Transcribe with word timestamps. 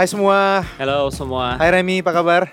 Hai 0.00 0.08
semua. 0.08 0.64
Halo 0.80 1.12
semua. 1.12 1.60
Hai 1.60 1.68
Remy, 1.76 2.00
apa 2.00 2.16
kabar? 2.16 2.48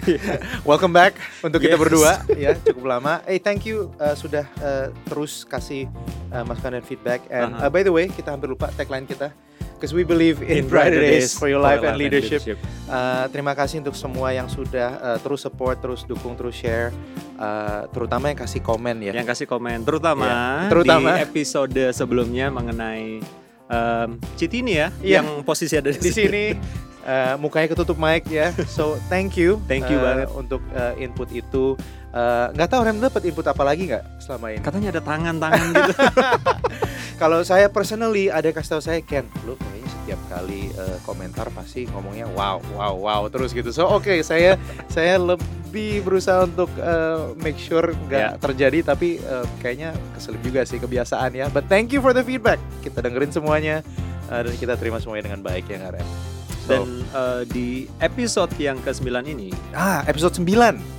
Welcome 0.64 0.96
back 0.96 1.20
untuk 1.44 1.60
kita 1.60 1.76
Yes. 1.76 1.82
berdua 1.84 2.24
ya 2.32 2.56
cukup 2.64 2.96
lama. 2.96 3.20
Hey 3.28 3.36
thank 3.36 3.68
you 3.68 3.92
uh, 4.00 4.16
sudah 4.16 4.48
uh, 4.56 4.88
terus 5.04 5.44
kasih 5.44 5.84
uh, 6.32 6.48
masukan 6.48 6.80
dan 6.80 6.84
feedback. 6.88 7.28
And 7.28 7.52
Uh-huh. 7.52 7.68
uh, 7.68 7.68
by 7.68 7.84
the 7.84 7.92
way 7.92 8.08
kita 8.08 8.32
hampir 8.32 8.48
lupa 8.48 8.72
tagline 8.72 9.04
kita. 9.04 9.36
Because 9.76 9.92
we 9.92 10.00
believe 10.00 10.40
in, 10.40 10.64
brighter 10.64 10.96
days 10.96 11.36
for 11.36 11.52
your 11.52 11.60
life 11.60 11.84
and 11.84 12.00
leadership. 12.00 12.56
Uh, 12.88 13.28
terima 13.28 13.52
kasih 13.52 13.84
untuk 13.84 13.92
semua 13.92 14.32
yang 14.32 14.48
sudah 14.48 14.96
uh, 14.96 15.18
terus 15.20 15.44
support, 15.44 15.84
terus 15.84 16.08
dukung, 16.08 16.40
terus 16.40 16.56
share, 16.56 16.88
uh, 17.36 17.84
terutama 17.92 18.32
yang 18.32 18.40
kasih 18.40 18.64
komen 18.64 19.04
ya. 19.04 19.12
Yang 19.12 19.36
kasih 19.36 19.46
komen 19.46 19.84
terutama, 19.84 20.24
Iya, 20.24 20.72
terutama. 20.72 21.20
di 21.20 21.20
episode 21.20 21.82
sebelumnya 21.92 22.48
mengenai 22.48 23.20
um, 23.68 24.08
Citini 24.34 24.76
ya, 24.76 24.88
Iya. 25.00 25.20
yang 25.20 25.44
posisi 25.44 25.76
ada 25.76 25.88
di, 25.88 25.96
di 25.96 26.10
sini 26.10 26.44
uh, 27.04 27.34
mukanya 27.36 27.70
ketutup 27.70 27.96
mic 27.96 28.26
ya. 28.28 28.50
So 28.66 28.96
thank 29.08 29.36
you, 29.36 29.60
Thank 29.64 29.88
you 29.88 29.98
uh, 30.00 30.04
banget. 30.04 30.28
untuk 30.34 30.60
uh, 30.72 30.92
input 30.96 31.28
itu. 31.30 31.76
Uh, 32.08 32.48
Nggak 32.56 32.68
tahu 32.72 32.80
Rem 32.82 32.98
dapat 32.98 33.22
input 33.24 33.44
apa 33.44 33.62
lagi 33.62 33.84
nggak 33.84 34.04
selama 34.18 34.46
ini? 34.50 34.64
Katanya 34.64 34.88
ada 34.96 35.02
tangan-tangan 35.04 35.64
gitu. 35.70 35.92
Kalau 37.20 37.42
saya 37.42 37.66
personally 37.66 38.30
ada 38.30 38.48
kasih 38.48 38.70
tahu 38.72 38.82
saya 38.82 39.00
Ken, 39.02 39.26
lu 39.42 39.58
kayaknya 39.58 39.88
setiap 39.90 40.20
kali 40.30 40.70
uh, 40.72 40.96
komentar 41.02 41.50
pasti 41.50 41.84
ngomongnya 41.84 42.30
wow, 42.30 42.62
wow, 42.72 42.94
wow 42.94 43.22
terus 43.26 43.50
gitu. 43.50 43.68
So 43.70 43.90
oke 43.90 44.22
saya 44.22 44.54
saya 44.86 45.18
lebih 45.18 46.00
berusaha 46.00 46.46
untuk 46.46 46.70
uh, 46.78 47.34
make 47.36 47.58
sure 47.58 47.92
nggak 48.06 48.16
Ya. 48.18 48.38
terjadi, 48.38 48.78
tapi 48.86 49.18
uh, 49.20 49.44
kayaknya 49.58 49.92
keselip 50.14 50.40
juga 50.40 50.62
sih 50.62 50.78
kebiasaan 50.78 51.34
ya. 51.34 51.50
But 51.50 51.66
thank 51.66 51.90
you 51.90 52.00
for 52.00 52.14
the 52.14 52.22
feedback. 52.22 52.56
Kita 52.80 53.02
dengerin 53.02 53.34
semuanya 53.34 53.82
uh, 54.30 54.40
dan 54.40 54.54
kita 54.56 54.78
terima 54.78 54.96
semuanya 54.96 55.28
dengan 55.28 55.42
baik 55.42 55.66
ya 55.66 55.90
Ren? 55.90 56.06
So, 56.64 56.70
Dan 56.70 56.88
uh, 57.10 57.42
di 57.44 57.84
episode 57.98 58.52
yang 58.56 58.76
ke-9 58.80 59.08
ini 59.26 59.50
ah 59.72 60.04
episode 60.04 60.36
9 60.36 60.97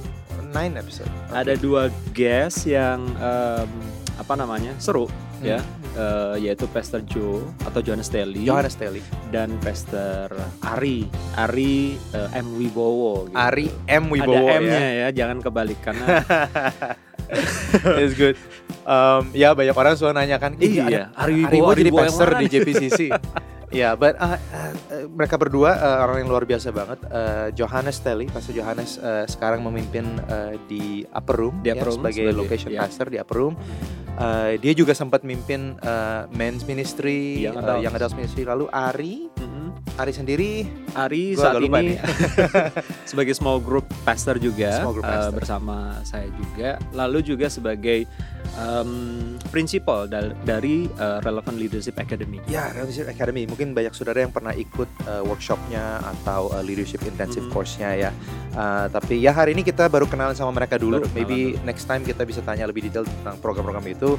9 0.50 0.76
episode. 0.76 1.12
ada 1.30 1.54
dua 1.56 1.94
guest 2.12 2.66
yang 2.66 3.06
um, 3.16 3.70
apa 4.16 4.34
namanya 4.34 4.74
seru 4.78 5.08
Hmm. 5.40 5.56
ya, 5.56 5.60
uh, 5.96 6.36
yaitu 6.36 6.68
Pastor 6.68 7.00
Joe 7.08 7.40
atau 7.64 7.80
Johannes 7.80 8.12
Telly 8.12 8.44
Johannes 8.44 8.76
Telly, 8.76 9.00
dan 9.32 9.56
Pastor 9.64 10.28
Ari 10.68 11.08
Ari 11.40 11.96
uh, 12.12 12.28
M 12.36 12.60
Wibowo. 12.60 13.24
gitu. 13.24 13.40
Ari 13.40 13.72
M 13.88 14.12
Wibowo 14.12 14.52
ada 14.52 14.60
M-nya 14.60 14.76
ya. 14.76 14.92
ya, 14.92 15.08
jangan 15.16 15.40
kebalik 15.40 15.80
karena 15.80 16.04
It's 18.04 18.18
good. 18.18 18.36
Um, 18.84 19.32
ya 19.32 19.54
banyak 19.54 19.72
orang 19.72 19.96
suka 19.96 20.12
nanyakan, 20.12 20.60
Iya, 20.60 20.84
ada 20.84 21.02
Ari 21.16 21.40
Wibowo, 21.40 21.72
jadi 21.72 21.72
Ari 21.72 21.84
Wibowo 21.88 22.00
yang 22.04 22.12
pastor 22.12 22.30
di 22.34 22.36
nih?" 22.36 22.50
JPCC. 22.52 23.00
Ya, 23.72 23.94
but 23.94 24.18
uh, 24.18 24.34
uh, 24.34 24.38
uh, 24.90 25.06
mereka 25.08 25.36
berdua 25.36 25.72
uh, 25.72 25.98
orang 26.04 26.22
yang 26.22 26.30
luar 26.30 26.42
biasa 26.42 26.70
banget. 26.70 26.98
Uh, 27.06 27.54
Johannes 27.54 27.98
Telly, 27.98 28.26
Pastor 28.26 28.52
Johannes 28.52 28.98
uh, 28.98 29.24
sekarang 29.24 29.62
memimpin 29.62 30.04
uh, 30.26 30.58
di 30.66 31.06
Upper 31.08 31.36
Room, 31.38 31.56
Di 31.60 31.70
ya, 31.70 31.78
Upper 31.78 31.88
Room, 31.88 32.02
sebagai 32.02 32.26
sebagai- 32.26 32.40
location 32.40 32.70
ya. 32.72 32.82
pastor 32.82 33.06
di 33.08 33.18
Upper 33.18 33.38
Room. 33.38 33.54
Uh, 34.12 34.58
dia 34.58 34.74
juga 34.74 34.92
sempat 34.92 35.22
mimpin 35.22 35.78
uh, 35.80 36.26
men's 36.30 36.66
ministry, 36.66 37.40
Young 37.42 37.56
uh, 37.56 37.64
Adults. 37.64 37.84
young 37.86 37.96
adults 37.96 38.16
ministry. 38.16 38.44
Lalu 38.44 38.66
Ari, 38.68 39.16
Mhm. 39.38 39.58
Ari 39.96 40.14
sendiri 40.14 40.52
Ari 40.92 41.36
Gua 41.36 41.44
saat 41.46 41.60
ini 41.60 42.00
sebagai 43.10 43.32
small 43.32 43.60
group 43.60 43.84
pastor 44.02 44.36
juga 44.36 44.72
Small 44.74 44.96
group 44.96 45.04
eh, 45.04 45.12
pastor. 45.12 45.36
bersama 45.36 45.76
saya 46.02 46.28
juga 46.32 46.80
lalu 46.92 47.20
juga 47.22 47.48
sebagai 47.48 48.08
um, 48.58 48.92
principal 49.50 50.06
dal- 50.06 50.34
dari 50.46 50.86
eh, 50.86 51.20
Relevant 51.22 51.58
Leadership 51.58 51.98
Academy 51.98 52.38
Ya, 52.46 52.70
Leadership 52.74 53.10
Academy. 53.10 53.46
Mungkin 53.46 53.74
banyak 53.74 53.94
saudara 53.94 54.22
yang 54.22 54.30
pernah 54.30 54.54
ikut 54.54 54.90
uh, 55.06 55.26
workshopnya 55.26 56.02
atau 56.02 56.50
uh, 56.54 56.62
leadership 56.62 57.02
intensive 57.06 57.46
Mhm. 57.46 57.54
course-nya 57.54 57.92
ya. 57.98 58.12
Uh, 58.54 58.86
tapi 58.90 59.22
ya 59.22 59.34
hari 59.34 59.54
ini 59.54 59.62
kita 59.62 59.90
baru 59.90 60.06
kenalan 60.06 60.34
sama 60.34 60.54
mereka 60.54 60.78
dulu. 60.78 61.02
Baru 61.02 61.14
Maybe 61.14 61.58
next 61.66 61.86
time 61.86 62.02
kita 62.02 62.26
bisa 62.26 62.42
tanya 62.42 62.66
lebih 62.66 62.86
detail 62.86 63.06
tentang 63.06 63.38
program-program 63.42 63.86
itu. 63.90 64.18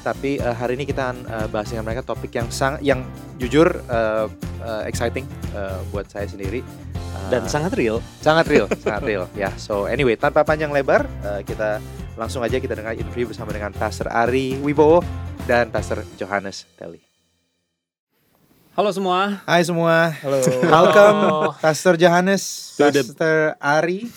Tapi 0.00 0.40
uh, 0.40 0.56
hari 0.56 0.80
ini 0.80 0.88
kita 0.88 1.12
akan 1.12 1.18
uh, 1.28 1.46
bahas 1.52 1.68
dengan 1.68 1.84
mereka 1.84 2.00
topik 2.00 2.32
yang 2.32 2.48
sang, 2.48 2.80
yang 2.80 3.04
jujur 3.36 3.68
uh, 3.88 4.28
uh, 4.64 4.82
exciting 4.88 5.28
uh, 5.52 5.76
buat 5.92 6.08
saya 6.08 6.24
sendiri. 6.24 6.64
Uh, 7.10 7.28
dan 7.28 7.42
sangat 7.50 7.74
real 7.74 7.98
sangat 8.22 8.46
real, 8.48 8.70
sangat 8.80 9.02
real 9.02 9.24
ya. 9.34 9.50
So 9.58 9.84
anyway, 9.84 10.14
tanpa 10.16 10.40
panjang 10.40 10.70
lebar, 10.70 11.04
uh, 11.20 11.42
kita 11.44 11.82
langsung 12.14 12.42
aja 12.42 12.56
kita 12.56 12.74
dengar 12.74 12.92
interview 12.92 13.26
bersama 13.26 13.50
dengan 13.50 13.72
Pastor 13.72 14.06
Ari 14.06 14.58
Wibowo 14.58 15.00
dan 15.44 15.68
Pastor 15.68 16.02
Johannes 16.14 16.66
Telly. 16.74 17.00
halo 18.72 18.90
semua 18.90 19.40
Hai 19.44 19.62
semua. 19.62 20.12
halo 20.16 20.38
Welcome 20.62 21.20
Pastor 21.58 21.94
Johannes, 21.96 22.74
To 22.76 22.88
the- 22.88 23.02
Pastor 23.04 23.36
Ari. 23.58 24.08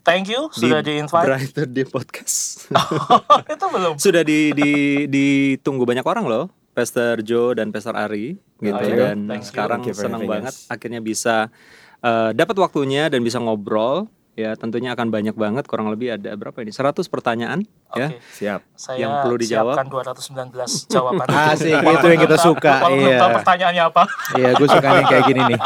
Thank 0.00 0.32
you 0.32 0.48
sudah 0.50 0.80
di 0.80 0.96
invite. 0.96 1.28
Brighter 1.28 1.66
Day 1.66 1.84
Podcast 1.84 2.64
itu 3.52 3.66
belum. 3.68 3.94
sudah 3.96 4.22
di, 4.22 4.56
di 4.56 4.72
ditunggu 5.06 5.84
banyak 5.84 6.02
orang 6.02 6.24
loh 6.24 6.44
Pastor 6.72 7.20
Joe 7.20 7.52
dan 7.52 7.68
Pastor 7.68 7.92
Ari 7.92 8.38
gitu 8.58 8.72
Oh, 8.72 8.80
iya. 8.80 9.12
dan 9.12 9.28
Thank 9.28 9.44
sekarang 9.44 9.80
you 9.84 9.92
senang 9.92 10.24
banget 10.24 10.54
us. 10.54 10.64
akhirnya 10.66 10.98
bisa 10.98 11.52
eh, 12.00 12.30
dapat 12.32 12.56
waktunya 12.56 13.06
dan 13.06 13.20
bisa 13.20 13.36
ngobrol 13.36 14.08
ya 14.38 14.54
tentunya 14.54 14.94
akan 14.94 15.10
banyak 15.10 15.34
banget 15.34 15.66
kurang 15.66 15.90
lebih 15.90 16.14
ada 16.14 16.30
berapa 16.32 16.54
ini 16.62 16.70
100 16.70 17.02
pertanyaan 17.10 17.66
ya 17.90 18.06
Oke. 18.14 18.22
Siap. 18.38 18.60
Saya 18.78 18.96
Yang 19.02 19.12
perlu 19.18 19.36
dijawab. 19.42 19.74
siapkan 19.74 19.86
219 20.54 20.92
jawaban. 20.92 21.26
Asik, 21.50 21.72
itu 21.74 22.06
yang 22.06 22.22
kita 22.22 22.36
suka, 22.38 22.72
iya. 22.92 23.16
tahu 23.18 23.30
pertanyaannya 23.40 23.82
apa. 23.82 24.02
Iya, 24.36 24.50
gue 24.54 24.68
suka 24.68 24.88
yang 24.92 25.06
kayak 25.08 25.24
gini 25.26 25.40
nih. 25.48 25.60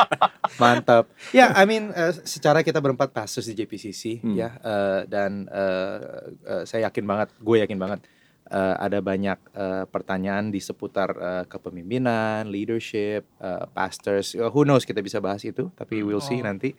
Mantap. 0.56 1.04
Ya, 1.30 1.50
I 1.52 1.66
mean, 1.66 1.90
eh, 1.90 2.14
secara 2.22 2.62
kita 2.62 2.78
berempat 2.78 3.10
pastors 3.10 3.44
di 3.44 3.54
JPCC 3.54 4.22
Hmm. 4.22 4.38
ya, 4.38 4.54
eh, 4.54 5.00
dan 5.04 5.44
eh, 5.44 5.98
eh, 6.46 6.62
saya 6.64 6.86
yakin 6.86 7.04
banget, 7.04 7.28
gue 7.36 7.56
yakin 7.58 7.76
banget 7.76 8.00
eh, 8.48 8.74
ada 8.78 8.98
banyak 9.00 9.38
eh, 9.50 9.84
pertanyaan 9.86 10.48
di 10.48 10.60
seputar 10.60 11.10
eh, 11.12 11.44
kepemimpinan, 11.46 12.46
leadership, 12.46 13.26
eh, 13.36 13.64
pastors. 13.68 14.34
Eh, 14.34 14.46
who 14.46 14.62
knows 14.62 14.84
kita 14.84 15.00
bisa 15.00 15.18
bahas 15.18 15.42
itu, 15.42 15.74
tapi 15.74 16.00
we'll 16.00 16.22
see 16.22 16.38
Oh. 16.38 16.46
nanti. 16.46 16.70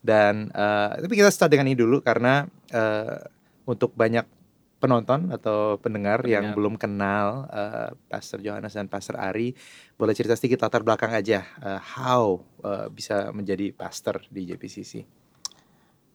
Dan 0.00 0.48
eh, 0.48 0.90
tapi 1.04 1.14
kita 1.14 1.28
start 1.28 1.52
dengan 1.52 1.68
ini 1.68 1.76
dulu 1.76 2.00
karena 2.00 2.48
eh, 2.72 3.20
untuk 3.68 3.92
banyak 3.92 4.40
penonton 4.80 5.28
atau 5.28 5.76
pendengar, 5.76 6.24
yang 6.24 6.50
Pendengar. 6.50 6.56
belum 6.56 6.74
kenal 6.80 7.26
eh, 7.52 7.90
Pastor 8.08 8.40
Johannes 8.40 8.72
dan 8.72 8.88
Pastor 8.88 9.20
Ari, 9.20 9.52
boleh 10.00 10.16
cerita 10.16 10.32
sedikit 10.34 10.64
latar 10.64 10.80
belakang 10.80 11.12
aja 11.12 11.44
eh, 11.44 11.80
how 12.00 12.40
eh, 12.64 12.88
bisa 12.88 13.28
menjadi 13.36 13.76
pastor 13.76 14.24
di 14.32 14.48
JPCC. 14.48 15.04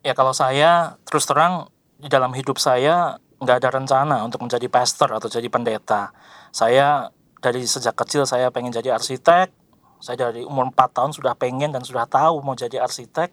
Ya 0.02 0.17
kalau 0.17 0.34
saya 0.34 0.97
terus 1.06 1.29
terang 1.29 1.69
di 2.02 2.09
dalam 2.09 2.34
hidup 2.34 2.57
saya 2.57 3.22
nggak 3.40 3.57
ada 3.62 3.69
rencana 3.69 4.16
untuk 4.25 4.41
menjadi 4.41 4.66
pastor 4.67 5.13
atau 5.13 5.29
jadi 5.29 5.46
pendeta. 5.47 6.12
Saya 6.50 7.13
dari 7.40 7.62
sejak 7.62 7.94
kecil 7.94 8.25
saya 8.25 8.50
pengen 8.50 8.73
jadi 8.73 8.97
arsitek. 8.97 9.53
Saya 10.02 10.29
dari 10.29 10.44
umur 10.44 10.69
4 10.73 10.91
tahun 10.91 11.12
sudah 11.16 11.34
pengen 11.38 11.72
dan 11.72 11.81
sudah 11.85 12.09
tahu 12.09 12.41
mau 12.41 12.57
jadi 12.57 12.81
arsitek. 12.81 13.31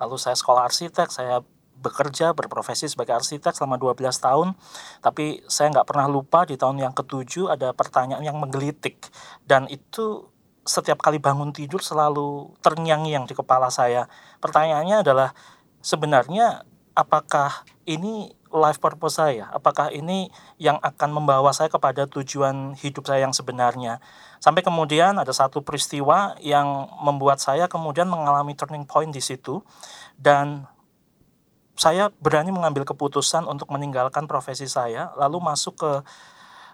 Lalu 0.00 0.16
saya 0.16 0.34
sekolah 0.34 0.66
arsitek, 0.66 1.12
saya 1.12 1.44
bekerja 1.80 2.36
berprofesi 2.36 2.92
sebagai 2.92 3.16
arsitek 3.16 3.56
selama 3.56 3.80
12 3.80 4.04
tahun. 4.20 4.48
Tapi 5.00 5.44
saya 5.48 5.72
nggak 5.72 5.88
pernah 5.88 6.06
lupa 6.08 6.44
di 6.44 6.60
tahun 6.60 6.80
yang 6.80 6.92
ketujuh 6.92 7.48
ada 7.52 7.72
pertanyaan 7.72 8.24
yang 8.24 8.36
menggelitik 8.36 9.08
dan 9.48 9.64
itu 9.72 10.28
setiap 10.60 11.00
kali 11.00 11.16
bangun 11.16 11.56
tidur 11.56 11.80
selalu 11.80 12.52
terngiang-ngiang 12.60 13.24
di 13.24 13.34
kepala 13.34 13.72
saya. 13.72 14.06
Pertanyaannya 14.44 15.02
adalah 15.02 15.32
sebenarnya 15.80 16.68
apakah 16.92 17.64
ini 17.88 18.36
life 18.52 18.78
purpose 18.78 19.18
saya? 19.18 19.48
Apakah 19.50 19.88
ini 19.90 20.28
yang 20.60 20.76
akan 20.84 21.10
membawa 21.16 21.50
saya 21.56 21.72
kepada 21.72 22.04
tujuan 22.06 22.76
hidup 22.76 23.08
saya 23.08 23.24
yang 23.24 23.34
sebenarnya? 23.34 24.04
Sampai 24.40 24.64
kemudian 24.64 25.20
ada 25.20 25.30
satu 25.36 25.60
peristiwa 25.60 26.32
yang 26.40 26.88
membuat 27.04 27.44
saya 27.44 27.68
kemudian 27.68 28.08
mengalami 28.08 28.56
turning 28.56 28.88
point 28.88 29.12
di 29.12 29.20
situ. 29.20 29.60
Dan 30.16 30.64
saya 31.76 32.08
berani 32.20 32.48
mengambil 32.48 32.88
keputusan 32.88 33.44
untuk 33.44 33.68
meninggalkan 33.68 34.24
profesi 34.24 34.64
saya 34.64 35.12
lalu 35.16 35.40
masuk 35.40 35.76
ke 35.80 35.92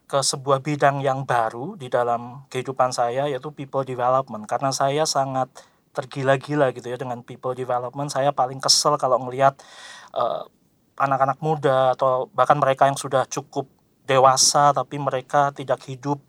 ke 0.06 0.18
sebuah 0.22 0.62
bidang 0.62 1.02
yang 1.02 1.26
baru 1.26 1.74
di 1.74 1.90
dalam 1.90 2.46
kehidupan 2.46 2.94
saya 2.94 3.26
yaitu 3.26 3.50
people 3.50 3.82
development. 3.82 4.46
Karena 4.46 4.70
saya 4.70 5.02
sangat 5.02 5.50
tergila-gila 5.90 6.70
gitu 6.70 6.86
ya 6.86 6.94
dengan 6.94 7.26
people 7.26 7.58
development. 7.58 8.14
Saya 8.14 8.30
paling 8.30 8.62
kesel 8.62 8.94
kalau 8.94 9.18
ngelihat 9.26 9.58
eh, 10.14 10.42
anak-anak 11.02 11.42
muda 11.42 11.98
atau 11.98 12.30
bahkan 12.30 12.56
mereka 12.56 12.86
yang 12.86 12.94
sudah 12.94 13.26
cukup 13.26 13.66
dewasa 14.06 14.70
tapi 14.70 15.02
mereka 15.02 15.50
tidak 15.50 15.82
hidup 15.90 16.22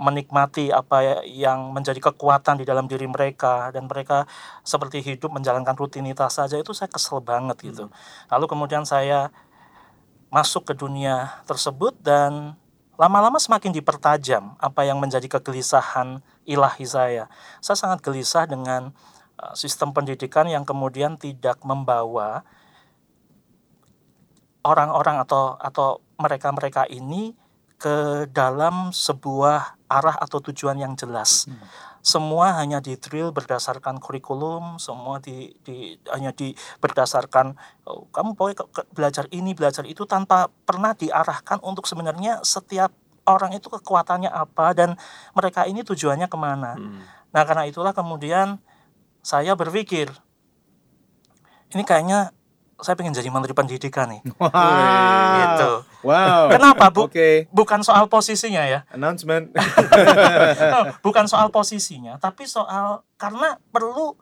menikmati 0.00 0.72
apa 0.72 1.20
yang 1.28 1.76
menjadi 1.76 2.00
kekuatan 2.00 2.56
di 2.56 2.64
dalam 2.64 2.88
diri 2.88 3.04
mereka 3.04 3.68
dan 3.68 3.84
mereka 3.84 4.24
seperti 4.64 5.04
hidup 5.04 5.28
menjalankan 5.28 5.76
rutinitas 5.76 6.40
saja 6.40 6.56
itu 6.56 6.72
saya 6.72 6.88
kesel 6.88 7.20
banget 7.20 7.60
gitu. 7.60 7.92
Lalu 8.32 8.44
kemudian 8.48 8.88
saya 8.88 9.28
masuk 10.32 10.72
ke 10.72 10.74
dunia 10.78 11.44
tersebut 11.44 12.00
dan 12.00 12.56
lama-lama 12.96 13.36
semakin 13.36 13.76
dipertajam 13.76 14.56
apa 14.56 14.88
yang 14.88 14.96
menjadi 14.96 15.28
kegelisahan 15.36 16.24
ilahi 16.48 16.86
saya. 16.88 17.28
Saya 17.60 17.76
sangat 17.76 18.00
gelisah 18.00 18.48
dengan 18.48 18.96
uh, 19.36 19.52
sistem 19.52 19.92
pendidikan 19.92 20.48
yang 20.48 20.64
kemudian 20.64 21.20
tidak 21.20 21.60
membawa 21.60 22.40
orang-orang 24.64 25.20
atau 25.20 25.56
atau 25.60 26.04
mereka-mereka 26.20 26.88
ini 26.88 27.36
ke 27.80 28.28
dalam 28.28 28.92
sebuah 28.92 29.80
arah 29.88 30.16
atau 30.20 30.38
tujuan 30.44 30.76
yang 30.76 30.92
jelas. 30.92 31.48
Hmm. 31.48 31.56
Semua 32.04 32.60
hanya 32.60 32.84
di 32.84 32.96
drill 33.00 33.32
berdasarkan 33.32 33.96
kurikulum, 34.00 34.76
semua 34.76 35.16
di, 35.20 35.56
di 35.64 35.96
hanya 36.12 36.32
di 36.36 36.52
berdasarkan 36.80 37.56
oh, 37.88 38.04
kamu 38.12 38.36
boleh 38.36 38.54
belajar 38.92 39.24
ini, 39.32 39.56
belajar 39.56 39.88
itu 39.88 40.04
tanpa 40.04 40.52
pernah 40.68 40.92
diarahkan 40.92 41.64
untuk 41.64 41.88
sebenarnya 41.88 42.44
setiap 42.44 42.92
orang 43.24 43.56
itu 43.56 43.72
kekuatannya 43.72 44.28
apa 44.28 44.76
dan 44.76 44.96
mereka 45.32 45.64
ini 45.64 45.80
tujuannya 45.80 46.28
ke 46.28 46.36
mana. 46.36 46.76
Hmm. 46.76 47.00
Nah 47.32 47.42
karena 47.48 47.64
itulah 47.64 47.96
kemudian 47.96 48.60
saya 49.24 49.56
berpikir 49.56 50.12
ini 51.72 51.82
kayaknya 51.84 52.36
saya 52.80 52.96
pengen 52.96 53.12
jadi 53.12 53.28
menteri 53.28 53.52
pendidikan 53.52 54.08
nih. 54.08 54.20
Wow. 54.40 55.36
Gitu. 55.40 55.72
Wow. 56.00 56.48
Kenapa 56.48 56.88
bu? 56.88 57.08
Oke. 57.08 57.46
Bukan 57.52 57.84
soal 57.84 58.08
posisinya 58.08 58.64
ya, 58.64 58.80
Announcement. 58.92 59.52
bukan 61.04 61.28
soal 61.28 61.52
posisinya, 61.52 62.16
tapi 62.16 62.48
soal 62.48 63.04
karena 63.20 63.60
perlu 63.68 64.16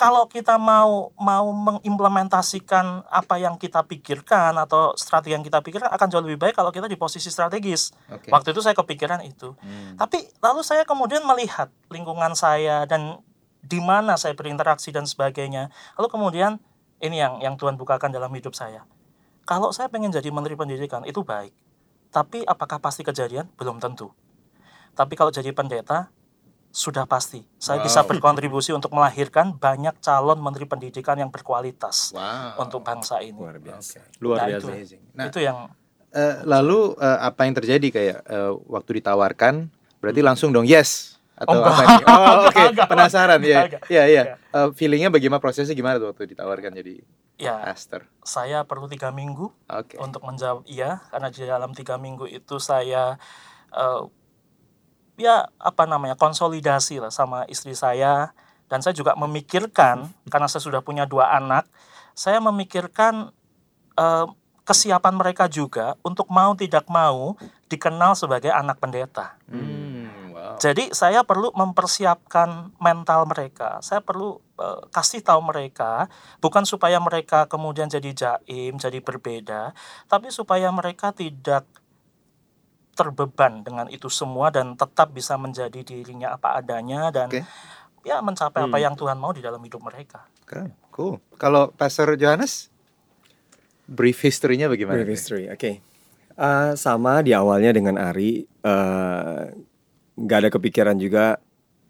kalau 0.00 0.24
kita 0.32 0.56
mau 0.56 1.12
mau 1.20 1.52
mengimplementasikan 1.52 3.04
apa 3.04 3.36
yang 3.36 3.60
kita 3.60 3.84
pikirkan 3.84 4.56
atau 4.56 4.96
strategi 4.96 5.36
yang 5.36 5.44
kita 5.44 5.60
pikirkan 5.60 5.92
akan 5.92 6.08
jauh 6.08 6.24
lebih 6.24 6.40
baik 6.40 6.56
kalau 6.56 6.72
kita 6.72 6.88
di 6.88 6.96
posisi 6.96 7.28
strategis. 7.28 7.92
Oke. 8.08 8.32
Waktu 8.32 8.56
itu 8.56 8.64
saya 8.64 8.72
kepikiran 8.72 9.20
itu. 9.20 9.52
Hmm. 9.60 10.00
Tapi 10.00 10.24
lalu 10.40 10.64
saya 10.64 10.88
kemudian 10.88 11.20
melihat 11.28 11.68
lingkungan 11.92 12.32
saya 12.32 12.88
dan 12.88 13.20
di 13.60 13.76
mana 13.76 14.16
saya 14.16 14.32
berinteraksi 14.32 14.88
dan 14.88 15.04
sebagainya. 15.04 15.68
Lalu 16.00 16.08
kemudian 16.08 16.56
ini 17.04 17.20
yang 17.20 17.36
yang 17.44 17.60
Tuhan 17.60 17.76
bukakan 17.76 18.08
dalam 18.08 18.32
hidup 18.32 18.56
saya. 18.56 18.88
Kalau 19.50 19.74
saya 19.74 19.90
pengen 19.90 20.14
jadi 20.14 20.30
menteri 20.30 20.54
pendidikan 20.54 21.02
itu 21.02 21.26
baik. 21.26 21.50
Tapi 22.14 22.46
apakah 22.46 22.78
pasti 22.78 23.02
kejadian? 23.02 23.50
Belum 23.58 23.82
tentu. 23.82 24.14
Tapi 24.94 25.18
kalau 25.18 25.34
jadi 25.34 25.50
pendeta 25.50 26.06
sudah 26.70 27.02
pasti 27.02 27.42
saya 27.58 27.82
bisa 27.82 28.06
Wow. 28.06 28.14
berkontribusi 28.14 28.70
untuk 28.70 28.94
melahirkan 28.94 29.58
banyak 29.58 29.98
calon 29.98 30.38
menteri 30.38 30.70
pendidikan 30.70 31.18
yang 31.18 31.26
berkualitas 31.26 32.14
Wow. 32.14 32.62
untuk 32.62 32.86
bangsa 32.86 33.18
ini. 33.18 33.34
Luar 33.34 33.58
biasa. 33.58 33.98
Luar 34.22 34.38
Nah, 34.38 34.46
biasa. 34.46 34.70
itu. 34.78 34.96
Nah, 35.18 35.24
itu 35.26 35.38
yang 35.42 35.58
eh, 36.10 36.42
lalu 36.42 36.94
eh, 36.94 37.18
apa 37.20 37.42
yang 37.42 37.54
terjadi 37.54 37.86
kayak 37.90 38.18
eh, 38.22 38.52
waktu 38.66 39.02
ditawarkan 39.02 39.66
berarti 39.98 40.22
langsung 40.22 40.50
dong 40.50 40.66
yes 40.66 41.18
atau 41.40 41.56
Oh, 41.56 41.64
apa 41.64 41.82
nih? 41.82 42.04
Oh, 42.04 42.34
oke. 42.52 42.62
Enggak, 42.76 42.88
Penasaran 42.92 43.40
ya. 43.40 43.64
Iya, 43.88 44.02
iya. 44.04 44.22
enggak. 44.28 44.38
Eh, 44.52 44.68
feelingnya 44.76 45.08
bagaimana 45.08 45.40
prosesnya 45.40 45.72
gimana 45.72 45.96
tuh 45.96 46.12
waktu 46.12 46.36
ditawarkan 46.36 46.76
jadi 46.76 47.00
ya 47.40 47.64
pastor? 47.72 48.04
saya 48.20 48.68
perlu 48.68 48.84
tiga 48.84 49.08
minggu 49.08 49.48
Oke. 49.72 49.96
untuk 49.96 50.20
menjawab 50.20 50.60
iya 50.68 51.00
karena 51.08 51.32
di 51.32 51.40
dalam 51.40 51.72
tiga 51.72 51.96
minggu 51.96 52.28
itu 52.28 52.60
saya 52.60 53.16
eh, 53.72 54.02
ya 55.16 55.48
apa 55.56 55.88
namanya 55.88 56.20
konsolidasi 56.20 57.00
lah 57.00 57.08
sama 57.08 57.48
istri 57.48 57.72
saya 57.72 58.36
dan 58.68 58.84
saya 58.84 58.92
juga 58.92 59.16
memikirkan 59.16 60.12
karena 60.28 60.48
saya 60.52 60.60
sudah 60.60 60.84
punya 60.84 61.08
dua 61.08 61.32
anak 61.32 61.64
saya 62.12 62.44
memikirkan 62.44 63.32
eh, 63.96 64.26
kesiapan 64.68 65.16
mereka 65.16 65.48
juga 65.48 65.96
untuk 66.04 66.28
mau 66.28 66.52
tidak 66.52 66.84
mau 66.92 67.40
dikenal 67.66 68.12
sebagai 68.12 68.52
anak 68.52 68.76
pendeta 68.76 69.40
Hmm. 69.48 69.89
Jadi 70.60 70.92
saya 70.92 71.24
perlu 71.24 71.48
mempersiapkan 71.56 72.76
mental 72.76 73.24
mereka. 73.24 73.80
Saya 73.80 74.04
perlu 74.04 74.44
eh, 74.60 74.84
kasih 74.92 75.24
tahu 75.24 75.40
mereka 75.40 76.12
bukan 76.44 76.68
supaya 76.68 77.00
mereka 77.00 77.48
kemudian 77.48 77.88
jadi 77.88 78.12
jaim, 78.12 78.76
jadi 78.76 79.00
berbeda, 79.00 79.72
tapi 80.04 80.28
supaya 80.28 80.68
mereka 80.68 81.16
tidak 81.16 81.64
terbeban 82.92 83.64
dengan 83.64 83.88
itu 83.88 84.12
semua 84.12 84.52
dan 84.52 84.76
tetap 84.76 85.16
bisa 85.16 85.40
menjadi 85.40 85.80
dirinya 85.80 86.36
apa 86.36 86.60
adanya 86.60 87.08
dan 87.08 87.32
Oke. 87.32 87.40
ya 88.04 88.20
mencapai 88.20 88.68
apa 88.68 88.76
Hmm. 88.76 88.84
yang 88.84 88.94
Tuhan 89.00 89.16
mau 89.16 89.32
di 89.32 89.40
dalam 89.40 89.64
hidup 89.64 89.80
mereka. 89.80 90.28
Keren. 90.44 90.76
Cool. 90.92 91.16
Kalau 91.40 91.72
Pastor 91.72 92.12
Johannes 92.20 92.68
brief 93.88 94.20
history-nya 94.20 94.68
bagaimana? 94.68 95.00
Brief 95.00 95.16
history, 95.16 95.48
oke. 95.48 95.80
Eh, 96.40 96.72
sama 96.76 97.24
di 97.24 97.32
awalnya 97.32 97.72
dengan 97.72 97.96
Ari, 97.96 98.44
eh, 98.44 99.42
nggak 100.20 100.38
ada 100.46 100.50
kepikiran 100.52 100.96
juga 101.00 101.40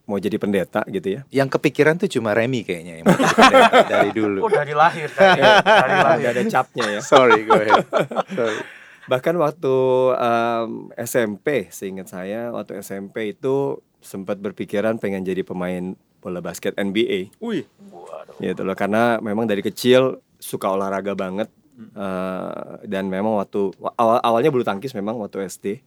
mau 0.07 0.19
jadi 0.19 0.37
pendeta 0.43 0.83
gitu 0.91 1.07
ya. 1.07 1.21
Yang 1.31 1.59
kepikiran 1.59 1.95
tuh 1.99 2.11
cuma 2.11 2.35
Remy 2.35 2.67
kayaknya 2.67 2.93
yang 2.99 3.07
mau 3.07 3.15
jadi 3.15 3.35
pendeta 3.47 3.87
dari 3.87 4.11
dulu. 4.11 4.39
Oh 4.43 4.51
dari 4.51 4.75
lahir, 4.75 5.09
dari, 5.15 5.41
dari 5.83 5.95
lahir. 5.95 6.19
Nggak 6.19 6.33
ada 6.35 6.43
capnya 6.51 6.87
ya. 6.99 7.01
Sorry, 7.03 7.47
go 7.47 7.55
ahead. 7.55 7.87
Sorry. 8.39 8.59
Bahkan 9.07 9.35
waktu 9.39 9.75
em, 10.19 10.71
SMP, 10.99 11.71
seingat 11.71 12.11
saya 12.11 12.51
waktu 12.51 12.83
SMP 12.83 13.35
itu 13.35 13.79
sempat 14.03 14.39
berpikiran 14.43 14.99
pengen 14.99 15.23
jadi 15.23 15.47
pemain 15.47 15.95
bola 16.19 16.43
basket 16.43 16.75
NBA. 16.75 17.31
Wih. 17.39 17.65
Waduh. 17.91 18.37
gitu 18.41 18.63
loh 18.65 18.75
karena 18.75 19.21
memang 19.23 19.45
dari 19.47 19.61
kecil 19.61 20.19
suka 20.41 20.73
olahraga 20.73 21.13
banget 21.13 21.53
eh, 21.81 22.73
dan 22.89 23.09
memang 23.13 23.37
waktu 23.37 23.73
awal 24.01 24.21
awalnya 24.25 24.49
bulu 24.49 24.65
tangkis 24.65 24.97
memang 24.97 25.21
waktu 25.21 25.45
SD 25.45 25.85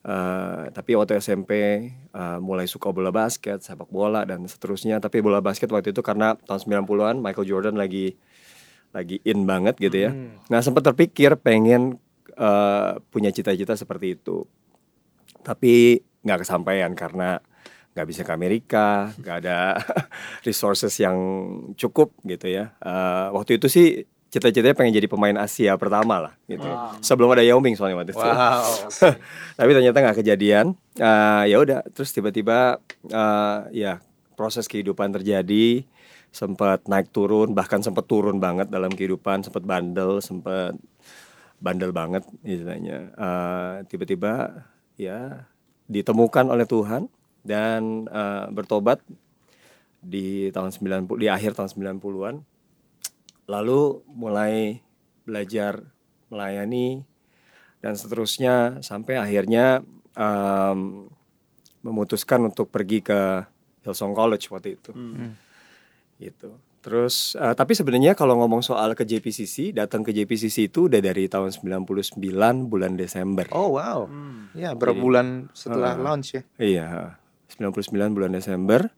Eh, 0.00 0.64
tapi 0.72 0.96
waktu 0.96 1.20
SMP 1.20 1.52
eh, 1.92 2.38
mulai 2.40 2.64
suka 2.64 2.88
bola 2.88 3.12
basket 3.12 3.60
sepak 3.60 3.92
bola 3.92 4.24
dan 4.24 4.48
seterusnya 4.48 4.96
tapi 4.96 5.20
bola 5.20 5.44
basket 5.44 5.68
waktu 5.68 5.92
itu 5.92 6.00
karena 6.00 6.40
tahun 6.48 6.88
90-an 6.88 7.20
Michael 7.20 7.44
Jordan 7.44 7.76
lagi 7.76 8.16
lagi 8.96 9.20
in 9.28 9.44
banget 9.44 9.76
gitu 9.76 10.08
ya 10.08 10.10
Hmm. 10.10 10.40
nah 10.48 10.64
sempat 10.64 10.88
terpikir 10.88 11.36
pengen 11.36 12.00
eh, 12.32 12.92
punya 13.12 13.28
cita-cita 13.28 13.76
seperti 13.76 14.16
itu 14.16 14.48
tapi 15.44 16.00
nggak 16.24 16.48
kesampaian 16.48 16.92
karena 16.96 17.36
nggak 17.90 18.06
bisa 18.06 18.22
ke 18.22 18.32
Amerika, 18.32 19.10
nggak 19.18 19.36
ada 19.44 19.76
resources 20.48 20.94
yang 20.96 21.18
cukup 21.74 22.14
gitu 22.22 22.46
ya. 22.46 22.72
Eh, 22.78 23.26
waktu 23.34 23.58
itu 23.58 23.66
sih 23.66 24.06
cita-citanya 24.30 24.78
pengen 24.78 24.94
jadi 24.94 25.10
pemain 25.10 25.34
Asia 25.42 25.74
pertama 25.74 26.30
lah 26.30 26.32
gitu. 26.46 26.62
Wow. 26.62 27.02
Sebelum 27.02 27.34
ada 27.34 27.42
Yao 27.42 27.58
Ming 27.58 27.74
soalnya 27.74 27.98
waktu 27.98 28.14
itu. 28.14 28.22
Wow. 28.22 28.62
Tapi 29.58 29.70
ternyata 29.74 29.98
nggak 29.98 30.18
kejadian. 30.22 30.78
Eh, 30.94 31.44
ya 31.50 31.56
udah, 31.58 31.82
terus 31.90 32.14
tiba-tiba 32.14 32.78
eh, 33.10 33.58
ya 33.74 33.98
proses 34.38 34.70
kehidupan 34.70 35.10
terjadi, 35.10 35.82
sempat 36.30 36.86
naik 36.86 37.10
turun, 37.10 37.52
bahkan 37.52 37.82
sempat 37.82 38.06
turun 38.06 38.38
banget 38.38 38.70
dalam 38.70 38.94
kehidupan, 38.94 39.42
sempat 39.42 39.66
bandel, 39.66 40.22
sempat 40.22 40.78
bandel 41.58 41.90
banget 41.90 42.22
istilahnya. 42.46 43.10
Eh, 43.18 43.74
tiba-tiba 43.90 44.62
ya 44.94 45.50
ditemukan 45.90 46.54
oleh 46.54 46.70
Tuhan 46.70 47.10
dan 47.42 48.06
eh, 48.06 48.46
bertobat 48.54 49.02
di 50.00 50.48
tahun 50.54 50.70
90 50.70 51.18
di 51.18 51.26
akhir 51.26 51.58
tahun 51.58 51.98
90-an. 51.98 52.46
Lalu 53.50 54.06
mulai 54.06 54.78
belajar 55.26 55.82
melayani 56.30 57.02
dan 57.82 57.98
seterusnya 57.98 58.78
sampai 58.86 59.18
akhirnya 59.18 59.82
em, 60.14 61.10
memutuskan 61.82 62.46
untuk 62.46 62.70
pergi 62.70 63.02
ke 63.02 63.42
Hillsong 63.82 64.14
College 64.14 64.46
waktu 64.52 64.78
itu. 64.78 64.92
Hmm. 64.94 65.34
Gitu. 66.20 66.54
Terus 66.80 67.36
eh, 67.36 67.52
tapi 67.52 67.76
sebenarnya 67.76 68.16
kalau 68.16 68.40
ngomong 68.40 68.64
soal 68.64 68.96
ke 68.96 69.04
JPCC, 69.04 69.76
datang 69.76 70.00
ke 70.00 70.16
JPCC 70.16 70.72
itu 70.72 70.88
udah 70.88 71.00
dari 71.00 71.28
tahun 71.28 71.52
99 71.52 72.16
bulan 72.68 72.96
Desember. 72.96 73.48
Oh, 73.52 73.76
wow. 73.76 74.08
Hmm. 74.08 74.52
Ya, 74.56 74.72
berapa 74.72 74.96
Jadi, 74.96 75.04
bulan 75.04 75.26
setelah 75.52 75.92
uh, 75.96 76.00
launch 76.00 76.36
ya? 76.36 76.42
Iya, 76.56 76.88
99 77.56 78.16
bulan 78.16 78.32
Desember. 78.32 78.88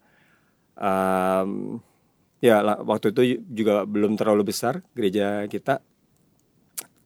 Em, 0.79 1.79
ya 2.43 2.59
la- 2.61 2.83
waktu 2.83 3.15
itu 3.15 3.23
juga 3.47 3.87
belum 3.87 4.19
terlalu 4.19 4.51
besar 4.51 4.83
gereja 4.93 5.47
kita. 5.47 5.79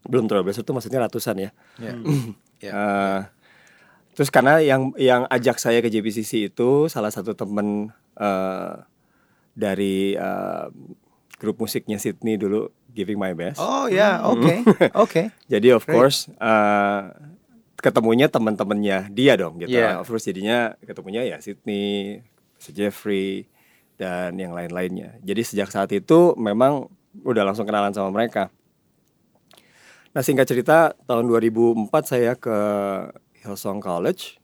Belum 0.09 0.25
terlalu 0.25 0.50
besar 0.50 0.64
itu 0.64 0.73
maksudnya 0.73 1.05
ratusan 1.05 1.37
ya. 1.38 1.50
Ya. 1.78 1.93
Ya. 2.57 2.73
Eh, 2.73 3.21
terus 4.16 4.33
karena 4.33 4.64
yang 4.64 4.97
yang 4.97 5.28
ajak 5.28 5.61
saya 5.61 5.85
ke 5.85 5.93
JPCC 5.93 6.49
itu 6.49 6.88
salah 6.88 7.12
satu 7.12 7.37
temen 7.37 7.93
eh, 8.16 8.75
dari 9.52 10.16
eh, 10.16 10.66
grup 11.37 11.61
musiknya 11.61 12.00
Sydney 12.00 12.40
dulu 12.40 12.73
Giving 12.97 13.21
My 13.21 13.37
Best. 13.37 13.61
Oh 13.61 13.93
ya, 13.93 14.25
oke. 14.25 14.64
Oke. 15.05 15.37
Jadi 15.52 15.69
of 15.69 15.85
Great. 15.85 15.93
course 16.00 16.33
eh, 16.33 17.02
ketemunya 17.76 18.33
teman-temannya 18.33 19.12
dia 19.12 19.37
dong 19.37 19.61
gitu. 19.61 19.76
Yeah. 19.76 20.00
Of 20.00 20.09
course 20.09 20.25
jadinya 20.25 20.81
ketemunya 20.81 21.28
ya 21.28 21.37
Sydney, 21.45 22.25
Jeffrey 22.73 23.45
dan 23.97 24.37
yang 24.37 24.53
lain-lainnya. 24.53 25.17
Jadi 25.25 25.43
sejak 25.43 25.73
saat 25.73 25.93
itu 25.93 26.37
memang 26.37 26.88
udah 27.25 27.43
langsung 27.49 27.65
kenalan 27.65 27.93
sama 27.97 28.12
mereka. 28.12 28.53
Nah 30.12 30.25
singkat 30.25 30.49
cerita 30.49 30.97
tahun 31.05 31.29
2004 31.29 31.93
saya 32.05 32.33
ke 32.37 32.57
Hillsong 33.45 33.81
College 33.85 34.41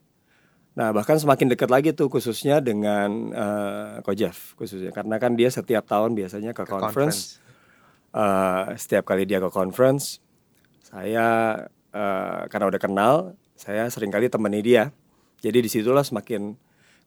Nah 0.73 0.89
bahkan 0.89 1.21
semakin 1.21 1.53
dekat 1.53 1.69
lagi 1.69 1.93
tuh 1.93 2.09
khususnya 2.09 2.57
dengan 2.57 3.29
uh, 3.33 4.01
Ko 4.01 4.17
Jeff 4.17 4.57
khususnya 4.57 4.89
karena 4.89 5.21
kan 5.21 5.37
dia 5.37 5.53
setiap 5.53 5.85
tahun 5.85 6.17
biasanya 6.17 6.57
ke, 6.57 6.65
Ke 6.65 6.69
conference. 6.69 7.37
Uh, 8.13 8.73
setiap 8.77 9.09
kali 9.09 9.25
dia 9.25 9.41
ke 9.41 9.49
conference, 9.49 10.21
saya 10.85 11.57
uh, 11.97 12.45
karena 12.45 12.65
udah 12.69 12.77
kenal, 12.77 13.13
saya 13.57 13.89
sering 13.89 14.13
kali 14.13 14.29
temani 14.29 14.61
dia. 14.61 14.93
Jadi 15.41 15.65
di 15.65 15.69
situlah 15.69 16.05
semakin 16.05 16.53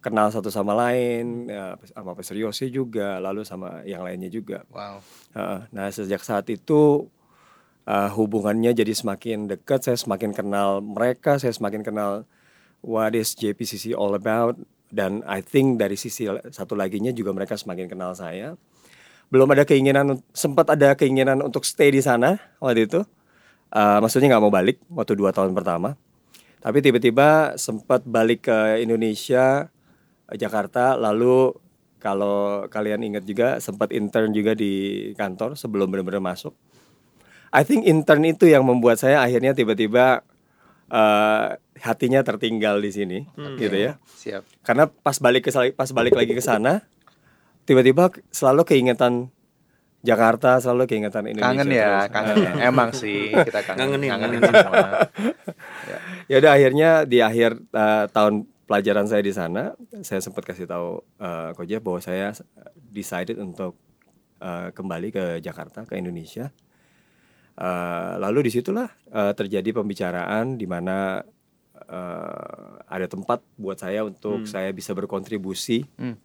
kenal 0.06 0.30
satu 0.30 0.54
sama 0.54 0.70
lain, 0.78 1.50
ya, 1.50 1.75
sama 1.90 2.14
Pastor 2.14 2.38
Yose 2.38 2.70
juga, 2.70 3.18
lalu 3.18 3.42
sama 3.42 3.82
yang 3.82 4.06
lainnya 4.06 4.30
juga. 4.30 4.62
Wow. 4.70 5.02
Uh, 5.34 5.66
nah 5.75 5.90
sejak 5.90 6.22
saat 6.22 6.46
itu 6.46 7.10
uh, 7.90 8.10
hubungannya 8.14 8.70
jadi 8.70 8.94
semakin 8.94 9.50
dekat, 9.50 9.82
saya 9.82 9.98
semakin 9.98 10.30
kenal 10.30 10.78
mereka, 10.78 11.42
saya 11.42 11.50
semakin 11.50 11.82
kenal 11.82 12.22
what 12.86 13.18
is 13.18 13.34
JPCC 13.34 13.98
all 13.98 14.14
about, 14.14 14.54
dan 14.94 15.26
I 15.26 15.42
think 15.42 15.82
dari 15.82 15.98
sisi 15.98 16.30
satu 16.30 16.78
laginya 16.78 17.10
juga 17.10 17.34
mereka 17.34 17.58
semakin 17.58 17.90
kenal 17.90 18.14
saya. 18.14 18.54
Belum 19.26 19.50
ada 19.50 19.66
keinginan, 19.66 20.22
sempat 20.30 20.70
ada 20.70 20.94
keinginan 20.94 21.42
untuk 21.42 21.66
stay 21.66 21.90
di 21.90 21.98
sana 21.98 22.38
waktu 22.62 22.86
itu. 22.86 23.02
Uh, 23.75 23.98
maksudnya 23.98 24.30
nggak 24.30 24.44
mau 24.46 24.54
balik 24.54 24.78
waktu 24.86 25.18
dua 25.18 25.34
tahun 25.34 25.50
pertama. 25.50 25.98
Tapi 26.62 26.78
tiba-tiba 26.82 27.58
sempat 27.58 28.06
balik 28.06 28.46
ke 28.46 28.82
Indonesia, 28.82 29.70
Jakarta, 30.35 30.99
lalu 30.99 31.54
kalau 32.02 32.66
kalian 32.66 33.02
ingat 33.02 33.23
juga 33.23 33.62
sempat 33.62 33.95
intern 33.95 34.35
juga 34.35 34.59
di 34.59 35.12
kantor 35.14 35.54
sebelum 35.54 35.87
benar-benar 35.90 36.23
masuk. 36.23 36.54
I 37.54 37.62
think 37.62 37.87
intern 37.87 38.26
itu 38.26 38.50
yang 38.50 38.66
membuat 38.66 38.99
saya 38.99 39.23
akhirnya 39.23 39.54
tiba-tiba 39.54 40.26
uh, 40.90 41.56
hatinya 41.78 42.21
tertinggal 42.26 42.83
di 42.83 42.90
sini, 42.90 43.18
gitu 43.56 43.76
ya. 43.76 43.92
Siap. 44.02 44.66
Karena 44.66 44.90
pas 44.90 45.16
balik 45.23 45.47
ke 45.47 45.50
pas 45.73 45.90
balik 45.95 46.18
lagi 46.18 46.35
ke 46.35 46.42
sana, 46.42 46.83
tiba-tiba 47.64 48.11
selalu 48.35 48.66
keingetan 48.66 49.30
Jakarta, 50.06 50.62
selalu 50.62 50.87
keingetan 50.87 51.26
Indonesia. 51.26 51.50
Kangen 51.50 51.68
ya, 51.75 51.90
terus. 52.06 52.14
kangen 52.14 52.37
ya. 52.38 52.52
Emang 52.71 52.90
sih 52.95 53.35
kita 53.35 53.61
kangen. 53.66 53.78
Kangenin 53.99 54.09
ngangenin. 54.14 54.40
semua. 54.42 54.88
Ya 56.30 56.37
udah 56.38 56.52
akhirnya 56.54 56.90
di 57.02 57.18
akhir 57.18 57.59
uh, 57.75 58.06
tahun 58.11 58.47
pelajaran 58.66 59.06
saya 59.06 59.23
di 59.23 59.30
sana, 59.30 59.73
saya 60.02 60.18
sempat 60.18 60.42
kasih 60.42 60.66
tahu 60.66 61.00
uh, 61.23 61.54
Ko 61.54 61.62
Jeff 61.62 61.82
bahwa 61.82 62.02
saya 62.02 62.35
decided 62.90 63.38
untuk 63.38 63.78
uh, 64.42 64.75
kembali 64.75 65.08
ke 65.14 65.25
Jakarta 65.38 65.87
ke 65.87 65.94
Indonesia. 65.96 66.50
Uh, 67.56 68.20
lalu 68.20 68.50
di 68.50 68.50
situlah 68.52 68.92
uh, 69.14 69.32
terjadi 69.32 69.73
pembicaraan 69.73 70.61
di 70.61 70.68
mana 70.68 71.25
uh, 71.88 72.73
ada 72.85 73.08
tempat 73.08 73.40
buat 73.56 73.80
saya 73.80 74.04
untuk 74.04 74.44
saya 74.44 74.68
bisa 74.76 74.92
berkontribusi 74.92 75.88
Hmm. 75.96 76.20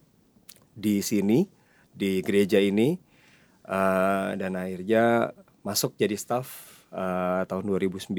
di 0.76 1.00
sini 1.00 1.48
di 1.96 2.20
gereja 2.20 2.60
ini 2.60 3.00
uh, 3.64 4.36
dan 4.36 4.60
akhirnya 4.60 5.32
masuk 5.64 5.96
jadi 5.96 6.20
staff 6.20 6.52
uh, 6.92 7.48
tahun 7.48 7.64
2009 7.64 8.12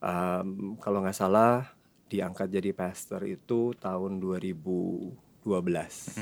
Um, 0.00 0.80
kalau 0.80 1.04
nggak 1.04 1.12
salah 1.12 1.76
diangkat 2.10 2.50
jadi 2.50 2.70
pastor 2.72 3.22
itu 3.22 3.70
tahun 3.76 4.18
2012 4.18 5.14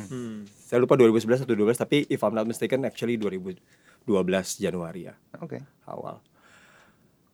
Hmm. 0.06 0.44
saya 0.46 0.78
lupa 0.78 0.94
2011 0.94 1.42
atau 1.42 1.50
2012 1.50 1.74
tapi 1.76 2.06
if 2.06 2.20
I'm 2.20 2.30
not 2.30 2.44
mistaken 2.44 2.84
actually 2.84 3.16
2012 3.16 3.58
Januari 4.58 5.08
ya 5.08 5.14
Oke. 5.38 5.58
awal 5.84 6.20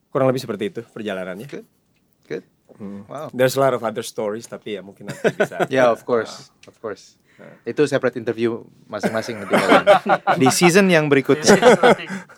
kurang 0.09 0.31
lebih 0.31 0.41
seperti 0.41 0.71
itu 0.71 0.81
perjalanannya 0.87 1.45
Good. 1.45 1.67
Good. 2.25 2.45
Hmm. 2.75 3.05
Wow. 3.05 3.29
there's 3.31 3.55
a 3.55 3.61
lot 3.61 3.71
of 3.71 3.83
other 3.83 4.01
stories 4.01 4.47
tapi 4.47 4.75
ya 4.75 4.81
mungkin 4.81 5.07
nanti 5.07 5.29
bisa 5.31 5.67
Ya, 5.75 5.91
of 5.91 6.03
course. 6.03 6.49
Of 6.65 6.81
course. 6.81 7.21
Itu 7.63 7.85
separate 7.85 8.17
interview 8.17 8.63
masing-masing 8.87 9.43
nanti 9.43 9.55
di 10.41 10.49
season 10.49 10.87
yang 10.87 11.11
berikutnya. 11.11 11.51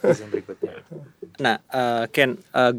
season 0.03 0.29
berikutnya. 0.29 0.73
Nah, 1.37 1.61
eh, 1.63 2.05
Ken, 2.11 2.33
eh, 2.35 2.73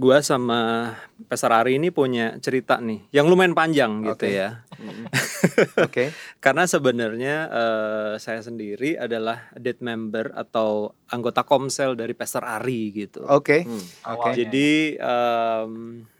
gua 0.00 0.24
sama 0.24 0.92
Pastor 1.28 1.52
Ari 1.52 1.76
ini 1.76 1.92
punya 1.92 2.40
cerita 2.40 2.80
nih 2.80 3.12
yang 3.12 3.28
lumayan 3.28 3.52
panjang 3.52 4.00
gitu 4.00 4.32
ya. 4.32 4.64
Oke. 5.76 6.08
Karena 6.44 6.64
sebenarnya 6.64 7.36
eh, 7.52 8.12
saya 8.16 8.40
sendiri 8.40 8.96
adalah 8.96 9.52
dead 9.60 9.76
member 9.84 10.32
atau 10.32 10.96
anggota 11.12 11.44
komsel 11.44 11.92
dari 12.00 12.16
Pastor 12.16 12.48
Ari 12.48 12.96
gitu. 12.96 13.28
Oke. 13.28 13.68
Hmm. 13.68 13.84
Oke. 14.16 14.40
Jadi 14.40 14.96
em, 14.96 15.72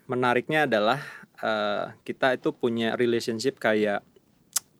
menariknya 0.04 0.68
adalah 0.68 1.00
eh, 1.40 1.96
kita 2.04 2.36
itu 2.36 2.52
punya 2.52 3.00
relationship 3.00 3.56
kayak 3.56 4.04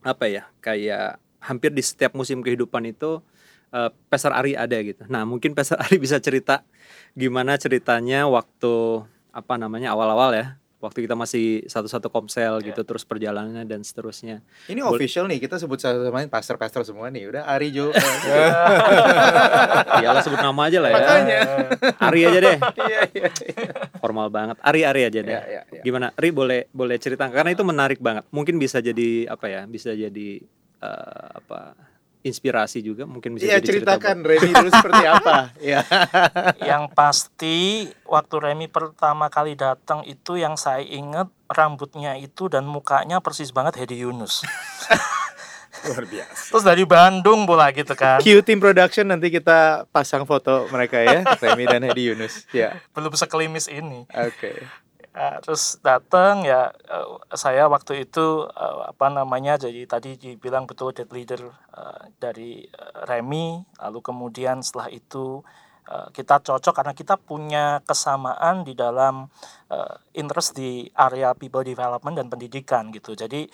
apa 0.04 0.24
ya? 0.28 0.44
Kayak 0.60 1.16
hampir 1.40 1.72
di 1.72 1.80
setiap 1.80 2.12
musim 2.12 2.44
kehidupan 2.44 2.84
itu 2.84 3.24
eh, 3.74 3.90
Pastor 4.10 4.32
Ari 4.34 4.58
ada 4.58 4.76
gitu. 4.82 5.06
Nah, 5.06 5.22
mungkin 5.26 5.54
Pastor 5.54 5.78
Ari 5.78 5.96
bisa 6.02 6.18
cerita 6.18 6.62
gimana 7.14 7.58
ceritanya 7.58 8.26
waktu 8.30 9.04
apa 9.30 9.54
namanya 9.58 9.94
awal-awal 9.94 10.34
ya. 10.34 10.58
Waktu 10.80 11.04
kita 11.04 11.12
masih 11.12 11.68
satu-satu 11.68 12.08
komsel 12.08 12.64
gitu 12.64 12.80
terus 12.88 13.04
perjalanannya 13.04 13.68
dan 13.68 13.84
seterusnya. 13.84 14.40
Ini 14.64 14.80
official 14.80 15.28
nih, 15.28 15.36
kita 15.36 15.60
sebut 15.60 15.76
satu 15.76 16.08
sama 16.08 16.24
lain 16.24 16.32
pastor-pastor 16.32 16.88
semua 16.88 17.12
nih. 17.12 17.28
Udah 17.28 17.44
Ari 17.44 17.68
Jo. 17.68 17.92
Iyalah 20.00 20.24
sebut 20.24 20.40
nama 20.40 20.72
aja 20.72 20.80
lah 20.80 20.88
ya. 20.88 20.96
Makanya. 20.96 21.40
Ari 22.00 22.20
aja 22.24 22.38
deh. 22.40 22.56
Iya, 22.80 23.00
iya. 23.12 23.28
Formal 24.00 24.32
banget. 24.32 24.56
Ari 24.64 24.80
Ari 24.88 25.02
aja 25.04 25.20
deh. 25.20 25.28
Iya, 25.28 25.42
iya, 25.44 25.62
iya. 25.68 25.82
Gimana? 25.84 26.16
Ri 26.16 26.32
boleh 26.32 26.72
boleh 26.72 26.96
cerita 26.96 27.28
karena 27.28 27.52
itu 27.52 27.60
menarik 27.60 28.00
banget. 28.00 28.24
Mungkin 28.32 28.56
bisa 28.56 28.80
jadi 28.80 29.28
apa 29.28 29.52
ya? 29.52 29.68
Bisa 29.68 29.92
jadi 29.92 30.40
eh, 30.80 31.28
apa? 31.36 31.89
Inspirasi 32.20 32.84
juga 32.84 33.08
mungkin 33.08 33.36
bisa 33.36 33.48
Iya, 33.48 33.64
jadi 33.64 33.80
cerita 33.80 33.96
ceritakan 33.96 34.16
Remy 34.28 34.50
dulu 34.52 34.70
seperti 34.70 35.04
apa. 35.08 35.36
Iya. 35.60 35.80
yang 36.60 36.92
pasti 36.92 37.88
waktu 38.04 38.34
Remi 38.40 38.68
pertama 38.68 39.32
kali 39.32 39.56
datang 39.56 40.04
itu 40.04 40.36
yang 40.36 40.56
saya 40.60 40.84
ingat 40.84 41.32
rambutnya 41.48 42.16
itu 42.20 42.52
dan 42.52 42.68
mukanya 42.68 43.24
persis 43.24 43.52
banget 43.52 43.80
Hedi 43.80 44.04
Yunus. 44.04 44.44
luar 45.80 46.04
biasa 46.04 46.52
Terus 46.52 46.64
dari 46.66 46.84
Bandung 46.84 47.48
pula 47.48 47.72
gitu 47.72 47.96
kan. 47.96 48.20
Q 48.20 48.44
Team 48.44 48.60
Production 48.60 49.08
nanti 49.08 49.32
kita 49.32 49.88
pasang 49.88 50.28
foto 50.28 50.68
mereka 50.68 51.00
ya, 51.00 51.24
Remy 51.24 51.64
dan 51.64 51.80
Hedi 51.88 52.12
Yunus. 52.12 52.44
Ya. 52.52 52.84
Belum 52.92 53.12
sekelimis 53.16 53.70
ini. 53.72 54.04
Oke. 54.12 54.60
Ya, 55.20 55.36
terus 55.44 55.76
datang 55.84 56.48
ya 56.48 56.72
eh, 56.88 57.08
saya 57.36 57.68
waktu 57.68 58.08
itu 58.08 58.48
eh, 58.48 58.80
apa 58.88 59.12
namanya 59.12 59.60
jadi 59.60 59.84
tadi 59.84 60.16
dibilang 60.16 60.64
betul 60.64 60.96
dead 60.96 61.12
leader 61.12 61.44
eh, 61.76 62.02
dari 62.16 62.64
eh, 62.64 63.00
Remy. 63.04 63.60
Lalu 63.84 64.00
kemudian 64.00 64.64
setelah 64.64 64.88
itu 64.88 65.44
eh, 65.92 66.08
kita 66.16 66.40
cocok 66.40 66.72
karena 66.72 66.96
kita 66.96 67.20
punya 67.20 67.84
kesamaan 67.84 68.64
di 68.64 68.72
dalam 68.72 69.28
eh, 69.68 69.94
interest 70.16 70.56
di 70.56 70.88
area 70.96 71.36
people 71.36 71.68
development 71.68 72.16
dan 72.16 72.32
pendidikan 72.32 72.88
gitu. 72.88 73.12
Jadi 73.12 73.44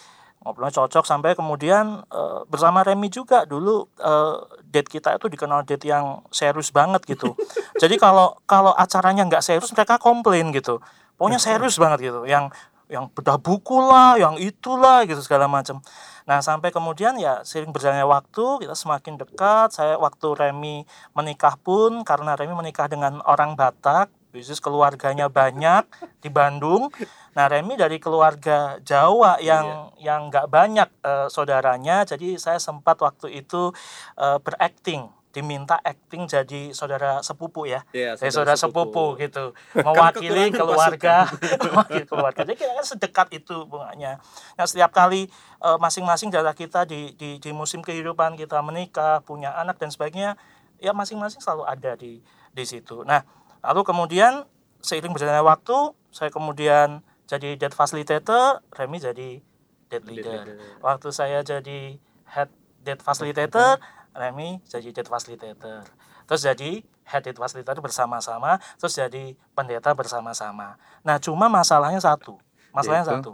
ngobrolnya 0.46 0.86
cocok 0.86 1.02
sampai 1.02 1.34
kemudian 1.34 2.06
eh, 2.06 2.40
bersama 2.46 2.86
Remy 2.86 3.10
juga 3.10 3.42
dulu 3.42 3.90
eh, 3.98 4.38
date 4.70 5.02
kita 5.02 5.18
itu 5.18 5.26
dikenal 5.26 5.66
date 5.66 5.90
yang 5.90 6.22
serius 6.30 6.70
banget 6.70 7.02
gitu. 7.10 7.34
Jadi 7.82 7.98
kalau 7.98 8.38
kalau 8.46 8.70
acaranya 8.70 9.26
nggak 9.26 9.42
serius 9.42 9.74
mereka 9.74 9.98
komplain 9.98 10.54
gitu 10.54 10.78
pokoknya 11.16 11.40
serius 11.40 11.76
banget 11.80 12.12
gitu 12.12 12.28
yang 12.28 12.52
yang 12.86 13.10
bedah 13.10 13.38
buku 13.42 13.82
lah 13.82 14.14
yang 14.14 14.38
itulah 14.38 15.02
gitu 15.02 15.18
segala 15.18 15.50
macam. 15.50 15.82
Nah 16.26 16.38
sampai 16.38 16.70
kemudian 16.70 17.18
ya 17.18 17.42
sering 17.42 17.74
berjalannya 17.74 18.06
waktu 18.06 18.62
kita 18.62 18.78
semakin 18.78 19.18
dekat. 19.18 19.74
Saya 19.74 19.98
waktu 19.98 20.26
Remy 20.38 20.86
menikah 21.18 21.58
pun 21.58 22.06
karena 22.06 22.38
Remy 22.38 22.54
menikah 22.54 22.86
dengan 22.86 23.18
orang 23.26 23.58
Batak 23.58 24.10
bisnis 24.30 24.60
keluarganya 24.60 25.32
banyak 25.32 25.88
di 26.20 26.28
Bandung. 26.28 26.92
Nah 27.34 27.48
Remy 27.48 27.74
dari 27.74 27.96
keluarga 27.98 28.76
Jawa 28.84 29.40
yang 29.40 29.90
yang 29.98 30.30
nggak 30.30 30.46
banyak 30.46 30.88
eh, 31.02 31.26
saudaranya. 31.26 32.06
Jadi 32.06 32.38
saya 32.38 32.62
sempat 32.62 33.02
waktu 33.02 33.42
itu 33.42 33.74
eh, 34.14 34.38
berakting 34.38 35.10
diminta 35.36 35.76
acting 35.84 36.24
jadi 36.24 36.72
saudara 36.72 37.20
sepupu 37.20 37.68
ya. 37.68 37.84
Saya 37.92 38.16
saudara 38.32 38.56
saudara 38.56 38.56
sepupu, 38.56 39.04
sepupu. 39.12 39.20
gitu. 39.20 39.44
Mewakili 39.76 40.48
kekurangan 40.48 40.56
keluarga. 40.56 41.16
mewakili 41.68 42.04
keluarga. 42.08 42.40
Jadi 42.48 42.56
kita 42.56 42.72
kan 42.72 42.86
sedekat 42.88 43.28
itu 43.36 43.68
bunganya. 43.68 44.16
Nah 44.56 44.64
setiap 44.64 44.96
kali 44.96 45.28
eh, 45.60 45.78
masing-masing 45.78 46.32
darah 46.32 46.56
kita 46.56 46.88
di, 46.88 47.12
di 47.20 47.36
di 47.36 47.50
musim 47.52 47.84
kehidupan 47.84 48.40
kita 48.40 48.64
menikah 48.64 49.20
punya 49.20 49.52
anak 49.60 49.76
dan 49.76 49.92
sebagainya 49.92 50.40
ya 50.80 50.96
masing-masing 50.96 51.44
selalu 51.44 51.68
ada 51.68 51.92
di 52.00 52.24
di 52.56 52.64
situ. 52.64 53.04
Nah 53.04 53.20
lalu 53.60 53.84
kemudian 53.84 54.48
seiring 54.80 55.12
berjalannya 55.12 55.44
waktu 55.44 55.92
saya 56.08 56.32
kemudian 56.32 57.04
jadi 57.28 57.60
dead 57.60 57.76
facilitator 57.76 58.64
Remy 58.72 59.04
jadi 59.04 59.44
dead 59.92 60.02
leader. 60.08 60.56
Waktu 60.80 61.12
saya 61.12 61.44
jadi 61.44 62.00
head 62.24 62.48
dead 62.86 63.02
facilitator 63.04 63.82
Remy 64.16 64.64
jadi 64.66 64.90
dead 64.90 65.08
facilitator. 65.08 65.84
Terus 66.26 66.40
jadi 66.42 66.70
head 67.06 67.22
dead 67.22 67.38
facilitator 67.38 67.78
bersama-sama 67.84 68.58
terus 68.80 68.96
jadi 68.96 69.36
pendeta 69.52 69.92
bersama-sama. 69.92 70.80
Nah 71.04 71.20
cuma 71.20 71.46
masalahnya 71.46 72.00
satu. 72.02 72.40
Masalahnya 72.74 73.06
Yaitu? 73.06 73.16
satu. 73.20 73.32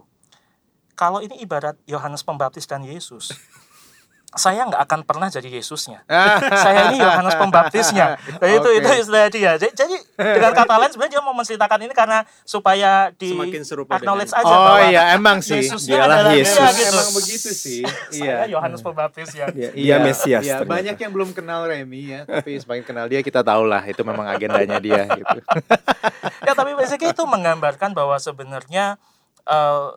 Kalau 0.92 1.24
ini 1.24 1.40
ibarat 1.40 1.74
Yohanes 1.88 2.20
Pembaptis 2.20 2.68
dan 2.68 2.84
Yesus 2.84 3.32
saya 4.32 4.64
nggak 4.64 4.82
akan 4.82 5.00
pernah 5.04 5.28
jadi 5.28 5.44
Yesusnya. 5.44 6.00
saya 6.64 6.88
ini 6.88 6.98
Yohanes 6.98 7.36
Pembaptisnya. 7.36 8.16
Nah, 8.16 8.48
itu 8.48 8.64
Oke. 8.64 8.80
itu 8.80 8.88
istilah 8.98 9.28
dia. 9.28 9.52
Jadi, 9.54 9.72
jadi 9.72 9.96
dengan 10.16 10.52
kata 10.52 10.74
lain 10.74 10.90
sebenarnya 10.90 11.12
dia 11.12 11.22
mau 11.22 11.36
menceritakan 11.36 11.78
ini 11.82 11.92
karena 11.92 12.18
supaya 12.42 13.12
di 13.12 13.30
Semakin 13.30 13.60
serupa 13.60 14.00
acknowledge 14.00 14.32
dengan- 14.32 14.48
aja 14.48 14.54
Oh 14.54 14.64
bahwa 14.66 14.80
iya 14.86 15.02
emang 15.12 15.38
sih. 15.38 15.60
Yesusnya 15.60 16.00
Dialah 16.00 16.16
adalah 16.18 16.32
Yesus. 16.32 16.56
dia 16.56 16.64
Emang, 16.64 16.72
gitu. 16.74 16.88
emang 16.90 17.10
begitu 17.12 17.48
sih. 17.52 17.82
Saya 18.16 18.44
Yohanes 18.48 18.80
Pembaptisnya. 18.80 19.44
Iya, 19.52 19.70
dia 19.70 19.96
Mesias. 20.00 20.42
Iya, 20.42 20.56
banyak 20.64 20.96
yang 20.96 21.12
belum 21.12 21.30
kenal 21.32 21.68
Remy 21.68 22.02
ya, 22.02 22.20
tapi 22.24 22.56
semakin 22.62 22.84
kenal 22.84 23.06
dia 23.06 23.20
kita 23.20 23.44
tahu 23.44 23.68
lah 23.68 23.84
itu 23.84 24.00
memang 24.00 24.24
agendanya 24.24 24.80
dia 24.80 25.04
gitu. 25.06 25.38
ya 26.40 26.52
tapi 26.52 26.72
basically 26.72 27.10
itu 27.10 27.22
menggambarkan 27.22 27.92
bahwa 27.92 28.16
sebenarnya 28.16 28.96
eh, 29.44 29.88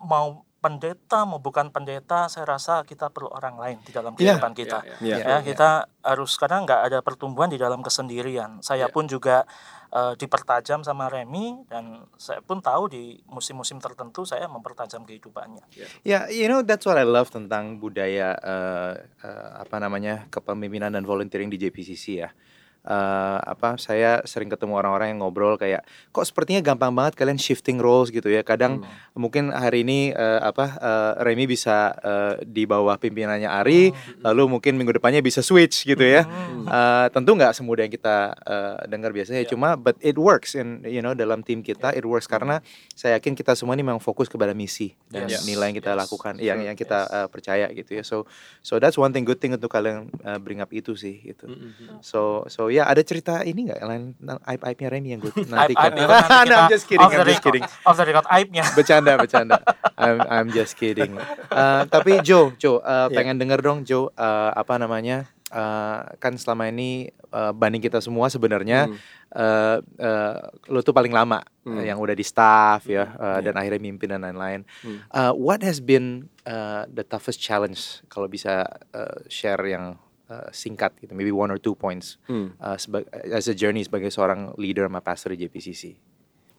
mau 0.00 0.42
pendeta 0.60 1.24
mau 1.24 1.40
bukan 1.40 1.72
pendeta 1.72 2.28
saya 2.28 2.44
rasa 2.44 2.84
kita 2.84 3.08
perlu 3.08 3.32
orang 3.32 3.56
lain 3.56 3.78
di 3.80 3.90
dalam 3.90 4.12
Iya, 4.14 4.36
kehidupan 4.36 4.52
kita 4.52 4.78
Iya, 4.84 4.96
Iya. 5.00 5.16
ya 5.24 5.36
kita 5.40 5.68
harus 6.04 6.36
karena 6.36 6.60
nggak 6.62 6.80
ada 6.86 6.98
pertumbuhan 7.00 7.48
di 7.48 7.56
dalam 7.56 7.80
kesendirian 7.80 8.60
saya 8.60 8.86
Iya. 8.86 8.92
pun 8.92 9.08
juga 9.08 9.48
eh, 9.90 10.14
dipertajam 10.14 10.86
sama 10.86 11.10
Remy 11.10 11.66
dan 11.66 12.06
saya 12.14 12.38
pun 12.38 12.62
tahu 12.62 12.86
di 12.86 13.18
musim-musim 13.26 13.82
tertentu 13.82 14.22
saya 14.22 14.46
mempertajam 14.46 15.02
kehidupannya 15.02 15.64
Ya, 16.04 16.30
you 16.30 16.46
know 16.46 16.62
that's 16.62 16.84
what 16.86 16.94
I 16.94 17.02
love 17.02 17.32
tentang 17.32 17.80
budaya 17.80 18.36
eh, 18.36 18.92
eh, 19.24 19.48
apa 19.58 19.80
namanya 19.80 20.28
kepemimpinan 20.30 20.92
dan 20.94 21.02
volunteering 21.02 21.50
di 21.50 21.58
JPCC 21.58 22.04
ya. 22.20 22.30
Eh, 22.80 23.38
apa 23.44 23.76
saya 23.76 24.24
sering 24.24 24.48
ketemu 24.48 24.72
orang-orang 24.72 25.12
yang 25.12 25.20
ngobrol 25.20 25.60
kayak 25.60 25.84
kok 26.16 26.24
sepertinya 26.24 26.64
gampang 26.64 26.96
banget 26.96 27.12
kalian 27.12 27.36
shifting 27.36 27.76
roles 27.76 28.08
gitu 28.08 28.32
ya. 28.32 28.40
Kadang 28.40 28.80
mungkin 29.12 29.52
hari 29.52 29.84
ini 29.84 30.16
eh, 30.16 30.40
apa 30.40 30.80
eh, 30.80 31.12
Remy 31.20 31.44
bisa 31.44 31.92
eh, 32.00 32.34
di 32.40 32.64
bawah 32.64 32.96
pimpinannya 32.96 33.52
Ari, 33.52 33.92
lalu 34.24 34.56
mungkin 34.56 34.80
minggu 34.80 34.96
depannya 34.96 35.20
bisa 35.20 35.44
switch 35.44 35.84
gitu 35.84 36.00
ya. 36.00 36.24
Eh, 36.24 37.06
tentu 37.12 37.36
nggak 37.36 37.52
semudah 37.52 37.84
yang 37.84 37.92
kita 37.92 38.16
eh, 38.40 38.76
dengar 38.88 39.12
biasanya, 39.12 39.44
cuma 39.44 39.76
but 39.76 40.00
it 40.00 40.16
works 40.16 40.56
in 40.56 40.80
you 40.88 41.04
know 41.04 41.12
dalam 41.12 41.44
tim 41.44 41.60
kita 41.60 41.92
it 41.92 42.08
works 42.08 42.24
karena 42.24 42.64
saya 42.96 43.20
yakin 43.20 43.36
kita 43.36 43.52
semua 43.52 43.76
ini 43.76 43.84
memang 43.84 44.00
fokus 44.00 44.24
kepada 44.24 44.56
misi 44.56 44.96
dan 45.12 45.28
Yes. 45.28 45.44
nilai 45.44 45.68
yang 45.68 45.76
kita 45.76 45.92
Yes. 45.92 46.00
lakukan, 46.00 46.34
yang 46.40 46.64
yang 46.64 46.74
kita 46.74 47.04
Yes. 47.04 47.12
eh, 47.12 47.28
percaya 47.28 47.66
gitu 47.76 47.90
ya. 47.92 48.02
So 48.08 48.24
so 48.64 48.80
that's 48.80 48.96
one 48.96 49.12
thing 49.12 49.28
good 49.28 49.36
thing 49.36 49.52
untuk 49.52 49.68
kalian 49.68 50.08
eh, 50.24 50.40
bring 50.40 50.64
up 50.64 50.72
itu 50.72 50.96
sih 50.96 51.20
gitu. 51.20 51.44
Mm-mm. 51.44 52.00
So 52.00 52.48
so 52.48 52.69
ya 52.70 52.86
ada 52.86 52.98
cerita 53.00 53.42
ini 53.42 53.66
nggak 53.66 53.78
lain 53.80 54.14
aib 54.46 54.62
aibnya 54.64 54.88
Remy 54.88 55.08
yang 55.08 55.20
gue 55.20 55.32
nanti 55.52 55.74
Aib- 55.74 55.92
aib 55.92 55.92
itu 55.92 56.06
nanti 56.06 56.30
No, 56.30 56.40
kita 56.40 56.54
I'm 56.56 56.70
just 56.70 56.86
kidding, 56.86 57.04
I'm 57.04 57.26
just 57.26 57.42
kidding. 57.42 57.64
off 57.84 57.94
the 57.94 58.04
record 58.04 58.26
aibnya 58.26 58.64
bercanda 58.78 59.12
bercanda 59.14 59.58
I'm 59.94 60.18
I'm 60.22 60.48
just 60.48 60.74
kidding 60.74 61.18
Eh, 61.50 61.82
tapi 61.86 62.22
Joe 62.22 62.54
Joe 62.54 62.78
eh, 62.80 63.06
Ya. 63.06 63.12
pengen 63.12 63.36
denger 63.36 63.60
dong 63.60 63.78
Joe 63.82 64.08
eh, 64.10 64.50
apa 64.52 64.74
namanya 64.76 65.26
eh, 65.48 65.98
kan 66.16 66.34
selama 66.34 66.66
ini 66.66 67.06
eh, 67.10 67.52
banding 67.52 67.80
kita 67.80 67.98
semua 67.98 68.26
sebenarnya 68.26 68.86
Hmm. 68.86 68.98
eh 69.32 69.76
eh, 69.96 70.36
lo 70.66 70.80
tuh 70.80 70.90
paling 70.90 71.10
lama 71.10 71.38
Hmm. 71.60 71.76
eh, 71.76 71.86
yang 71.86 71.98
udah 71.98 72.12
di 72.12 72.22
staff 72.22 72.82
ya 72.84 73.04
eh, 73.10 73.38
Ya. 73.38 73.44
dan 73.44 73.54
akhirnya 73.54 73.78
mimpin 73.80 74.08
dan 74.08 74.22
lain-lain 74.22 74.62
Hmm. 74.80 74.98
Eh, 75.04 75.32
what 75.32 75.60
has 75.60 75.78
been 75.78 76.26
eh, 76.42 76.82
the 76.88 77.02
toughest 77.02 77.38
challenge 77.38 78.02
kalau 78.06 78.26
bisa 78.26 78.62
eh, 78.90 79.16
share 79.26 79.60
yang 79.64 79.94
eh, 80.30 80.48
singkat 80.50 80.94
gitu 80.96 81.10
maybe 81.10 81.28
one 81.28 81.50
or 81.50 81.58
two 81.58 81.74
points 81.74 82.16
Hmm. 82.24 82.54
seba- 82.76 83.04
as 83.28 83.44
a 83.44 83.52
journey 83.52 83.82
sebagai 83.82 84.08
seorang 84.08 84.54
leader 84.54 84.86
sama 84.86 85.00
pastor 85.00 85.34
di 85.34 85.44
JPCC 85.44 85.98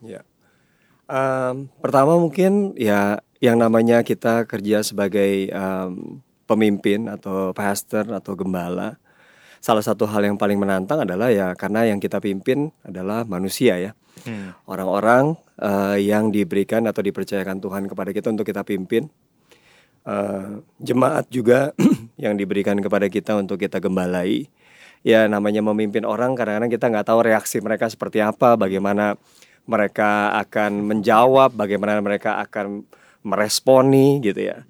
Ya. 0.02 0.26
Em, 1.06 1.70
pertama 1.78 2.16
mungkin 2.16 2.74
ya 2.74 3.22
yang 3.38 3.58
namanya 3.58 4.02
kita 4.02 4.46
kerja 4.46 4.82
sebagai 4.82 5.46
em, 5.46 6.22
pemimpin 6.44 7.06
atau 7.06 7.52
pastor 7.52 8.10
atau 8.10 8.34
gembala. 8.34 8.98
Salah 9.62 9.86
satu 9.86 10.10
hal 10.10 10.26
yang 10.26 10.36
paling 10.36 10.58
menantang 10.58 11.06
adalah 11.06 11.30
ya 11.30 11.54
karena 11.54 11.86
yang 11.86 12.02
kita 12.02 12.18
pimpin 12.18 12.74
adalah 12.82 13.22
manusia 13.24 13.78
ya. 13.78 13.92
Hmm. 14.26 14.58
Orang-orang 14.66 15.38
eh, 15.62 16.02
yang 16.02 16.34
diberikan 16.34 16.90
atau 16.90 17.06
dipercayakan 17.06 17.62
Tuhan 17.62 17.86
kepada 17.86 18.10
kita 18.10 18.34
untuk 18.34 18.50
kita 18.50 18.66
pimpin. 18.66 19.06
Eh, 20.02 20.52
jemaat 20.82 21.30
juga 21.30 21.78
yang 22.24 22.34
diberikan 22.34 22.74
kepada 22.82 23.06
kita 23.06 23.38
untuk 23.38 23.62
kita 23.62 23.78
gembalai. 23.78 24.50
Ya 25.06 25.30
namanya 25.30 25.62
memimpin 25.62 26.06
orang 26.06 26.34
kadang-kadang 26.34 26.74
kita 26.74 26.86
nggak 26.90 27.06
tahu 27.10 27.20
reaksi 27.26 27.58
mereka 27.62 27.86
seperti 27.90 28.22
apa, 28.22 28.58
bagaimana 28.58 29.18
mereka 29.70 30.34
akan 30.42 30.86
menjawab, 30.90 31.54
bagaimana 31.54 32.02
mereka 32.02 32.42
akan 32.42 32.86
meresponi 33.22 34.22
gitu 34.26 34.42
ya. 34.42 34.66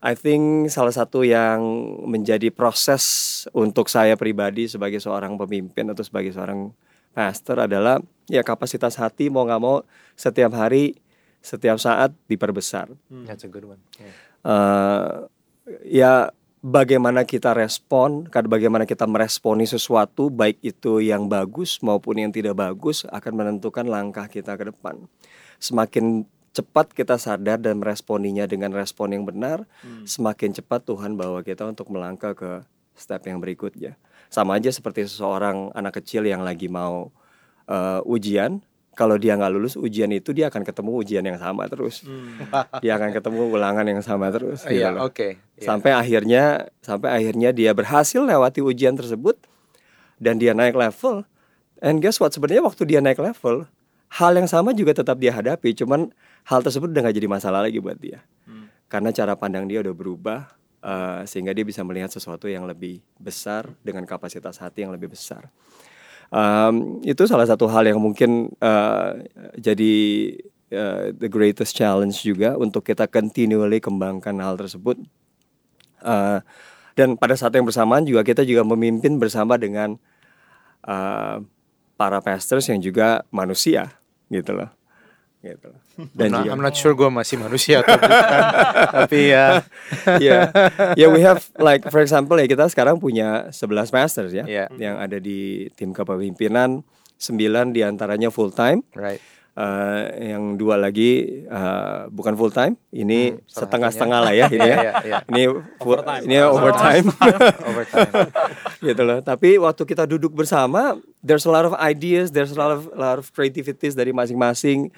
I 0.00 0.16
think 0.16 0.72
salah 0.72 0.96
satu 0.96 1.28
yang 1.28 1.60
menjadi 2.08 2.48
proses 2.48 3.04
untuk 3.52 3.92
saya 3.92 4.16
pribadi 4.16 4.64
sebagai 4.64 4.96
seorang 4.96 5.36
pemimpin 5.36 5.92
atau 5.92 6.00
sebagai 6.00 6.32
seorang 6.32 6.72
pastor 7.12 7.68
adalah 7.68 8.00
ya 8.32 8.40
kapasitas 8.40 8.96
hati 8.96 9.28
mau 9.28 9.44
nggak 9.44 9.60
mau 9.60 9.84
setiap 10.16 10.56
hari, 10.56 10.96
setiap 11.44 11.76
saat 11.76 12.16
diperbesar. 12.32 12.88
that's 13.28 13.44
a 13.44 13.50
good 13.52 13.68
one 13.68 13.80
Yeah. 14.00 14.29
Eh, 14.40 15.12
ya 15.84 16.32
bagaimana 16.64 17.28
kita 17.28 17.52
respon, 17.52 18.28
bagaimana 18.28 18.88
kita 18.88 19.04
meresponi 19.04 19.68
sesuatu 19.68 20.32
baik 20.32 20.60
itu 20.64 21.00
yang 21.04 21.28
bagus 21.28 21.80
maupun 21.84 22.20
yang 22.20 22.32
tidak 22.32 22.56
bagus 22.56 23.04
akan 23.08 23.32
menentukan 23.36 23.84
langkah 23.84 24.28
kita 24.28 24.56
ke 24.56 24.72
depan. 24.72 25.04
Semakin 25.60 26.24
cepat 26.50 26.92
kita 26.96 27.20
sadar 27.20 27.60
dan 27.62 27.78
meresponinya 27.78 28.48
dengan 28.48 28.74
respon 28.74 29.14
yang 29.14 29.24
benar, 29.28 29.68
semakin 30.02 30.50
cepat 30.56 30.82
Tuhan 30.82 31.14
bawa 31.14 31.46
kita 31.46 31.62
untuk 31.68 31.92
melangkah 31.94 32.34
ke 32.34 32.64
step 32.96 33.22
yang 33.28 33.38
berikutnya. 33.38 33.94
Sama 34.32 34.58
aja 34.58 34.72
seperti 34.72 35.06
seseorang 35.06 35.70
anak 35.72 36.02
kecil 36.02 36.26
yang 36.26 36.42
lagi 36.42 36.66
mau 36.66 37.12
eh, 37.70 38.00
ujian, 38.02 38.64
kalau 38.94 39.16
dia 39.16 39.38
nggak 39.38 39.52
lulus 39.54 39.74
ujian 39.74 40.10
itu 40.10 40.34
dia 40.34 40.50
akan 40.50 40.60
ketemu 40.60 40.90
ujian 40.92 41.24
yang 41.24 41.38
sama 41.38 41.64
terus. 41.66 42.04
Dia 42.80 42.98
akan 42.98 43.10
ketemu 43.14 43.48
ulangan 43.48 43.86
yang 43.86 44.02
sama 44.02 44.28
terus 44.28 44.66
gitu 44.66 44.76
Iya, 44.82 44.92
loh. 44.92 45.08
oke. 45.08 45.38
Iya. 45.56 45.64
sampai 45.64 45.90
akhirnya 45.92 46.44
sampai 46.80 47.08
akhirnya 47.12 47.52
dia 47.52 47.70
berhasil 47.72 48.20
lewati 48.20 48.60
ujian 48.60 48.96
tersebut 48.96 49.36
dan 50.20 50.36
dia 50.36 50.52
naik 50.52 50.74
level. 50.74 51.24
And 51.80 52.04
guess 52.04 52.20
what? 52.20 52.32
Sebenarnya 52.32 52.60
waktu 52.60 52.84
dia 52.84 53.00
naik 53.00 53.18
level 53.18 53.64
hal 54.10 54.32
yang 54.34 54.50
sama 54.50 54.74
juga 54.74 54.90
tetap 54.90 55.22
dia 55.22 55.30
hadapi 55.30 55.70
cuman 55.72 56.10
hal 56.42 56.60
tersebut 56.60 56.90
udah 56.90 57.06
gak 57.06 57.14
jadi 57.14 57.28
masalah 57.30 57.62
lagi 57.62 57.78
buat 57.78 57.94
dia. 57.96 58.20
Karena 58.90 59.14
cara 59.14 59.38
pandang 59.38 59.70
dia 59.70 59.78
udah 59.80 59.94
berubah 59.94 60.50
eh, 60.82 61.22
sehingga 61.24 61.54
dia 61.54 61.62
bisa 61.62 61.86
melihat 61.86 62.10
sesuatu 62.10 62.50
yang 62.50 62.66
lebih 62.66 62.98
besar 63.16 63.70
dengan 63.80 64.02
kapasitas 64.02 64.58
hati 64.58 64.82
yang 64.82 64.90
lebih 64.90 65.14
besar 65.14 65.46
Um, 66.30 67.02
itu 67.02 67.26
salah 67.26 67.42
satu 67.42 67.66
hal 67.66 67.90
yang 67.90 67.98
mungkin 67.98 68.54
uh, 68.62 69.18
jadi 69.58 69.94
uh, 70.70 71.10
the 71.10 71.26
greatest 71.26 71.74
challenge 71.74 72.22
juga 72.22 72.54
untuk 72.54 72.86
kita 72.86 73.10
continually 73.10 73.82
kembangkan 73.82 74.38
hal 74.38 74.54
tersebut. 74.54 74.94
Uh, 76.00 76.38
dan 76.94 77.18
pada 77.18 77.34
saat 77.34 77.50
yang 77.52 77.66
bersamaan 77.66 78.06
juga 78.06 78.22
kita 78.22 78.46
juga 78.46 78.62
memimpin 78.62 79.18
bersama 79.18 79.58
dengan 79.58 79.98
uh, 80.86 81.42
para 81.98 82.18
pastors 82.22 82.70
yang 82.70 82.80
juga 82.80 83.26
manusia 83.34 83.98
gitu 84.30 84.54
loh. 84.54 84.79
Gitu 85.40 85.72
loh. 85.72 85.80
I'm 85.96 86.12
Dan 86.12 86.28
juga 86.36 86.50
I'm 86.52 86.60
not 86.60 86.76
sure 86.76 86.92
gue 86.92 87.08
masih 87.08 87.40
manusia 87.40 87.80
atau 87.80 87.96
bukan. 87.96 88.12
Tapi 89.00 89.20
ya, 89.32 89.64
ya 90.20 90.38
ya 90.92 91.06
we 91.08 91.20
have 91.20 91.40
like 91.56 91.88
for 91.88 92.00
example 92.00 92.36
ya 92.36 92.44
kita 92.44 92.68
sekarang 92.68 93.00
punya 93.00 93.48
11 93.48 93.88
pastors 93.88 94.30
ya 94.30 94.44
Iya. 94.44 94.68
yang 94.76 95.00
ada 95.00 95.16
di 95.16 95.72
tim 95.74 95.90
kepemimpinan 95.90 96.84
9 97.16 97.40
di 97.72 97.80
antaranya 97.80 98.28
full 98.28 98.52
time 98.52 98.84
right. 98.92 99.20
Eh, 99.50 100.02
yang 100.30 100.54
dua 100.54 100.78
lagi 100.78 101.42
eh, 101.42 102.00
bukan 102.08 102.32
full 102.32 102.48
time 102.48 102.78
ini 102.92 103.34
Hmm, 103.34 103.42
setengah-setengah 103.44 104.20
lah 104.22 104.32
ya 104.32 104.46
ini 104.46 104.62
ya 104.62 104.76
iya, 104.86 104.92
iya. 105.02 105.18
ini 105.26 105.42
full, 105.76 105.98
Overtime. 106.00 106.22
ini 106.22 106.36
overtime 106.38 107.06
Overtime. 107.68 108.12
gitu 108.78 109.02
loh 109.02 109.18
tapi 109.20 109.58
waktu 109.58 109.82
kita 109.84 110.06
duduk 110.06 110.32
bersama 110.32 110.96
there's 111.20 111.44
a 111.44 111.52
lot 111.52 111.66
of 111.66 111.74
ideas 111.76 112.30
there's 112.30 112.54
a 112.54 112.56
lot 112.56 112.70
of, 112.70 112.88
lot 112.94 113.18
of 113.18 113.26
creativities 113.32 113.92
dari 113.92 114.14
masing-masing 114.14 114.88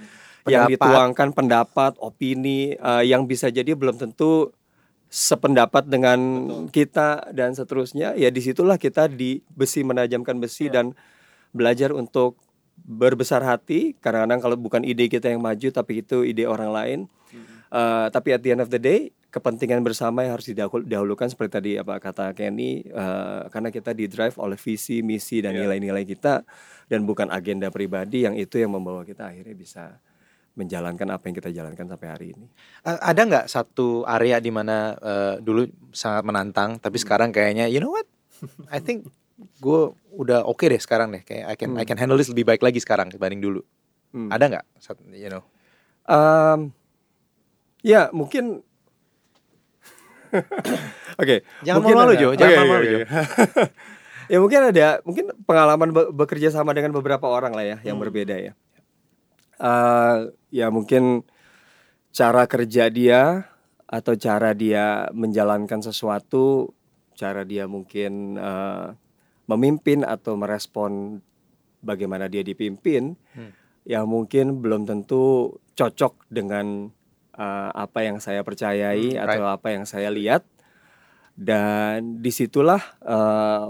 Pendapat. 0.43 0.71
dituangkan 0.75 1.29
pendapat 1.35 1.93
opini 2.03 2.75
eh, 2.75 3.05
yang 3.07 3.27
bisa 3.31 3.47
jadi 3.49 3.79
belum 3.79 3.95
tentu 3.95 4.51
sependapat 5.13 5.87
dengan 5.87 6.19
kita 6.73 7.31
dan 7.37 7.53
seterusnya. 7.53 8.17
Ya 8.17 8.33
di 8.33 8.41
situlah 8.41 8.81
kita 8.81 9.07
di 9.07 9.45
besi 9.53 9.85
menajamkan 9.85 10.41
besi 10.41 10.73
dan 10.73 10.97
belajar 11.53 11.93
untuk 11.93 12.41
berbesar 12.83 13.45
hati. 13.45 13.95
Kadang-kadang 14.01 14.41
kalau 14.41 14.57
bukan 14.57 14.83
ide 14.83 15.07
kita 15.07 15.29
yang 15.29 15.45
maju 15.45 15.69
tapi 15.69 16.01
itu 16.01 16.25
ide 16.25 16.49
orang 16.49 16.71
lain. 16.73 17.01
Eh, 17.73 18.07
tapi 18.13 18.37
at 18.37 18.45
the 18.45 18.53
end 18.53 18.61
of 18.61 18.69
the 18.69 18.77
day 18.77 19.17
kepentingan 19.33 19.81
bersama 19.81 20.21
yang 20.29 20.37
harus 20.37 20.45
didahul- 20.45 20.85
didahulukan 20.85 21.25
seperti 21.33 21.53
tadi 21.57 21.73
apa 21.81 21.97
kata 21.97 22.37
Kenny 22.37 22.85
eh, 22.85 23.41
karena 23.49 23.73
kita 23.73 23.97
di 23.97 24.05
drive 24.13 24.37
oleh 24.37 24.61
visi 24.61 25.01
misi 25.01 25.41
dan 25.41 25.57
nilai-nilai 25.57 26.05
kita 26.05 26.45
dan 26.93 27.09
bukan 27.09 27.33
agenda 27.33 27.73
pribadi 27.73 28.29
yang 28.29 28.37
itu 28.37 28.61
yang 28.61 28.77
membawa 28.77 29.09
kita 29.09 29.33
akhirnya 29.33 29.57
bisa 29.57 29.97
menjalankan 30.53 31.09
apa 31.09 31.25
yang 31.25 31.37
kita 31.37 31.51
jalankan 31.51 31.87
sampai 31.87 32.09
hari 32.09 32.27
ini. 32.33 32.45
Ada 32.83 33.21
nggak 33.25 33.45
satu 33.47 34.05
area 34.05 34.37
di 34.37 34.49
mana 34.49 34.93
eh, 34.95 35.35
dulu 35.39 35.65
sangat 35.91 36.23
menantang 36.23 36.77
tapi 36.77 36.97
Hmm. 36.97 37.05
sekarang 37.05 37.31
kayaknya 37.31 37.67
you 37.67 37.79
know 37.79 37.89
what 37.91 38.05
I 38.69 38.79
think 38.79 39.09
gue 39.59 39.81
udah 40.13 40.45
oke 40.45 40.61
deh 40.63 40.77
sekarang 40.77 41.09
deh 41.11 41.23
kayak 41.23 41.45
I 41.47 41.55
can 41.55 41.71
I 41.75 41.85
can 41.85 41.97
handle 41.97 42.15
this 42.15 42.29
lebih 42.29 42.45
baik 42.45 42.61
lagi 42.61 42.79
sekarang 42.79 43.09
dibanding 43.09 43.41
dulu 43.41 43.65
Hmm. 44.13 44.29
ada 44.29 44.45
nggak 44.47 44.65
you 45.15 45.29
know 45.29 45.41
Em, 46.05 46.69
ya 47.81 48.13
mungkin 48.13 48.61
Oke, 51.21 51.45
Jangan 51.61 51.77
mungkin 51.79 51.95
malu-malu, 51.95 52.13
Jo. 52.17 52.29
Jangan 52.33 52.49
Oke, 52.49 52.59
malu-malu, 52.59 52.83
oke, 52.83 52.91
Jo. 52.91 52.99
ya 54.33 54.39
mungkin 54.41 54.61
ada 54.65 54.87
mungkin 55.03 55.25
pengalaman 55.43 55.89
be- 55.93 56.11
bekerja 56.11 56.49
sama 56.49 56.73
dengan 56.73 56.89
beberapa 56.91 57.25
orang 57.25 57.53
lah 57.53 57.61
ya 57.63 57.77
yang 57.83 57.97
Hmm. 57.97 58.05
berbeda 58.05 58.33
ya. 58.35 58.53
Eh, 59.63 60.17
ya 60.51 60.75
mungkin 60.75 61.23
cara 62.11 62.51
kerja 62.51 62.91
dia 62.91 63.47
atau 63.87 64.19
cara 64.19 64.51
dia 64.59 65.07
menjalankan 65.15 65.79
sesuatu, 65.87 66.75
cara 67.15 67.47
dia 67.47 67.71
mungkin 67.71 68.35
eh, 68.43 68.87
memimpin 69.47 70.03
atau 70.03 70.35
merespon 70.35 71.23
bagaimana 71.79 72.27
dia 72.27 72.43
dipimpin, 72.43 73.15
Hmm. 73.39 73.55
yang 73.87 74.11
mungkin 74.11 74.59
belum 74.59 74.83
tentu 74.87 75.55
cocok 75.79 76.27
dengan 76.27 76.91
eh, 77.39 77.71
apa 77.73 78.03
yang 78.03 78.19
saya 78.19 78.43
percayai 78.43 79.15
Hmm, 79.15 79.23
atau 79.25 79.47
apa 79.47 79.71
yang 79.71 79.87
saya 79.87 80.11
lihat. 80.11 80.43
Dan 81.33 82.21
di 82.21 82.29
situlah 82.29 83.01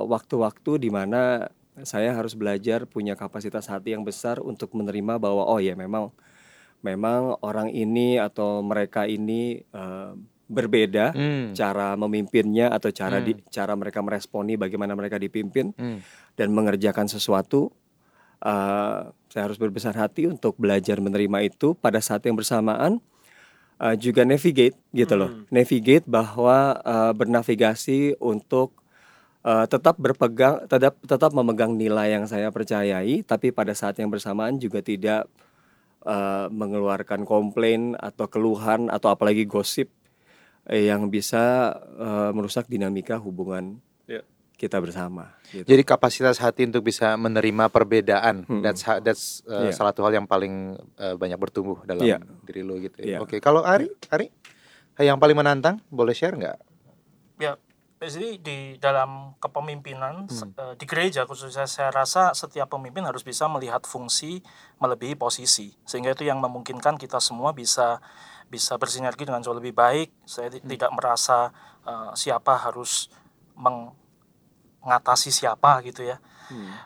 waktu-waktu 0.03 0.83
di 0.83 0.91
mana 0.91 1.47
saya 1.81 2.13
harus 2.13 2.37
belajar 2.37 2.85
punya 2.85 3.17
kapasitas 3.17 3.65
hati 3.65 3.97
yang 3.97 4.05
besar 4.05 4.45
untuk 4.45 4.77
menerima 4.77 5.17
bahwa 5.17 5.49
oh 5.49 5.57
ya 5.57 5.73
memang 5.73 6.13
memang 6.85 7.39
orang 7.41 7.73
ini 7.73 8.21
atau 8.21 8.61
mereka 8.61 9.09
ini 9.09 9.65
eh, 9.65 10.13
berbeda 10.53 11.17
Hmm. 11.17 11.57
cara 11.57 11.97
memimpinnya 11.97 12.69
atau 12.69 12.93
cara 12.93 13.23
Hmm. 13.23 13.25
di, 13.25 13.33
cara 13.49 13.73
mereka 13.73 14.05
meresponi 14.05 14.61
bagaimana 14.61 14.93
mereka 14.93 15.17
dipimpin 15.17 15.73
Hmm. 15.73 16.05
dan 16.37 16.53
mengerjakan 16.53 17.09
sesuatu 17.09 17.73
eh, 18.43 19.01
saya 19.31 19.43
harus 19.49 19.57
berbesar 19.57 19.95
hati 19.97 20.27
untuk 20.29 20.59
belajar 20.59 20.99
menerima 20.99 21.47
itu 21.47 21.73
pada 21.79 22.03
saat 22.03 22.27
yang 22.27 22.35
bersamaan 22.37 22.99
eh, 23.81 23.97
juga 23.97 24.27
navigate 24.27 24.77
gitu 24.93 25.15
loh 25.17 25.31
Hmm. 25.31 25.47
navigate 25.49 26.05
bahwa 26.05 26.77
eh, 26.83 27.13
bernavigasi 27.17 28.19
untuk 28.21 28.82
eh, 29.43 29.67
tetap 29.67 29.97
berpegang 29.97 30.67
tetap 30.67 30.99
tetap 31.01 31.31
memegang 31.31 31.75
nilai 31.75 32.13
yang 32.13 32.25
saya 32.25 32.49
percayai 32.49 33.23
tapi 33.23 33.51
pada 33.51 33.73
saat 33.73 33.97
yang 33.97 34.09
bersamaan 34.09 34.57
juga 34.57 34.79
tidak 34.81 35.27
eh, 36.03 36.47
mengeluarkan 36.49 37.23
komplain 37.23 37.95
atau 37.95 38.27
keluhan 38.27 38.87
atau 38.87 39.09
apalagi 39.09 39.45
gosip 39.45 39.91
yang 40.65 41.07
bisa 41.07 41.75
eh, 41.97 42.31
merusak 42.31 42.67
dinamika 42.67 43.19
hubungan 43.19 43.79
Ya. 44.03 44.23
kita 44.57 44.79
bersama 44.79 45.35
gitu. 45.49 45.67
Jadi 45.67 45.83
kapasitas 45.83 46.39
hati 46.39 46.67
untuk 46.67 46.83
bisa 46.83 47.15
menerima 47.17 47.67
perbedaan, 47.67 48.47
Hmm. 48.47 48.63
that's 48.63 48.83
ha- 48.83 48.99
that's 48.99 49.43
uh, 49.45 49.67
Iya. 49.67 49.75
salah 49.75 49.91
satu 49.91 50.03
hal 50.03 50.15
yang 50.15 50.27
paling 50.27 50.75
uh, 50.97 51.15
banyak 51.15 51.35
bertumbuh 51.35 51.83
dalam 51.83 52.03
Iya. 52.03 52.19
diri 52.43 52.63
lo 52.63 52.79
gitu. 52.79 52.99
Ya. 52.99 53.19
Iya. 53.19 53.19
Oke, 53.19 53.39
kalau 53.39 53.63
Ari, 53.63 53.91
Ari, 54.07 54.31
yang 54.99 55.19
paling 55.19 55.35
menantang, 55.35 55.83
boleh 55.89 56.15
share 56.15 56.35
nggak? 56.35 56.59
ya 57.39 57.59
jadi 58.09 58.39
di 58.39 58.59
dalam 58.79 59.39
kepemimpinan 59.39 60.27
Hmm. 60.27 60.51
eh, 60.55 60.75
di 60.75 60.85
gereja 60.87 61.23
khususnya 61.23 61.67
saya 61.67 61.91
rasa 61.91 62.33
setiap 62.33 62.71
pemimpin 62.71 63.07
harus 63.07 63.23
bisa 63.23 63.47
melihat 63.47 63.85
fungsi 63.85 64.43
melebihi 64.79 65.15
posisi. 65.15 65.71
Sehingga 65.87 66.11
itu 66.11 66.27
yang 66.27 66.43
memungkinkan 66.43 66.99
kita 66.99 67.23
semua 67.23 67.55
bisa 67.55 68.03
bisa 68.49 68.77
bersinergi 68.77 69.25
dengan 69.25 69.41
jauh 69.41 69.57
lebih 69.57 69.73
baik. 69.73 70.13
Saya 70.25 70.51
ti- 70.51 70.63
tidak 70.67 70.91
merasa 70.93 71.51
eh, 71.83 72.11
siapa 72.15 72.59
harus 72.59 73.11
mengatasi 74.83 75.31
siapa 75.31 75.83
gitu 75.83 76.03
ya. 76.05 76.19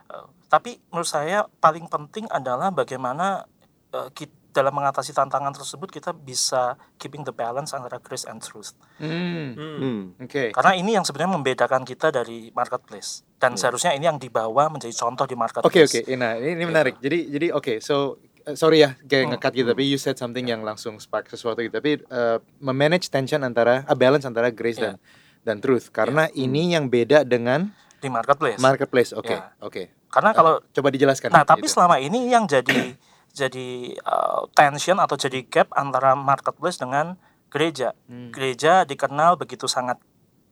Eh, 0.09 0.26
tapi 0.46 0.79
menurut 0.88 1.11
saya 1.11 1.44
paling 1.59 1.90
penting 1.90 2.31
adalah 2.31 2.70
bagaimana 2.70 3.44
eh, 3.92 4.09
kit- 4.12 4.45
dalam 4.57 4.73
mengatasi 4.73 5.12
tantangan 5.12 5.53
tersebut 5.53 5.88
kita 5.90 6.11
bisa 6.11 6.62
keeping 6.95 7.21
the 7.21 7.31
balance 7.31 7.71
antara 7.71 7.99
grace 7.99 8.25
and 8.25 8.40
truth 8.40 8.73
Hmm. 8.97 9.53
Hmm. 9.53 9.77
Hmm. 9.77 10.01
Oke. 10.19 10.51
karena 10.51 10.73
ini 10.73 10.90
yang 10.90 11.05
sebenarnya 11.05 11.33
membedakan 11.35 11.83
kita 11.83 12.09
dari 12.09 12.49
marketplace 12.51 13.21
dan 13.37 13.53
seharusnya 13.55 13.92
ini 13.92 14.05
yang 14.05 14.16
dibawa 14.16 14.66
menjadi 14.66 14.97
contoh 14.97 15.25
di 15.25 15.35
marketplace. 15.35 15.69
Oke 15.69 15.85
oke, 15.85 16.16
nah 16.16 16.33
ini, 16.35 16.57
ini 16.57 16.64
menarik. 16.64 16.97
Jadi 16.97 17.29
jadi 17.29 17.53
oke, 17.53 17.79
so 17.79 18.16
uh, 18.42 18.55
sorry 18.55 18.81
ya 18.81 18.97
kayak 18.99 19.23
Hmm. 19.23 19.31
ngekat 19.31 19.53
gitu, 19.55 19.69
tapi 19.69 19.85
you 19.85 19.97
said 19.97 20.16
something 20.16 20.42
yang 20.42 20.62
langsung 20.62 20.97
spark 20.97 21.29
sesuatu 21.29 21.61
gitu. 21.61 21.71
Tapi 21.71 22.01
uh, 22.07 22.40
memanage 22.59 23.07
tension 23.07 23.38
antara, 23.40 23.85
a 23.85 23.92
balance 23.92 24.25
antara 24.25 24.49
grace 24.49 24.77
Ya. 24.77 24.97
dan 24.97 24.97
dan 25.45 25.57
truth. 25.59 25.90
Karena 25.90 26.33
ini 26.33 26.73
yang 26.73 26.88
beda 26.88 27.23
dengan 27.23 27.69
di 27.97 28.09
marketplace. 28.09 28.57
marketplace. 28.59 29.12
Oke 29.12 29.31
Ya. 29.31 29.53
oke. 29.59 29.92
karena 30.09 30.31
Uh, 30.31 30.35
kalau 30.35 30.53
coba 30.64 30.88
dijelaskan. 30.88 31.29
nah 31.29 31.45
tapi 31.45 31.62
gitu. 31.62 31.77
selama 31.77 31.97
ini 31.99 32.27
yang 32.27 32.47
jadi 32.47 32.97
jadi 33.37 33.92
uh, 34.01 34.49
tension 34.57 34.96
atau 34.96 35.20
jadi 35.20 35.44
gap 35.44 35.68
antara 35.77 36.16
marketplace 36.16 36.81
dengan 36.81 37.20
gereja. 37.53 37.92
Hmm. 38.09 38.33
Gereja 38.33 38.83
dikenal 38.83 39.37
begitu 39.37 39.68
sangat 39.68 40.01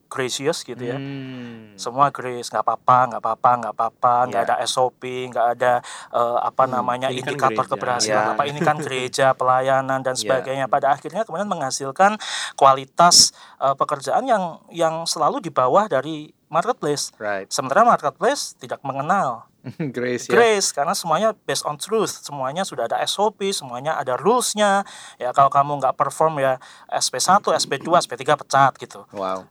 gracious 0.05 0.63
gitu 0.63 0.79
ya. 0.79 0.95
Hmm. 0.95 1.75
Semua 1.75 2.15
grace, 2.15 2.47
nggak 2.47 2.63
apa-apa, 2.63 2.99
nggak 3.11 3.23
apa-apa, 3.25 3.51
nggak 3.59 3.75
apa-apa, 3.75 4.15
nggak 4.31 4.43
Ya. 4.45 4.47
ada 4.47 4.57
SOP, 4.63 5.03
nggak 5.27 5.47
ada 5.59 5.83
eh, 6.15 6.39
apa 6.39 6.71
namanya 6.71 7.11
ini 7.11 7.19
kan 7.19 7.35
indikator 7.35 7.67
gereja. 7.67 7.73
keberhasilan. 7.75 8.23
Ya. 8.23 8.33
Apa 8.39 8.43
ini 8.47 8.61
kan 8.63 8.77
gereja, 8.79 9.27
pelayanan 9.41 10.07
dan 10.07 10.15
Ya. 10.15 10.21
sebagainya. 10.23 10.71
Pada 10.71 10.95
akhirnya 10.95 11.27
kemudian 11.27 11.51
menghasilkan 11.51 12.15
kualitas 12.55 13.35
eh, 13.59 13.75
pekerjaan 13.75 14.29
yang 14.31 14.63
yang 14.71 15.03
selalu 15.03 15.43
di 15.43 15.51
bawah 15.51 15.91
dari 15.91 16.31
marketplace. 16.47 17.11
Right. 17.19 17.51
Sementara 17.51 17.83
marketplace 17.83 18.55
tidak 18.55 18.79
mengenal 18.87 19.51
grace 19.97 20.29
ya. 20.29 20.37
grace 20.37 20.69
karena 20.77 20.93
semuanya 20.93 21.33
based 21.49 21.65
on 21.65 21.81
truth, 21.81 22.21
semuanya 22.21 22.63
sudah 22.69 22.85
ada 22.85 23.01
SOP, 23.09 23.41
semuanya 23.51 23.97
ada 23.97 24.15
rulesnya. 24.21 24.85
Ya 25.17 25.33
kalau 25.33 25.49
kamu 25.49 25.81
nggak 25.81 25.97
perform 25.97 26.41
ya 26.41 26.61
SP1, 26.93 27.41
SP2, 27.41 27.89
SP3 28.05 28.23
pecat 28.37 28.73
gitu. 28.77 29.09
Wow. 29.17 29.49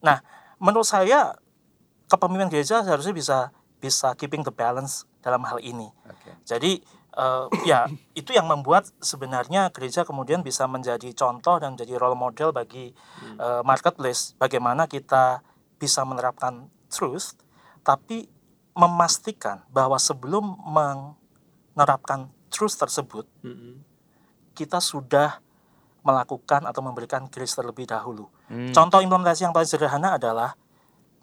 Nah, 0.00 0.24
menurut 0.56 0.88
saya 0.88 1.36
kepemimpinan 2.08 2.48
gereja 2.48 2.80
seharusnya 2.82 3.14
bisa 3.14 3.38
bisa 3.80 4.12
keeping 4.16 4.44
the 4.44 4.52
balance 4.52 5.04
dalam 5.20 5.44
hal 5.44 5.60
ini. 5.60 5.88
Oke. 6.08 6.32
Jadi 6.48 6.80
eh, 7.16 7.46
ya 7.68 7.86
itu 8.20 8.32
yang 8.32 8.48
membuat 8.48 8.88
sebenarnya 9.00 9.68
gereja 9.70 10.08
kemudian 10.08 10.40
bisa 10.40 10.64
menjadi 10.64 11.12
contoh 11.12 11.60
dan 11.60 11.76
menjadi 11.76 12.00
role 12.00 12.16
model 12.16 12.52
bagi 12.52 12.92
eh, 13.36 13.62
marketplace 13.64 14.36
bagaimana 14.40 14.88
kita 14.88 15.44
bisa 15.80 16.04
menerapkan 16.04 16.68
truth 16.92 17.36
tapi 17.80 18.28
memastikan 18.80 19.60
bahwa 19.68 20.00
sebelum 20.00 20.56
menerapkan 20.64 22.32
truth 22.48 22.80
tersebut 22.80 23.28
Mm-mm. 23.44 23.84
kita 24.56 24.80
sudah 24.80 25.44
melakukan 26.00 26.64
atau 26.64 26.80
memberikan 26.80 27.28
grace 27.28 27.52
terlebih 27.52 27.84
dahulu. 27.84 28.24
Hmm. 28.48 28.72
Contoh 28.72 29.04
implementasi 29.04 29.44
yang 29.44 29.52
paling 29.52 29.68
sederhana 29.68 30.16
adalah 30.16 30.56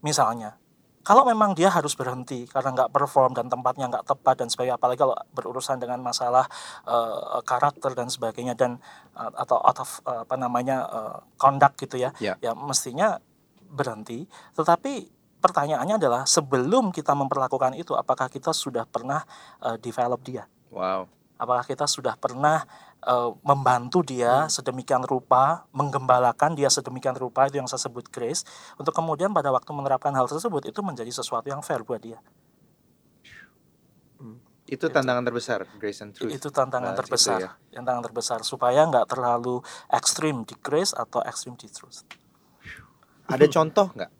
misalnya 0.05 0.53
kalau 1.01 1.23
memang 1.23 1.55
dia 1.55 1.71
harus 1.71 1.95
berhenti 1.95 2.43
karena 2.51 2.75
nggak 2.75 2.91
perform 2.91 3.31
dan 3.31 3.47
tempatnya 3.47 3.87
nggak 3.87 4.05
tepat 4.11 4.43
dan 4.43 4.51
sebagainya, 4.51 4.75
apalagi 4.75 4.99
kalau 4.99 5.15
berurusan 5.31 5.79
dengan 5.79 6.03
masalah 6.03 6.43
eh, 6.83 7.39
karakter 7.47 7.95
dan 7.95 8.11
sebagainya 8.11 8.59
dan 8.59 8.75
eh, 9.15 9.31
atau 9.39 9.55
out 9.55 9.79
of 9.79 9.89
eh, 10.03 10.27
apa 10.27 10.35
namanya 10.35 10.77
eh, 10.83 11.17
conduct 11.39 11.79
gitu 11.79 11.95
ya, 11.95 12.11
Ya. 12.19 12.35
ya 12.43 12.51
mestinya 12.53 13.23
berhenti. 13.71 14.27
Tetapi 14.59 15.16
pertanyaannya 15.41 15.95
adalah 16.01 16.21
sebelum 16.25 16.89
kita 16.91 17.13
memperlakukan 17.13 17.77
itu, 17.77 17.93
apakah 17.93 18.27
kita 18.27 18.51
sudah 18.51 18.85
pernah 18.89 19.23
eh, 19.63 19.77
develop 19.81 20.21
dia? 20.25 20.45
Wow. 20.67 21.07
apakah 21.37 21.63
kita 21.69 21.85
sudah 21.85 22.17
pernah 22.17 22.65
eh, 23.05 23.31
membantu 23.45 24.01
dia 24.01 24.49
sedemikian 24.49 25.05
rupa, 25.05 25.69
menggembalakan 25.69 26.57
dia 26.57 26.67
sedemikian 26.67 27.13
rupa 27.13 27.45
itu 27.45 27.61
yang 27.61 27.69
saya 27.69 27.85
sebut 27.85 28.09
grace, 28.09 28.43
untuk 28.75 28.91
kemudian 28.91 29.29
pada 29.31 29.53
waktu 29.53 29.69
menerapkan 29.69 30.11
hal 30.17 30.25
tersebut 30.25 30.65
itu 30.65 30.81
menjadi 30.81 31.13
sesuatu 31.13 31.45
yang 31.45 31.61
fair 31.61 31.85
buat 31.85 32.01
dia. 32.01 32.17
Itu 34.67 34.91
tantangan 34.91 35.23
terbesar, 35.23 35.63
grace 35.79 36.03
and 36.03 36.11
truth. 36.11 36.27
Itu 36.27 36.51
tantangan 36.51 36.91
itu 36.91 36.99
terbesar, 36.99 37.39
ya. 37.39 37.51
tantangan 37.71 38.03
terbesar 38.03 38.39
supaya 38.43 38.83
nggak 38.83 39.07
terlalu 39.07 39.63
ekstrim 39.87 40.43
di 40.43 40.59
grace 40.59 40.91
atau 40.91 41.23
ekstrim 41.23 41.55
di 41.55 41.71
truth. 41.71 42.03
Ada 43.31 43.47
contoh 43.47 43.95
nggak? 43.95 44.11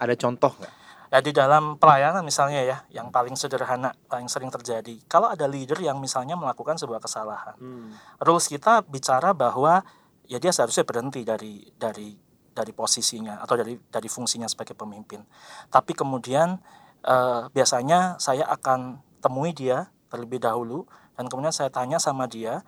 Ada 0.00 0.16
contoh 0.16 0.56
nggak? 0.56 0.72
Ya 1.10 1.18
di 1.18 1.34
dalam 1.34 1.74
pelayanan 1.74 2.22
misalnya 2.22 2.62
ya, 2.62 2.76
yang 2.94 3.10
paling 3.10 3.34
sederhana, 3.34 3.90
paling 4.06 4.30
sering 4.30 4.46
terjadi. 4.48 4.94
Kalau 5.10 5.26
ada 5.26 5.44
leader 5.50 5.76
yang 5.82 5.98
misalnya 5.98 6.38
melakukan 6.38 6.78
sebuah 6.78 7.02
kesalahan, 7.02 7.58
Hmm. 7.58 7.90
rules 8.22 8.46
kita 8.46 8.86
bicara 8.86 9.34
bahwa 9.34 9.82
ya 10.30 10.38
dia 10.38 10.54
seharusnya 10.54 10.86
berhenti 10.86 11.26
dari 11.26 11.66
dari 11.74 12.14
dari 12.54 12.70
posisinya 12.70 13.42
atau 13.42 13.58
dari 13.58 13.74
dari 13.74 14.06
fungsinya 14.06 14.46
sebagai 14.46 14.78
pemimpin. 14.78 15.26
Tapi 15.66 15.92
kemudian 15.98 16.62
eh, 17.02 17.42
biasanya 17.50 18.22
saya 18.22 18.46
akan 18.46 19.02
temui 19.18 19.50
dia 19.50 19.90
terlebih 20.14 20.38
dahulu 20.38 20.86
dan 21.18 21.26
kemudian 21.26 21.52
saya 21.52 21.74
tanya 21.74 21.98
sama 21.98 22.30
dia 22.30 22.62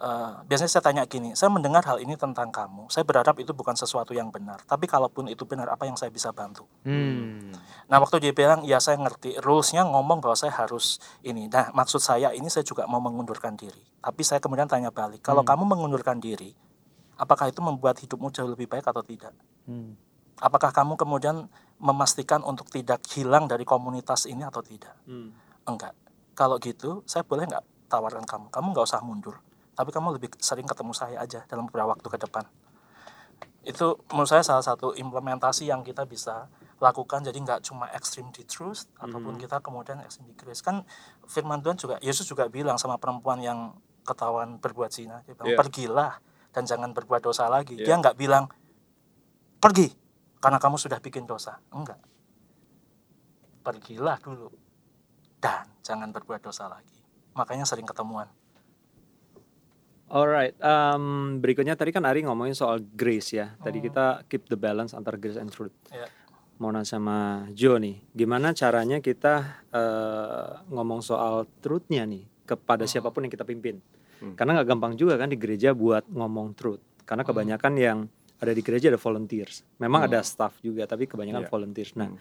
eh, 0.00 0.32
biasanya 0.48 0.70
saya 0.72 0.84
tanya 0.84 1.02
gini, 1.04 1.36
saya 1.36 1.52
mendengar 1.52 1.84
hal 1.84 2.00
ini 2.00 2.16
tentang 2.16 2.48
kamu. 2.48 2.88
Saya 2.88 3.04
berharap 3.04 3.36
itu 3.38 3.52
bukan 3.52 3.76
sesuatu 3.76 4.16
yang 4.16 4.32
benar. 4.32 4.64
Tapi 4.64 4.88
kalaupun 4.88 5.28
itu 5.28 5.44
benar, 5.44 5.68
apa 5.68 5.84
yang 5.84 5.94
saya 6.00 6.08
bisa 6.08 6.32
bantu? 6.32 6.64
Hmm. 6.88 7.52
Nah 7.86 7.96
waktu 8.00 8.18
dia 8.18 8.32
bilang, 8.32 8.64
ya 8.64 8.80
saya 8.80 8.96
ngerti. 8.96 9.38
Rulesnya 9.44 9.84
ngomong 9.84 10.24
bahwa 10.24 10.34
saya 10.34 10.56
harus 10.56 10.98
ini. 11.20 11.46
Nah 11.52 11.70
maksud 11.76 12.00
saya 12.00 12.32
ini 12.32 12.48
saya 12.48 12.64
juga 12.64 12.88
mau 12.88 12.98
mengundurkan 12.98 13.54
diri. 13.54 13.84
Tapi 14.00 14.24
saya 14.24 14.40
kemudian 14.40 14.66
tanya 14.66 14.88
balik, 14.88 15.20
kalau 15.20 15.44
kamu 15.44 15.68
mengundurkan 15.68 16.16
diri, 16.18 16.56
apakah 17.20 17.52
itu 17.52 17.60
membuat 17.60 18.00
hidupmu 18.00 18.32
jauh 18.32 18.48
lebih 18.48 18.64
baik 18.64 18.88
atau 18.88 19.04
tidak? 19.04 19.36
Hmm. 19.68 19.94
Apakah 20.40 20.72
kamu 20.72 20.96
kemudian 20.96 21.52
memastikan 21.76 22.40
untuk 22.40 22.72
tidak 22.72 23.04
hilang 23.12 23.44
dari 23.44 23.68
komunitas 23.68 24.24
ini 24.24 24.40
atau 24.40 24.64
tidak? 24.64 24.96
Hmm. 25.04 25.36
Enggak. 25.68 25.92
Kalau 26.32 26.56
gitu, 26.56 27.04
saya 27.04 27.20
boleh 27.20 27.44
nggak 27.44 27.92
tawarkan 27.92 28.24
kamu? 28.24 28.46
Kamu 28.48 28.66
nggak 28.72 28.86
usah 28.88 29.04
mundur, 29.04 29.36
tapi 29.80 29.96
kamu 29.96 30.20
lebih 30.20 30.28
sering 30.36 30.68
ketemu 30.68 30.92
saya 30.92 31.24
aja 31.24 31.40
dalam 31.48 31.64
beberapa 31.64 31.96
waktu 31.96 32.04
ke 32.04 32.20
depan. 32.20 32.44
Itu 33.64 34.04
menurut 34.12 34.28
saya 34.28 34.44
salah 34.44 34.60
satu 34.60 34.92
implementasi 34.92 35.72
yang 35.72 35.80
kita 35.80 36.04
bisa 36.04 36.52
lakukan. 36.84 37.24
Jadi 37.24 37.40
nggak 37.40 37.64
cuma 37.64 37.88
extreme 37.96 38.28
di 38.28 38.44
truth, 38.44 38.92
ataupun 39.00 39.40
kita 39.40 39.64
kemudian 39.64 40.04
extreme 40.04 40.28
di 40.28 40.36
grace. 40.36 40.60
Kan 40.60 40.84
firman 41.24 41.64
Tuhan 41.64 41.80
juga, 41.80 41.96
Yesus 42.04 42.28
juga 42.28 42.44
bilang 42.52 42.76
sama 42.76 43.00
perempuan 43.00 43.40
yang 43.40 43.72
ketahuan 44.04 44.60
berbuat 44.60 44.92
zina, 44.92 45.24
dia 45.24 45.32
bilang, 45.32 45.48
Iya. 45.48 45.56
pergilah 45.56 46.12
dan 46.52 46.68
jangan 46.68 46.92
berbuat 46.92 47.24
dosa 47.24 47.48
lagi. 47.48 47.80
Iya. 47.80 47.88
Dia 47.88 47.94
nggak 48.04 48.16
bilang, 48.20 48.52
pergi 49.64 49.92
karena 50.44 50.60
kamu 50.60 50.76
sudah 50.76 51.00
bikin 51.00 51.24
dosa. 51.24 51.56
Enggak. 51.72 52.00
Pergilah 53.64 54.20
dulu 54.20 54.52
dan 55.40 55.68
jangan 55.80 56.12
berbuat 56.12 56.44
dosa 56.44 56.68
lagi. 56.68 57.00
Makanya 57.32 57.64
sering 57.64 57.88
ketemuan. 57.88 58.28
Alright, 60.10 60.58
um, 60.58 61.38
berikutnya 61.38 61.78
tadi 61.78 61.94
kan 61.94 62.02
Ari 62.02 62.26
ngomongin 62.26 62.50
soal 62.50 62.82
grace 62.82 63.30
ya. 63.30 63.54
Tadi 63.56 63.78
Oh. 63.78 63.84
kita 63.86 64.04
keep 64.26 64.50
the 64.50 64.58
balance 64.58 64.90
antara 64.90 65.14
grace 65.14 65.38
and 65.38 65.48
truth. 65.48 65.70
Ya. 65.88 66.10
Mona 66.58 66.82
sama 66.82 67.46
Jo 67.54 67.78
nih, 67.78 68.02
gimana 68.12 68.50
caranya 68.52 68.98
kita 68.98 69.62
eh, 69.70 70.50
ngomong 70.68 71.00
soal 71.00 71.46
truthnya 71.62 72.02
nih 72.04 72.26
kepada 72.42 72.84
Hmm. 72.84 72.90
siapa 72.90 73.08
pun 73.08 73.22
yang 73.22 73.30
kita 73.30 73.46
pimpin? 73.46 73.78
Hmm. 74.18 74.34
Karena 74.34 74.58
nggak 74.58 74.68
gampang 74.68 74.92
juga 74.92 75.14
kan 75.14 75.30
di 75.30 75.38
gereja 75.38 75.72
buat 75.72 76.04
ngomong 76.10 76.52
truth. 76.52 76.82
Karena 77.06 77.22
Hmm. 77.22 77.30
kebanyakan 77.30 77.72
yang 77.78 77.98
ada 78.36 78.50
di 78.50 78.60
gereja 78.60 78.90
ada 78.90 78.98
volunteers. 78.98 79.62
Memang 79.78 80.04
Hmm. 80.04 80.08
ada 80.10 80.20
staff 80.20 80.58
juga, 80.58 80.84
tapi 80.84 81.06
kebanyakan 81.06 81.46
Iya. 81.46 81.50
volunteers. 81.54 81.94
Nah, 81.94 82.10
Hmm. 82.10 82.18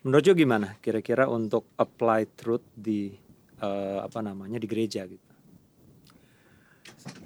menurut 0.00 0.22
Jo 0.22 0.32
gimana? 0.32 0.78
Kira-kira 0.78 1.26
untuk 1.26 1.66
apply 1.74 2.30
truth 2.32 2.62
di 2.70 3.10
eh, 3.56 3.98
apa 3.98 4.20
namanya 4.20 4.56
di 4.56 4.66
gereja 4.66 5.02
gitu? 5.04 5.33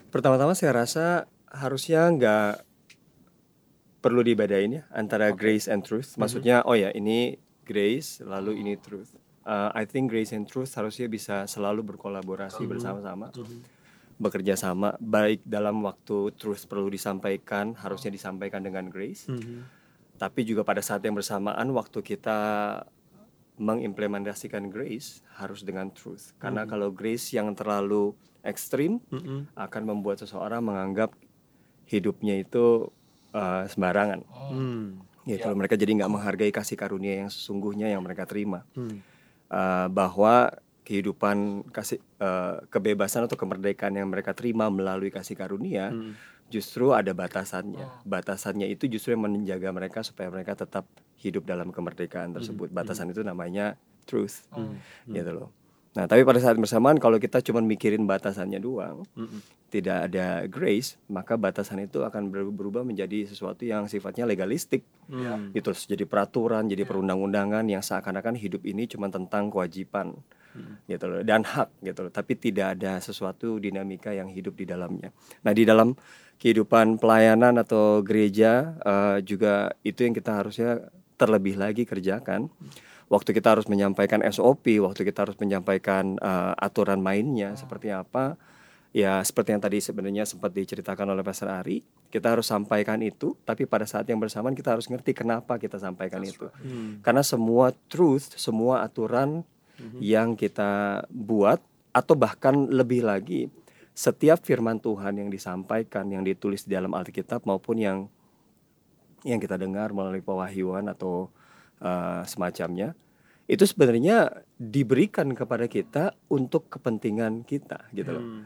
Pertama-tama 0.09 0.57
saya 0.57 0.73
rasa 0.73 1.29
harusnya 1.49 2.09
nggak 2.09 2.65
perlu 3.99 4.23
dibedain 4.23 4.81
ya 4.81 4.83
antara 4.95 5.35
grace 5.35 5.69
and 5.69 5.85
truth. 5.85 6.17
Maksudnya 6.17 6.63
oh 6.65 6.77
ya 6.79 6.89
ini 6.95 7.37
grace 7.67 8.25
lalu 8.25 8.63
ini 8.63 8.79
truth. 8.81 9.13
Uh, 9.49 9.73
I 9.73 9.89
think 9.89 10.13
grace 10.13 10.37
and 10.37 10.45
truth 10.45 10.73
harusnya 10.77 11.09
bisa 11.09 11.49
selalu 11.49 11.81
berkolaborasi 11.97 12.69
bersama-sama, 12.69 13.33
bekerja 14.21 14.61
sama. 14.61 14.97
Baik 15.01 15.41
dalam 15.45 15.81
waktu 15.85 16.37
truth 16.37 16.69
perlu 16.69 16.93
disampaikan 16.93 17.73
harusnya 17.77 18.13
disampaikan 18.13 18.61
dengan 18.61 18.93
grace, 18.93 19.25
tapi 20.21 20.45
juga 20.45 20.69
pada 20.69 20.85
saat 20.85 21.01
yang 21.01 21.17
bersamaan 21.17 21.69
waktu 21.73 22.05
kita 22.05 22.39
mengimplementasikan 23.59 24.71
grace 24.71 25.21
harus 25.37 25.63
dengan 25.63 25.91
truth. 25.91 26.33
Karena 26.39 26.65
kalau 26.65 26.91
grace 26.91 27.35
yang 27.35 27.53
terlalu 27.53 28.15
ekstrim 28.41 29.03
Mm-mm. 29.11 29.51
akan 29.53 29.83
membuat 29.85 30.23
seseorang 30.23 30.63
menganggap 30.63 31.13
hidupnya 31.85 32.39
itu 32.39 32.89
uh, 33.35 33.65
sembarangan. 33.67 34.23
Hmm. 34.31 35.03
Gitu 35.29 35.45
Ya. 35.45 35.53
loh. 35.53 35.61
Mereka 35.61 35.77
jadi 35.77 35.93
nggak 35.93 36.09
menghargai 36.09 36.49
kasih 36.49 36.79
karunia 36.81 37.21
yang 37.21 37.29
sesungguhnya 37.29 37.93
yang 37.93 38.01
mereka 38.01 38.25
terima. 38.25 38.65
Hmm. 38.73 39.05
Uh, 39.49 39.89
bahwa 39.93 40.53
kehidupan 40.85 41.69
kasih 41.69 42.01
uh, 42.17 42.65
kebebasan 42.73 43.29
atau 43.29 43.37
kemerdekaan 43.37 43.93
yang 43.93 44.09
mereka 44.09 44.33
terima 44.33 44.73
melalui 44.73 45.13
kasih 45.13 45.37
karunia 45.37 45.93
Hmm. 45.93 46.17
justru 46.49 46.97
ada 46.97 47.13
batasannya. 47.13 48.09
Batasannya 48.09 48.65
itu 48.73 48.89
justru 48.89 49.13
yang 49.13 49.29
menjaga 49.29 49.69
mereka 49.69 50.01
supaya 50.01 50.33
mereka 50.33 50.57
tetap 50.57 50.89
hidup 51.19 51.47
dalam 51.47 51.75
kemerdekaan 51.75 52.35
tersebut. 52.35 52.71
Batasan 52.71 53.11
itu 53.11 53.23
namanya 53.27 53.75
truth. 54.07 54.47
Hmm. 54.55 54.79
Gitu 55.07 55.31
loh. 55.31 55.51
Nah, 55.97 56.07
tapi 56.07 56.23
pada 56.23 56.39
saat 56.39 56.55
bersamaan 56.55 57.01
kalau 57.03 57.19
kita 57.19 57.43
cuma 57.43 57.59
mikirin 57.59 58.07
batasannya 58.07 58.63
doang, 58.63 59.03
Mm-mm. 59.19 59.41
tidak 59.67 60.07
ada 60.07 60.47
grace, 60.47 60.95
maka 61.11 61.35
batasan 61.35 61.83
itu 61.83 62.07
akan 62.07 62.31
ber- 62.31 62.55
berubah 62.55 62.87
menjadi 62.87 63.27
sesuatu 63.27 63.67
yang 63.67 63.91
sifatnya 63.91 64.23
legalistik. 64.23 64.87
Hmm. 65.11 65.51
Gitu, 65.51 65.75
terus 65.75 65.91
jadi 65.91 66.07
peraturan, 66.07 66.71
jadi 66.71 66.87
perundang-undangan 66.87 67.67
yang 67.67 67.83
seakan-akan 67.83 68.39
hidup 68.39 68.63
ini 68.63 68.87
cuma 68.87 69.11
tentang 69.11 69.51
kewajiban. 69.51 70.15
Gitu 70.91 71.07
loh, 71.07 71.23
dan 71.23 71.47
hak 71.47 71.71
gitu 71.87 72.03
loh, 72.03 72.11
tapi 72.11 72.35
tidak 72.35 72.75
ada 72.75 72.99
sesuatu 72.99 73.63
dinamika 73.63 74.11
yang 74.11 74.27
hidup 74.27 74.59
di 74.59 74.67
dalamnya. 74.67 75.15
Nah, 75.47 75.55
di 75.55 75.63
dalam 75.63 75.95
kehidupan 76.39 76.99
pelayanan 76.99 77.63
atau 77.63 78.03
gereja 78.03 78.75
eh, 78.83 79.19
juga 79.23 79.71
itu 79.87 80.03
yang 80.03 80.15
kita 80.15 80.43
harusnya 80.43 80.91
terlebih 81.19 81.59
lagi 81.59 81.83
kerjakan. 81.85 82.49
Waktu 83.09 83.35
kita 83.35 83.57
harus 83.57 83.67
menyampaikan 83.67 84.23
SOP, 84.31 84.79
waktu 84.85 85.03
kita 85.03 85.27
harus 85.27 85.37
menyampaikan 85.41 86.15
eh, 86.21 86.55
aturan 86.57 87.03
mainnya 87.03 87.57
seperti 87.59 87.91
apa, 87.91 88.39
ya 88.95 89.21
seperti 89.25 89.57
yang 89.57 89.63
tadi 89.65 89.79
sebenarnya 89.83 90.25
sempat 90.29 90.55
diceritakan 90.55 91.17
oleh 91.17 91.25
Pastor 91.27 91.51
Ari, 91.51 91.83
kita 92.09 92.37
harus 92.37 92.49
sampaikan 92.49 93.01
itu, 93.01 93.37
tapi 93.43 93.65
pada 93.65 93.85
saat 93.85 94.09
yang 94.09 94.21
bersamaan 94.21 94.57
kita 94.57 94.77
harus 94.77 94.87
ngerti 94.89 95.17
kenapa 95.17 95.57
kita 95.57 95.81
sampaikan 95.81 96.21
itu. 96.25 96.49
Hmm. 96.63 97.01
Karena 97.01 97.25
semua 97.25 97.73
truth, 97.89 98.37
semua 98.37 98.85
aturan 98.85 99.45
yang 100.03 100.35
kita 100.35 101.05
buat 101.07 101.63
atau 101.95 102.15
bahkan 102.19 102.67
lebih 102.67 103.07
lagi 103.07 103.47
setiap 103.99 104.47
firman 104.47 104.79
Tuhan 104.79 105.19
yang 105.19 105.31
disampaikan, 105.31 106.07
yang 106.07 106.23
ditulis 106.23 106.63
di 106.63 106.75
dalam 106.75 106.95
Alkitab 106.95 107.43
maupun 107.43 107.77
yang 107.83 107.99
yang 109.27 109.43
kita 109.43 109.59
dengar 109.59 109.91
melalui 109.91 110.23
pewahyuan 110.23 110.87
atau 110.87 111.33
uh, 111.83 112.23
semacamnya, 112.23 112.95
itu 113.49 113.65
sebenarnya 113.65 114.45
diberikan 114.61 115.33
kepada 115.33 115.67
kita 115.67 116.13
untuk 116.29 116.69
kepentingan 116.69 117.43
kita, 117.43 117.89
gitu 117.97 118.11
loh, 118.15 118.25
Hmm. 118.25 118.43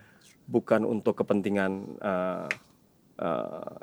bukan 0.47 0.87
untuk 0.87 1.19
kepentingan 1.19 1.99
uh, 1.99 2.49
uh, 3.19 3.79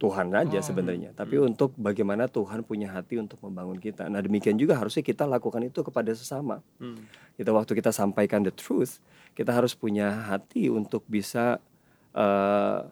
Tuhan 0.00 0.32
aja 0.32 0.64
sebenarnya, 0.64 1.12
tapi 1.12 1.36
untuk 1.36 1.76
bagaimana 1.76 2.24
Tuhan 2.24 2.64
punya 2.64 2.88
hati 2.88 3.20
untuk 3.20 3.36
membangun 3.44 3.76
kita. 3.76 4.08
Nah 4.08 4.24
demikian 4.24 4.56
juga 4.56 4.80
harusnya 4.80 5.04
kita 5.04 5.28
lakukan 5.28 5.60
itu 5.60 5.84
kepada 5.84 6.08
sesama. 6.16 6.64
Hmm. 6.80 7.04
Itu 7.36 7.52
waktu 7.52 7.76
kita 7.76 7.92
sampaikan 7.92 8.40
the 8.40 8.48
truth, 8.48 8.96
kita 9.36 9.52
harus 9.52 9.76
punya 9.76 10.08
hati 10.32 10.72
untuk 10.72 11.04
bisa 11.04 11.60
uh, 12.16 12.88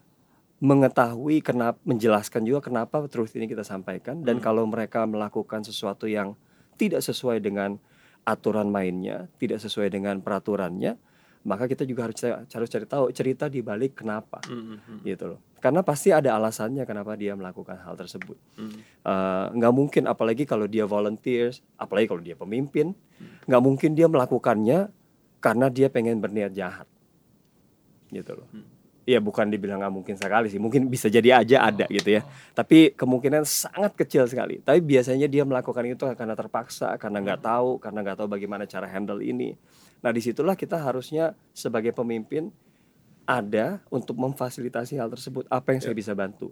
mengetahui 0.59 1.39
kenapa, 1.39 1.79
menjelaskan 1.87 2.43
juga 2.43 2.67
kenapa 2.67 3.03
truth 3.07 3.35
ini 3.39 3.47
kita 3.47 3.63
sampaikan. 3.63 4.23
Dan 4.23 4.43
kalau 4.43 4.67
mereka 4.67 5.07
melakukan 5.07 5.63
sesuatu 5.63 6.07
yang 6.07 6.35
tidak 6.75 6.99
sesuai 7.03 7.39
dengan 7.39 7.79
aturan 8.27 8.67
mainnya, 8.67 9.31
tidak 9.39 9.63
sesuai 9.63 9.87
dengan 9.87 10.19
peraturannya, 10.19 10.99
maka 11.47 11.71
kita 11.71 11.87
juga 11.87 12.11
harus 12.11 12.19
harus 12.51 12.67
cari 12.67 12.83
tahu 12.83 13.15
cerita 13.15 13.47
di 13.47 13.63
balik 13.63 14.03
kenapa 14.03 14.43
Hmm. 14.43 14.75
Hmm. 14.83 14.99
gitu 15.07 15.35
loh. 15.35 15.39
Karena 15.63 15.83
pasti 15.83 16.11
ada 16.11 16.35
alasannya 16.35 16.83
kenapa 16.83 17.15
dia 17.15 17.35
melakukan 17.35 17.79
hal 17.79 17.95
tersebut. 17.95 18.35
Hmm. 18.59 18.79
Nggak 19.55 19.73
mungkin 19.75 20.03
apalagi 20.07 20.43
kalau 20.43 20.67
dia 20.67 20.83
volunteers, 20.83 21.63
apalagi 21.79 22.07
kalau 22.11 22.23
dia 22.23 22.35
pemimpin, 22.35 22.91
nggak 23.47 23.63
mungkin 23.63 23.95
dia 23.95 24.07
melakukannya 24.11 24.91
karena 25.39 25.71
dia 25.71 25.87
pengen 25.87 26.19
berniat 26.19 26.51
jahat, 26.51 26.87
gitu 28.11 28.35
loh. 28.35 28.47
Ya 29.09 29.17
bukan 29.17 29.49
dibilang 29.49 29.81
nggak 29.81 29.89
mungkin 29.89 30.13
sekali 30.21 30.53
sih, 30.53 30.61
mungkin 30.61 30.85
bisa 30.85 31.09
jadi 31.09 31.41
aja 31.41 31.65
ada 31.65 31.89
gitu 31.89 32.13
ya. 32.13 32.21
Tapi 32.53 32.93
kemungkinan 32.93 33.41
sangat 33.41 33.97
kecil 33.97 34.29
sekali. 34.29 34.61
Tapi 34.61 34.85
biasanya 34.85 35.25
dia 35.25 35.41
melakukan 35.41 35.81
itu 35.89 36.05
karena 36.13 36.37
terpaksa, 36.37 36.93
karena 37.01 37.17
nggak 37.17 37.41
tahu, 37.41 37.81
karena 37.81 38.05
nggak 38.05 38.17
tahu 38.21 38.27
bagaimana 38.29 38.69
cara 38.69 38.85
handle 38.85 39.25
ini. 39.25 39.57
Nah 40.05 40.13
di 40.13 40.21
situlah 40.21 40.53
kita 40.53 40.77
harusnya 40.77 41.33
sebagai 41.57 41.89
pemimpin 41.89 42.53
ada 43.29 43.81
untuk 43.93 44.17
memfasilitasi 44.17 44.97
hal 44.97 45.09
tersebut. 45.09 45.45
Apa 45.49 45.73
yang 45.73 45.81
saya 45.85 45.93
bisa 45.93 46.17
bantu? 46.17 46.49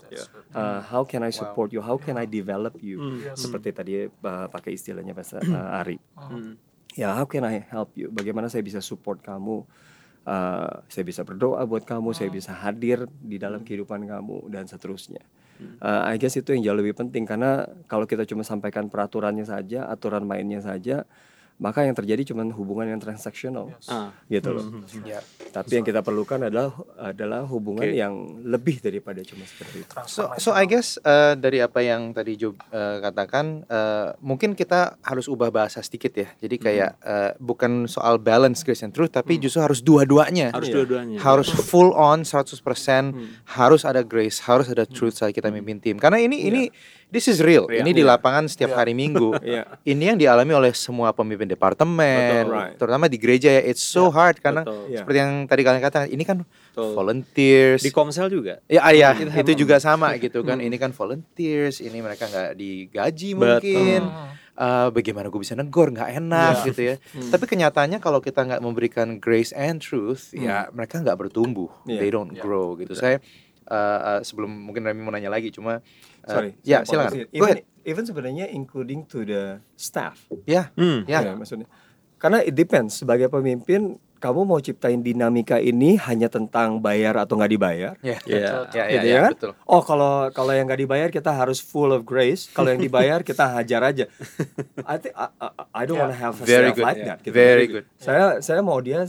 Uh, 0.53 0.81
how 0.85 1.01
can 1.01 1.25
I 1.25 1.33
support 1.33 1.73
you? 1.73 1.81
How 1.81 1.97
can 1.97 2.21
I 2.21 2.29
develop 2.29 2.77
you? 2.81 2.97
Hmm. 3.01 3.37
Seperti 3.37 3.69
tadi 3.73 4.05
uh, 4.05 4.45
pakai 4.49 4.77
istilahnya 4.77 5.13
Pak 5.13 5.41
uh, 5.41 5.81
Ari. 5.81 5.97
Hmm. 6.13 6.53
Ya, 6.93 7.13
how 7.13 7.25
can 7.25 7.45
I 7.45 7.65
help 7.69 7.97
you? 7.97 8.13
Bagaimana 8.13 8.45
saya 8.49 8.61
bisa 8.61 8.77
support 8.77 9.25
kamu? 9.25 9.65
Uh, 10.27 10.83
saya 10.91 11.07
bisa 11.07 11.23
berdoa 11.23 11.63
buat 11.63 11.87
kamu, 11.87 12.11
saya 12.11 12.27
bisa 12.27 12.51
hadir 12.51 13.07
di 13.23 13.39
dalam 13.39 13.63
kehidupan 13.63 14.03
kamu 14.03 14.51
dan 14.51 14.67
seterusnya. 14.67 15.23
Uh, 15.79 16.03
I 16.03 16.19
guess 16.19 16.35
itu 16.35 16.51
yang 16.51 16.67
jauh 16.67 16.77
lebih 16.83 16.99
penting 16.99 17.23
karena 17.23 17.63
kalau 17.87 18.03
kita 18.03 18.27
cuma 18.27 18.43
sampaikan 18.43 18.91
peraturannya 18.91 19.47
saja, 19.47 19.87
aturan 19.87 20.27
mainnya 20.27 20.59
saja, 20.59 21.07
maka 21.57 21.81
yang 21.81 21.93
terjadi 21.93 22.21
cuma 22.29 22.45
hubungan 22.47 22.85
yang 22.87 23.01
transaksional 23.01 23.73
Ah. 23.85 24.13
gitu 24.27 24.53
loh. 24.53 24.61
Ya. 25.01 25.25
Tapi 25.49 25.73
yang 25.73 25.83
kita 25.83 26.01
perlukan 26.01 26.37
adalah 26.43 26.69
adalah 26.95 27.41
hubungan 27.43 27.81
Oke. 27.81 27.97
yang 27.97 28.13
lebih 28.45 28.77
daripada 28.77 29.25
cuma 29.25 29.41
seperti 29.41 29.81
itu. 29.81 29.93
So, 30.05 30.29
so 30.37 30.53
I 30.53 30.63
guess 30.63 31.01
uh, 31.01 31.33
dari 31.33 31.57
apa 31.59 31.81
yang 31.81 32.13
tadi 32.13 32.37
Job 32.37 32.61
uh, 32.69 33.01
katakan, 33.01 33.65
uh, 33.65 34.13
mungkin 34.21 34.53
kita 34.53 35.01
harus 35.01 35.25
ubah 35.25 35.49
bahasa 35.49 35.81
sedikit 35.81 36.13
ya. 36.13 36.29
Jadi 36.37 36.55
kayak 36.55 36.91
uh, 37.01 37.31
bukan 37.37 37.89
soal 37.89 38.21
balance 38.21 38.61
grace 38.61 38.85
and 38.85 38.93
truth, 38.93 39.09
tapi 39.09 39.35
justru 39.37 39.57
harus 39.59 39.81
dua-duanya. 39.81 40.53
Harus 40.53 40.69
Iya. 40.69 40.75
dua-duanya. 40.77 41.17
harus 41.17 41.49
full 41.49 41.89
on 41.91 42.21
100% 42.21 42.61
harus 43.49 43.81
ada 43.81 44.01
grace 44.01 44.43
harus 44.43 44.69
ada 44.69 44.85
truth 44.85 45.15
saat 45.15 45.33
kita 45.33 45.49
mimpin 45.49 45.79
tim 45.79 45.97
karena 45.97 46.19
ini 46.19 46.45
ini 46.45 46.61
this 47.07 47.25
is 47.25 47.39
real 47.39 47.65
Iya. 47.65 47.81
ini 47.81 47.91
di 47.91 48.03
lapangan 48.03 48.45
setiap 48.45 48.73
hari 48.73 48.91
minggu 48.91 49.31
Iya. 49.43 49.79
ini 49.83 50.03
yang 50.05 50.17
dialami 50.17 50.51
oleh 50.51 50.71
semua 50.71 51.11
pemimpin 51.11 51.47
departemen 51.47 52.43
Betul, 52.43 52.53
right. 52.53 52.75
terutama 52.75 53.05
di 53.05 53.17
gereja 53.17 53.49
ya 53.49 53.63
it's 53.63 53.79
so 53.79 54.07
hard 54.07 54.37
karena 54.37 54.61
Betul. 54.61 54.81
Iya. 54.87 54.97
seperti 55.01 55.17
yang 55.17 55.33
tadi 55.45 55.61
kalian 55.61 55.81
katakan 55.81 56.07
ini 56.07 56.23
kan 56.23 56.37
Betul. 56.43 56.93
volunteers 56.93 57.81
Di 57.81 57.89
Komsel 57.89 58.27
juga. 58.27 58.59
Ya, 58.67 58.81
ah, 58.81 58.91
ya 58.91 59.15
itu 59.17 59.25
emang- 59.33 59.57
juga 59.57 59.75
sama 59.77 60.13
gitu 60.15 60.43
kan. 60.43 60.59
Ini 60.67 60.75
kan 60.75 60.91
volunteers, 60.91 61.79
ini 61.79 61.99
mereka 61.99 62.27
nggak 62.27 62.53
digaji 62.53 63.29
Betul. 63.33 63.39
mungkin. 63.39 64.01
Eh, 64.53 64.89
bagaimana 64.89 65.29
gue 65.29 65.37
bisa 65.37 65.53
negor 65.53 65.89
nggak 65.89 66.17
enak 66.17 66.53
Iya. 66.53 66.65
gitu 66.69 66.81
ya. 66.83 66.95
Tapi 67.29 67.45
kenyataannya 67.45 67.97
kalau 67.97 68.17
kita 68.19 68.41
nggak 68.41 68.57
memberikan 68.59 69.17
grace 69.17 69.53
and 69.53 69.79
truth, 69.79 70.33
ya 70.33 70.69
mereka 70.69 70.97
nggak 70.97 71.13
bertumbuh. 71.15 71.69
Iya. 71.85 71.97
They 71.97 72.09
don't 72.09 72.33
grow 72.35 72.73
gitu. 72.75 72.93
Saya 72.93 73.21
eh, 73.67 73.75
eh, 74.09 74.19
sebelum 74.21 74.47
mungkin 74.49 74.81
Remy 74.81 74.99
mau 74.99 75.11
nanya 75.11 75.27
lagi, 75.27 75.51
cuma 75.51 75.77
eh, 75.77 75.81
Sorry. 76.25 76.51
ya 76.61 76.81
silakan. 76.81 77.23
Go 77.23 77.29
Even, 77.33 77.55
ahead. 77.59 77.83
even 77.83 78.03
sebenarnya 78.03 78.45
including 78.47 79.03
to 79.03 79.21
the 79.21 79.59
staff. 79.73 80.23
Ya, 80.43 80.71
Hmm. 80.73 81.03
ya. 81.03 81.21
Ya, 81.21 81.33
maksudnya. 81.33 81.67
Karena 82.17 82.41
it 82.41 82.51
depends 82.51 82.97
sebagai 82.97 83.27
pemimpin 83.27 83.95
kamu 84.17 84.49
mau 84.49 84.57
ciptain 84.57 84.97
dinamika 84.97 85.61
ini 85.61 85.93
hanya 86.01 86.25
tentang 86.25 86.81
bayar 86.81 87.13
atau 87.15 87.37
nggak 87.37 87.51
dibayar. 87.51 87.93
Ya, 88.01 88.17
ya, 88.25 88.65
ya, 88.65 88.83
Gitu 88.89 89.05
ya, 89.05 89.13
ya 89.13 89.19
kan? 89.21 89.31
betul. 89.37 89.51
Oh 89.63 89.85
kalau 89.85 90.33
kalau 90.33 90.49
yang 90.49 90.65
nggak 90.65 90.81
dibayar 90.81 91.09
kita 91.13 91.29
harus 91.29 91.61
full 91.61 91.93
of 91.93 92.01
grace. 92.01 92.49
Kalau 92.49 92.73
yang 92.73 92.81
dibayar 92.81 93.21
kita 93.21 93.45
hajar 93.53 93.85
aja. 93.85 94.09
I 94.89 94.97
think 94.97 95.13
I, 95.13 95.29
I, 95.37 95.47
I 95.69 95.83
don't 95.85 96.01
wanna 96.01 96.17
have 96.17 96.33
a 96.33 96.41
Very 96.43 96.73
staff 96.73 96.75
good, 96.75 96.87
like 96.89 96.97
yeah. 96.97 97.07
that. 97.13 97.17
gitu. 97.21 97.29
Very 97.31 97.65
good. 97.69 97.85
Saya 97.95 98.41
saya 98.41 98.65
mau 98.65 98.81
dia 98.81 99.05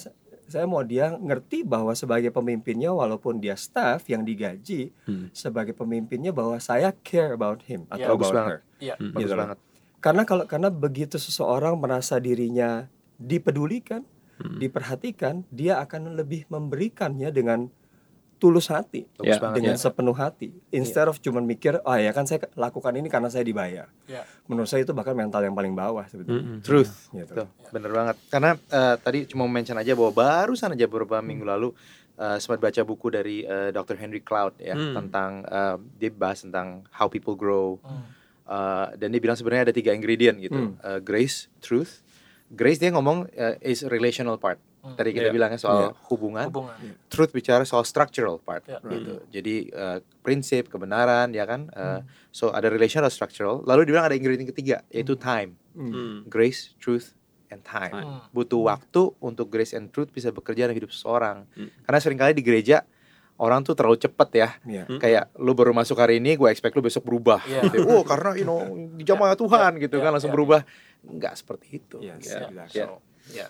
saya 0.49 0.65
mau 0.65 0.81
dia 0.81 1.13
ngerti 1.13 1.63
bahwa 1.63 1.93
sebagai 1.93 2.29
pemimpinnya 2.29 2.89
walaupun 2.89 3.37
dia 3.37 3.55
staff 3.55 4.03
yang 4.07 4.25
digaji 4.25 4.91
Hmm. 5.05 5.29
sebagai 5.31 5.73
pemimpinnya 5.73 6.33
bahwa 6.33 6.57
saya 6.59 6.91
care 6.99 7.31
about 7.31 7.61
him 7.63 7.85
atau 7.87 8.17
about 8.17 8.33
banget. 8.33 8.49
her. 8.49 8.59
Iya. 8.81 8.95
Hmm. 8.97 9.13
Bagus 9.13 9.21
Gitu 9.21 9.31
loh. 9.31 9.41
banget. 9.45 9.59
Karena 9.99 10.23
kalau 10.25 10.45
karena 10.45 10.69
begitu 10.69 11.17
seseorang 11.17 11.77
merasa 11.77 12.17
dirinya 12.17 12.89
dipedulikan, 13.15 14.03
Hmm. 14.39 14.57
diperhatikan, 14.57 15.43
dia 15.51 15.79
akan 15.79 16.15
lebih 16.15 16.47
memberikannya 16.47 17.29
dengan 17.29 17.69
tulus 18.39 18.67
hati, 18.67 19.05
Bagus 19.13 19.29
Ya, 19.29 19.37
banget. 19.37 19.57
dengan 19.59 19.75
ya. 19.75 19.81
sepenuh 19.81 20.15
hati. 20.15 20.55
Instead 20.71 21.07
of 21.07 21.19
cuman 21.19 21.43
mikir, 21.43 21.79
oh 21.79 21.93
ya 21.93 22.11
kan 22.11 22.23
saya 22.23 22.47
lakukan 22.55 22.91
ini 22.93 23.07
karena 23.07 23.27
saya 23.27 23.43
dibayar. 23.43 23.91
Iya. 24.05 24.23
Menurut 24.47 24.67
saya 24.67 24.81
itu 24.81 24.91
bahkan 24.91 25.13
mental 25.13 25.43
yang 25.43 25.53
paling 25.53 25.73
bawah 25.73 26.03
sebetulnya. 26.05 26.41
Mm-mm. 26.41 26.59
Truth. 26.61 27.11
Gitu. 27.11 27.35
Tuh, 27.35 27.45
bener 27.69 27.91
banget. 27.91 28.17
Karena 28.29 28.55
eh, 28.55 28.95
tadi 28.97 29.27
cuma 29.27 29.45
mention 29.45 29.75
aja 29.75 29.93
bahwa 29.93 30.11
barusan 30.13 30.71
aja 30.71 30.87
beberapa 30.87 31.19
minggu 31.19 31.43
lalu 31.43 31.75
eh, 32.15 32.39
sempat 32.39 32.59
baca 32.61 32.81
buku 32.81 33.07
dari 33.09 33.43
eh, 33.43 33.69
Dr. 33.69 33.95
Henry 33.97 34.21
Cloud 34.21 34.57
ya 34.57 34.73
Hmm. 34.73 34.95
tentang 34.97 35.31
eh, 35.43 35.77
dia 35.99 36.11
bahas 36.11 36.41
tentang 36.41 36.87
how 36.91 37.07
people 37.07 37.35
grow 37.35 37.77
Hmm. 37.79 38.07
Eh, 38.45 38.87
dan 38.97 39.09
dia 39.09 39.21
bilang 39.21 39.35
sebenarnya 39.35 39.69
ada 39.69 39.75
tiga 39.75 39.93
ingredient 39.93 40.39
gitu 40.39 40.57
Hmm. 40.57 40.81
Eh, 40.81 40.99
grace, 40.99 41.53
truth. 41.59 42.01
Grace 42.49 42.79
dia 42.79 42.89
ngomong 42.89 43.29
eh, 43.31 43.61
is 43.63 43.85
relational 43.85 44.35
part. 44.35 44.57
Hmm. 44.89 44.97
Tadi 44.97 45.11
kita 45.11 45.29
Iya. 45.29 45.35
bilangnya 45.35 45.57
soal 45.57 45.79
Iya. 45.79 45.91
hubungan. 46.09 46.47
Hubungan. 46.49 46.77
Truth 47.07 47.31
bicara 47.31 47.63
soal 47.63 47.85
structural 47.85 48.39
part 48.39 48.65
Ya. 48.65 48.81
gitu. 48.81 49.21
Jadi 49.29 49.69
eh, 49.69 49.99
prinsip, 50.19 50.67
kebenaran 50.67 51.31
ya 51.31 51.45
kan. 51.45 51.69
Eh, 51.71 52.01
So 52.29 52.49
ada 52.49 52.67
relational 52.67 53.09
structural. 53.09 53.61
Lalu 53.63 53.85
dibilang 53.85 54.07
ada 54.07 54.15
ingredient 54.15 54.49
ketiga 54.49 54.81
yaitu 54.89 55.15
time. 55.15 55.59
Hmm. 55.73 56.23
Grace, 56.25 56.73
truth, 56.77 57.13
and 57.49 57.61
time. 57.61 57.93
Hmm. 57.93 58.21
Butuh 58.31 58.61
waktu 58.65 59.13
untuk 59.19 59.49
grace 59.49 59.73
and 59.73 59.89
truth 59.89 60.09
bisa 60.09 60.29
bekerja 60.29 60.65
dalam 60.65 60.75
hidup 60.75 60.89
seseorang. 60.89 61.45
Hmm. 61.53 61.69
Karena 61.83 61.99
sering 61.99 62.17
kali 62.17 62.33
di 62.33 62.43
gereja 62.43 62.85
orang 63.39 63.63
tuh 63.63 63.75
terlalu 63.75 63.97
cepet 63.97 64.29
ya. 64.37 64.49
Hmm. 64.59 64.99
Kayak 64.99 65.31
lu 65.35 65.51
baru 65.53 65.71
masuk 65.71 65.95
hari 65.95 66.19
ini, 66.19 66.35
gue 66.35 66.47
expect 66.47 66.75
lu 66.75 66.83
besok 66.83 67.03
berubah. 67.03 67.39
Iya. 67.45 67.67
Gitu. 67.67 67.87
Oh 67.87 68.03
karena 68.03 68.35
you 68.35 68.43
know 68.43 68.61
di 68.93 69.03
jamaah 69.03 69.35
Tuhan 69.35 69.79
gitu 69.79 69.97
Iya, 69.97 70.05
kan 70.05 70.11
langsung 70.15 70.31
iya. 70.31 70.37
berubah. 70.37 70.61
Enggak 71.01 71.35
seperti 71.35 71.67
itu. 71.79 71.97
Yes, 71.99 72.19
gitu. 72.21 72.35
exactly. 72.51 72.83
So, 72.83 72.99
ya. 73.31 73.49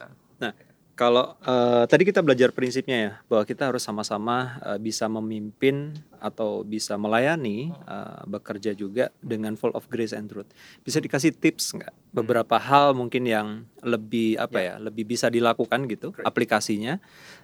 Kalau 0.98 1.38
eh, 1.46 1.86
tadi 1.86 2.02
kita 2.02 2.26
belajar 2.26 2.50
prinsipnya 2.50 2.98
ya 2.98 3.12
bahwa 3.30 3.46
kita 3.46 3.70
harus 3.70 3.86
sama-sama 3.86 4.58
eh, 4.66 4.78
bisa 4.82 5.06
memimpin 5.06 5.94
atau 6.18 6.66
bisa 6.66 6.98
melayani 6.98 7.70
eh, 7.70 8.20
bekerja 8.26 8.74
juga 8.74 9.14
dengan 9.22 9.54
full 9.54 9.70
of 9.78 9.86
grace 9.86 10.10
and 10.10 10.26
truth. 10.26 10.50
Bisa 10.82 10.98
dikasih 10.98 11.38
tips 11.38 11.78
nggak? 11.78 11.94
Beberapa 12.10 12.58
hal 12.58 12.98
mungkin 12.98 13.30
yang 13.30 13.62
lebih 13.78 14.42
apa 14.42 14.58
ya, 14.58 14.74
lebih 14.82 15.06
bisa 15.06 15.30
dilakukan 15.30 15.86
gitu 15.86 16.10
Great. 16.10 16.26
aplikasinya 16.26 16.98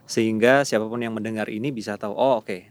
sehingga 0.04 0.68
siapa 0.68 0.84
pun 0.84 1.00
yang 1.00 1.16
mendengar 1.16 1.48
ini 1.48 1.72
bisa 1.72 1.96
tahu 1.96 2.12
oh 2.12 2.44
oke 2.44 2.52
eh, 2.52 2.64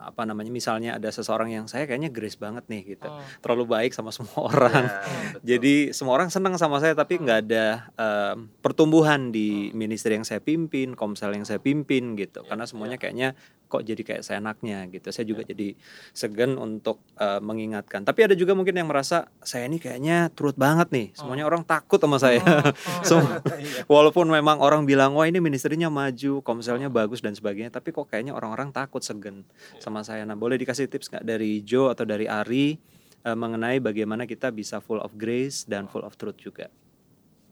apa 0.00 0.22
namanya 0.22 0.54
misalnya 0.54 0.94
ada 0.94 1.10
seseorang 1.10 1.50
yang 1.50 1.66
saya 1.66 1.86
kayaknya 1.86 2.14
grace 2.14 2.38
banget 2.38 2.62
nih 2.70 2.94
gitu. 2.94 3.10
Hmm. 3.10 3.22
Terlalu 3.42 3.64
baik 3.66 3.92
sama 3.92 4.14
semua 4.14 4.46
orang. 4.54 4.86
Ya, 4.86 5.02
betul. 5.34 5.40
Jadi 5.42 5.74
semua 5.90 6.14
orang 6.14 6.30
senang 6.30 6.54
sama 6.54 6.78
saya 6.78 6.94
tapi 6.94 7.18
nggak 7.18 7.38
ada 7.50 7.64
em, 7.98 8.46
pertumbuhan 8.62 9.34
di 9.34 9.74
ministry 9.74 10.14
yang 10.14 10.26
saya 10.26 10.38
pimpin, 10.38 10.94
komsel 10.94 11.34
yang 11.34 11.42
saya 11.42 11.58
pimpin 11.58 12.14
gitu. 12.14 12.46
Karena 12.46 12.64
semuanya 12.66 12.96
kayaknya 12.96 13.34
kok 13.70 13.86
jadi 13.86 14.02
kayak 14.02 14.22
seenaknya 14.26 14.86
gitu. 14.90 15.14
Saya 15.14 15.26
juga 15.26 15.46
jadi 15.46 15.78
segan 16.10 16.58
untuk 16.58 16.98
eh, 17.18 17.38
mengingatkan. 17.38 18.02
Tapi 18.02 18.26
ada 18.26 18.34
juga 18.34 18.54
mungkin 18.54 18.74
yang 18.74 18.90
merasa 18.90 19.30
saya 19.42 19.66
ini 19.66 19.78
kayaknya 19.78 20.30
turut 20.34 20.58
banget 20.58 20.90
nih. 20.90 21.08
Semuanya 21.14 21.46
orang 21.46 21.62
takut 21.62 21.98
sama 21.98 22.18
saya. 22.18 22.42
Semua- 23.06 23.42
walaupun 23.94 24.26
memang 24.26 24.58
orang 24.58 24.82
bilang 24.86 25.14
wah 25.14 25.26
ini 25.26 25.38
ministerinya 25.38 25.86
maju, 25.86 26.42
komselnya 26.60 26.86
bagus 26.86 27.18
dan 27.18 27.32
sebagainya, 27.32 27.72
tapi 27.72 27.88
kok 27.88 28.04
kayaknya 28.06 28.30
orang-orang 28.30 28.68
takut 28.68 29.00
segan 29.00 29.48
sama 29.78 30.00
saya. 30.00 30.22
Nah, 30.22 30.34
boleh 30.34 30.54
dikasih 30.54 30.84
tips 30.86 31.08
nggak 31.08 31.24
dari 31.24 31.60
Joe 31.60 31.88
atau 31.88 32.04
dari 32.04 32.28
Ari 32.28 32.76
eh, 33.20 33.32
mengenai 33.34 33.80
bagaimana 33.80 34.24
kita 34.24 34.48
bisa 34.50 34.78
full 34.78 34.98
of 34.98 35.12
grace 35.14 35.64
dan 35.64 35.84
full 35.86 36.02
of 36.02 36.12
truth 36.14 36.36
juga. 36.36 36.68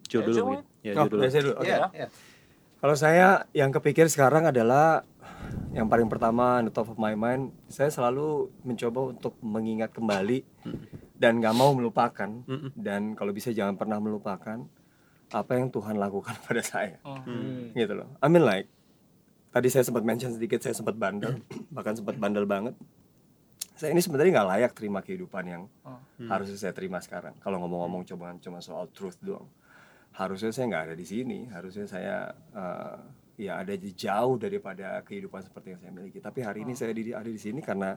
Joe 0.05 0.21
Ya, 0.21 0.27
dulu 0.27 0.38
mungkin. 0.47 0.64
Ya, 0.81 0.92
Oh, 0.92 0.97
Joe 0.99 1.11
dulu. 1.11 1.21
saya 1.27 1.42
dulu. 1.42 1.57
Oke. 1.57 1.68
Ya, 1.68 1.88
ya. 1.90 2.09
Kalau 2.79 2.94
saya 2.94 3.29
yang 3.53 3.68
kepikir 3.68 4.07
sekarang 4.07 4.44
adalah 4.44 5.03
yang 5.71 5.85
paling 5.85 6.07
pertama 6.07 6.59
on 6.59 6.66
the 6.66 6.73
top 6.73 6.87
of 6.87 6.97
my 6.97 7.12
mind, 7.12 7.51
saya 7.66 7.88
selalu 7.88 8.49
mencoba 8.62 9.12
untuk 9.12 9.35
mengingat 9.40 9.90
kembali 9.90 10.47
dan 11.12 11.38
nggak 11.38 11.53
mau 11.53 11.73
melupakan 11.73 12.31
dan 12.75 13.12
kalau 13.12 13.33
bisa 13.33 13.51
jangan 13.51 13.75
pernah 13.75 13.99
melupakan 13.99 14.62
apa 15.29 15.53
yang 15.53 15.68
Tuhan 15.68 15.99
lakukan 15.99 16.38
pada 16.47 16.62
saya, 16.62 16.97
Hmm. 17.05 17.75
gitu 17.75 17.92
loh. 17.92 18.09
I 18.16 18.27
mean 18.27 18.40
like 18.42 18.71
tadi 19.49 19.69
saya 19.69 19.83
sempat 19.83 20.03
mention 20.03 20.31
sedikit 20.31 20.61
saya 20.61 20.73
sempat 20.73 20.95
bandel, 20.95 21.41
bahkan 21.75 21.93
sempat 21.93 22.17
bandel 22.17 22.45
banget. 22.45 22.75
Saya 23.75 23.95
ini 23.95 24.03
sebenarnya 24.03 24.35
nggak 24.35 24.49
layak 24.49 24.73
terima 24.75 25.01
kehidupan 25.01 25.45
yang 25.45 25.63
Hmm. 26.19 26.27
harusnya 26.27 26.59
saya 26.59 26.75
terima 26.75 26.99
sekarang. 26.99 27.39
Kalau 27.39 27.63
ngomong-ngomong 27.63 28.03
cuma 28.05 28.35
cuma 28.37 28.59
soal 28.59 28.91
truth 28.91 29.17
doang 29.23 29.47
harusnya 30.11 30.51
saya 30.51 30.67
nggak 30.67 30.85
ada 30.91 30.95
di 30.95 31.07
sini 31.07 31.47
harusnya 31.47 31.87
saya 31.87 32.17
eh, 32.51 32.97
ya 33.39 33.63
ada 33.63 33.71
di 33.71 33.95
jauh 33.95 34.35
daripada 34.35 34.99
kehidupan 35.01 35.47
seperti 35.47 35.67
yang 35.71 35.79
saya 35.79 35.93
miliki 35.95 36.19
tapi 36.19 36.43
hari 36.43 36.67
ini 36.67 36.75
saya 36.75 36.91
di, 36.91 37.15
ada 37.15 37.29
di 37.29 37.39
sini 37.39 37.63
karena 37.63 37.95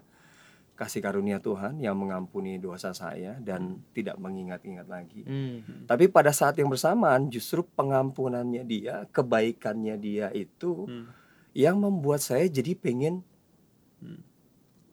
kasih 0.71 1.01
karunia 1.01 1.41
Tuhan 1.41 1.81
yang 1.81 1.97
mengampuni 1.97 2.57
dosa 2.57 2.93
saya 2.93 3.41
dan 3.41 3.81
tidak 3.89 4.21
mengingat-ingat 4.21 4.85
lagi 4.85 5.25
Hmm. 5.25 5.87
tapi 5.89 6.05
pada 6.07 6.29
saat 6.29 6.61
yang 6.61 6.69
bersamaan 6.69 7.25
justru 7.27 7.65
pengampunannya 7.65 8.61
dia 8.63 9.09
kebaikannya 9.09 9.97
dia 9.97 10.29
itu 10.29 10.85
Hmm. 10.85 11.09
Yang 11.53 11.77
membuat 11.77 12.19
saya 12.19 12.45
jadi 12.45 12.73
pengen 12.73 13.23
Hmm. 13.97 14.23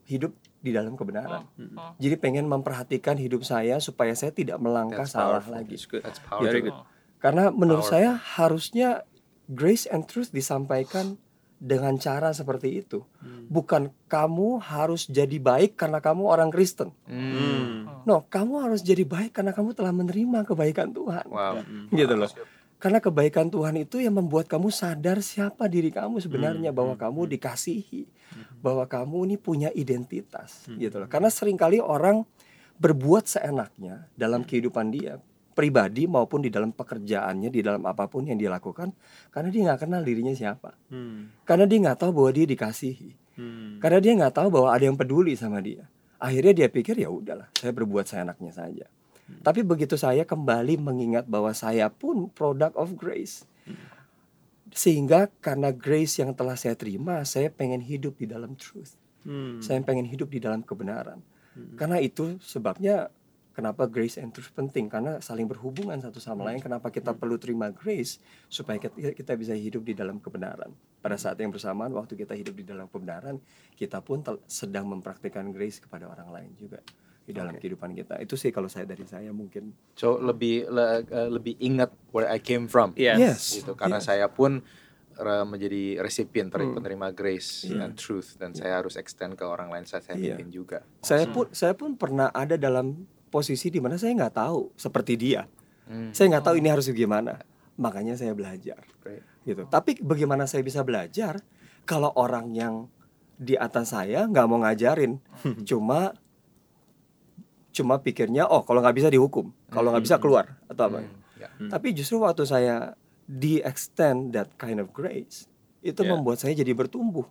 hidup 0.05 0.33
di 0.59 0.71
dalam 0.71 0.93
kebenaran 0.93 1.47
Hmm. 1.55 1.97
jadi 1.97 2.15
pengen 2.15 2.45
memperhatikan 2.45 3.15
hidup 3.15 3.41
saya 3.41 3.79
supaya 3.79 4.13
saya 4.13 4.31
tidak 4.31 4.59
melangkah 4.59 5.03
That's 5.03 5.15
salah 5.15 5.39
powerful. 5.39 5.55
lagi 5.55 5.75
That's 5.75 5.87
good. 5.87 6.03
That's 6.03 6.21
Very 6.21 6.61
powerful. 6.61 6.63
good. 6.63 6.77
karena 7.19 7.45
menurut 7.49 7.83
Powerful. 7.83 7.95
saya 7.95 8.11
harusnya 8.37 8.89
grace 9.47 9.87
and 9.87 10.05
truth 10.05 10.29
disampaikan 10.29 11.17
dengan 11.59 11.97
cara 11.97 12.31
seperti 12.31 12.79
itu. 12.79 13.03
Hmm. 13.19 13.49
Bukan 13.49 13.91
kamu 14.07 14.63
harus 14.63 15.07
jadi 15.07 15.35
baik 15.37 15.75
karena 15.75 15.99
kamu 15.99 16.23
orang 16.23 16.49
Kristen. 16.49 16.95
Hmm. 17.03 18.05
No, 18.05 18.23
kamu 18.25 18.63
harus 18.63 18.79
jadi 18.81 19.03
baik 19.03 19.35
karena 19.35 19.51
kamu 19.51 19.75
telah 19.75 19.91
menerima 19.91 20.47
kebaikan 20.47 20.95
Tuhan. 20.95 21.27
Wow. 21.27 21.59
Hmm. 21.59 21.91
Gitu 21.91 22.15
loh. 22.15 22.31
Karena 22.79 23.03
kebaikan 23.03 23.51
Tuhan 23.51 23.75
itu 23.75 23.99
yang 23.99 24.15
membuat 24.15 24.47
kamu 24.47 24.71
sadar 24.71 25.19
siapa 25.19 25.67
diri 25.67 25.91
kamu 25.91 26.23
sebenarnya 26.23 26.71
Hmm, 26.71 26.79
bahwa 26.79 26.95
hmm, 26.95 27.03
kamu 27.03 27.21
hmm. 27.27 27.31
dikasihi, 27.35 28.03
bahwa 28.63 28.87
kamu 28.87 29.19
ini 29.27 29.37
punya 29.37 29.69
identitas, 29.75 30.71
Hmm. 30.71 30.79
gitu 30.79 31.03
loh. 31.03 31.11
Karena 31.11 31.27
sering 31.27 31.59
kali 31.59 31.83
orang 31.83 32.23
berbuat 32.79 33.27
seenaknya 33.27 34.07
dalam 34.15 34.47
kehidupan 34.47 34.95
dia, 34.95 35.19
pribadi 35.59 36.07
maupun 36.07 36.39
di 36.39 36.55
dalam 36.55 36.71
pekerjaannya 36.71 37.51
di 37.51 37.67
dalam 37.67 37.83
apa 37.83 38.07
pun 38.07 38.23
yang 38.23 38.39
dia 38.39 38.47
lakukan 38.47 38.95
karena 39.35 39.51
dia 39.51 39.67
nggak 39.67 39.81
kenal 39.83 40.07
dirinya 40.07 40.31
siapa 40.31 40.71
Hmm. 40.87 41.35
karena 41.43 41.67
dia 41.67 41.83
nggak 41.83 41.99
tahu 41.99 42.15
bahwa 42.15 42.31
dia 42.31 42.47
dikasihi 42.47 43.11
Hmm. 43.35 43.83
karena 43.83 43.99
dia 43.99 44.15
nggak 44.23 44.39
tahu 44.39 44.55
bahwa 44.55 44.71
ada 44.71 44.87
yang 44.87 44.95
peduli 44.95 45.35
sama 45.35 45.59
dia 45.59 45.91
akhirnya 46.23 46.55
dia 46.55 46.69
pikir 46.71 47.03
ya 47.03 47.11
udahlah 47.11 47.51
saya 47.59 47.75
berbuat 47.75 48.07
seenaknya 48.07 48.55
saja 48.55 48.87
tapi 49.45 49.61
begitu 49.61 50.01
saya 50.01 50.25
kembali 50.25 50.81
mengingat 50.81 51.29
bahwa 51.29 51.53
saya 51.53 51.93
pun 51.93 52.33
product 52.33 52.75
of 52.77 52.97
grace. 52.97 53.45
Sehingga 54.73 55.29
karena 55.41 55.73
grace 55.73 56.21
yang 56.21 56.33
telah 56.33 56.57
saya 56.57 56.77
terima 56.77 57.25
saya 57.29 57.53
pengen 57.53 57.85
hidup 57.85 58.17
di 58.17 58.27
dalam 58.29 58.57
truth. 58.57 58.97
Hmm. 59.29 59.59
saya 59.61 59.83
pengen 59.83 60.09
hidup 60.09 60.31
di 60.31 60.41
dalam 60.41 60.63
kebenaran. 60.65 61.21
Karena 61.75 61.99
itu 61.99 62.39
sebabnya 62.39 63.11
kenapa 63.51 63.91
grace 63.91 64.17
and 64.17 64.31
truth 64.31 64.55
penting? 64.55 64.87
Karena 64.87 65.19
saling 65.19 65.45
berhubungan 65.51 65.99
satu 65.99 66.23
sama 66.23 66.47
lain. 66.47 66.63
Kenapa 66.63 66.89
kita 66.89 67.13
perlu 67.13 67.35
terima 67.35 67.69
grace 67.75 68.23
supaya 68.47 68.79
kita, 68.79 69.35
bisa 69.35 69.59
hidup 69.59 69.83
di 69.83 69.93
dalam 69.93 70.23
kebenaran? 70.23 70.71
Pada 71.03 71.19
saat 71.19 71.35
yang 71.43 71.51
bersamaan 71.51 71.91
waktu 71.99 72.15
kita 72.15 72.39
hidup 72.39 72.55
di 72.57 72.65
dalam 72.65 72.87
kebenaran 72.87 73.43
kita 73.75 73.99
pun 74.01 74.23
sedang 74.47 74.87
mempraktikkan 74.87 75.51
grace 75.51 75.83
kepada 75.83 76.07
orang 76.07 76.31
lain 76.31 76.51
juga 76.55 76.79
di 77.29 77.37
dalam 77.37 77.53
kehidupan 77.53 77.93
kita 77.93 78.17
itu 78.17 78.35
sih 78.35 78.49
kalau 78.49 78.67
saya 78.67 78.89
dari 78.89 79.05
saya 79.05 79.29
mungkin 79.31 79.77
So 79.93 80.17
lebih 80.17 80.65
le- 80.67 81.05
eh, 81.05 81.29
lebih 81.29 81.61
ingat 81.61 81.93
where 82.09 82.25
I 82.25 82.41
came 82.41 82.65
from. 82.65 82.97
Yes. 82.97 83.21
Yes. 83.21 83.41
Gitu 83.61 83.77
karena 83.77 84.01
Yes. 84.01 84.09
saya 84.09 84.27
pun 84.27 84.65
menjadi 85.19 85.99
resipien 85.99 86.47
Hmm. 86.47 86.73
penerima 86.73 87.11
grace 87.11 87.67
and 87.67 87.99
truth 87.99 88.39
dan 88.39 88.55
saya 88.55 88.79
harus 88.79 88.95
extend 88.95 89.35
ke 89.35 89.43
orang 89.43 89.67
lain 89.67 89.83
saat 89.83 90.07
saya 90.07 90.15
Iya. 90.15 90.39
pimpin 90.39 90.49
juga. 90.49 90.79
saya 91.01 91.27
pun 91.27 91.51
saya 91.51 91.75
pun 91.75 91.99
pernah 91.99 92.31
ada 92.31 92.55
dalam 92.55 93.03
posisi 93.27 93.67
di 93.67 93.77
mana 93.77 93.99
saya 93.99 94.15
nggak 94.15 94.37
tahu 94.37 94.71
seperti 94.75 95.19
dia 95.19 95.43
Hmm. 95.85 96.15
saya 96.15 96.31
nggak 96.31 96.45
tahu 96.45 96.57
ini 96.57 96.71
harus 96.71 96.87
gimana 96.89 97.43
makanya 97.75 98.15
saya 98.15 98.31
belajar 98.31 98.79
Great. 99.01 99.27
gitu. 99.43 99.67
Tapi 99.67 99.99
bagaimana 99.99 100.47
saya 100.47 100.63
bisa 100.63 100.87
belajar 100.87 101.43
kalau 101.83 102.15
orang 102.15 102.55
yang 102.55 102.75
di 103.35 103.55
atas 103.55 103.91
saya 103.91 104.23
nggak 104.23 104.47
mau 104.47 104.59
ngajarin, 104.61 105.19
cuma 105.65 106.15
cuma 107.75 108.01
pikirnya 108.01 108.49
oh 108.49 108.65
kalau 108.65 108.81
nggak 108.81 108.97
bisa 108.97 109.09
dihukum, 109.13 109.53
kalau 109.69 109.93
nggak 109.93 110.05
bisa 110.05 110.17
keluar 110.19 110.59
atau 110.67 110.89
apa. 110.89 110.99
Hmm. 111.05 111.13
Ya. 111.39 111.49
Tapi 111.71 111.95
justru 111.95 112.19
waktu 112.19 112.43
saya 112.49 112.97
di 113.29 113.61
extend 113.61 114.33
that 114.35 114.49
kind 114.57 114.81
of 114.81 114.91
grace 114.91 115.47
itu 115.85 116.01
Yeah. 116.03 116.17
membuat 116.17 116.43
saya 116.43 116.57
jadi 116.57 116.75
bertumbuh. 116.75 117.29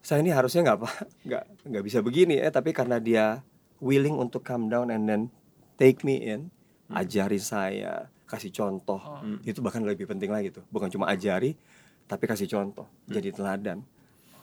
Saya 0.00 0.24
ini 0.24 0.32
harusnya 0.32 0.64
nggak 0.64 0.78
apa 0.80 0.90
nggak 1.28 1.44
nggak 1.68 1.84
bisa 1.84 1.98
begini 2.00 2.40
eh 2.40 2.48
tapi 2.48 2.72
karena 2.72 2.96
dia 2.96 3.44
willing 3.84 4.16
untuk 4.16 4.40
come 4.44 4.68
down 4.72 4.88
and 4.88 5.04
then 5.08 5.22
take 5.76 6.04
me 6.04 6.20
in, 6.20 6.48
ajari 6.92 7.40
saya, 7.40 8.08
kasih 8.28 8.52
contoh. 8.52 9.00
Itu 9.44 9.60
bahkan 9.64 9.80
lebih 9.84 10.04
penting 10.08 10.28
lagi 10.28 10.52
tuh. 10.52 10.64
Bukan 10.68 10.88
cuma 10.92 11.08
ajari 11.08 11.56
tapi 12.04 12.26
kasih 12.26 12.50
contoh, 12.50 12.90
jadi 13.06 13.30
teladan. 13.30 13.80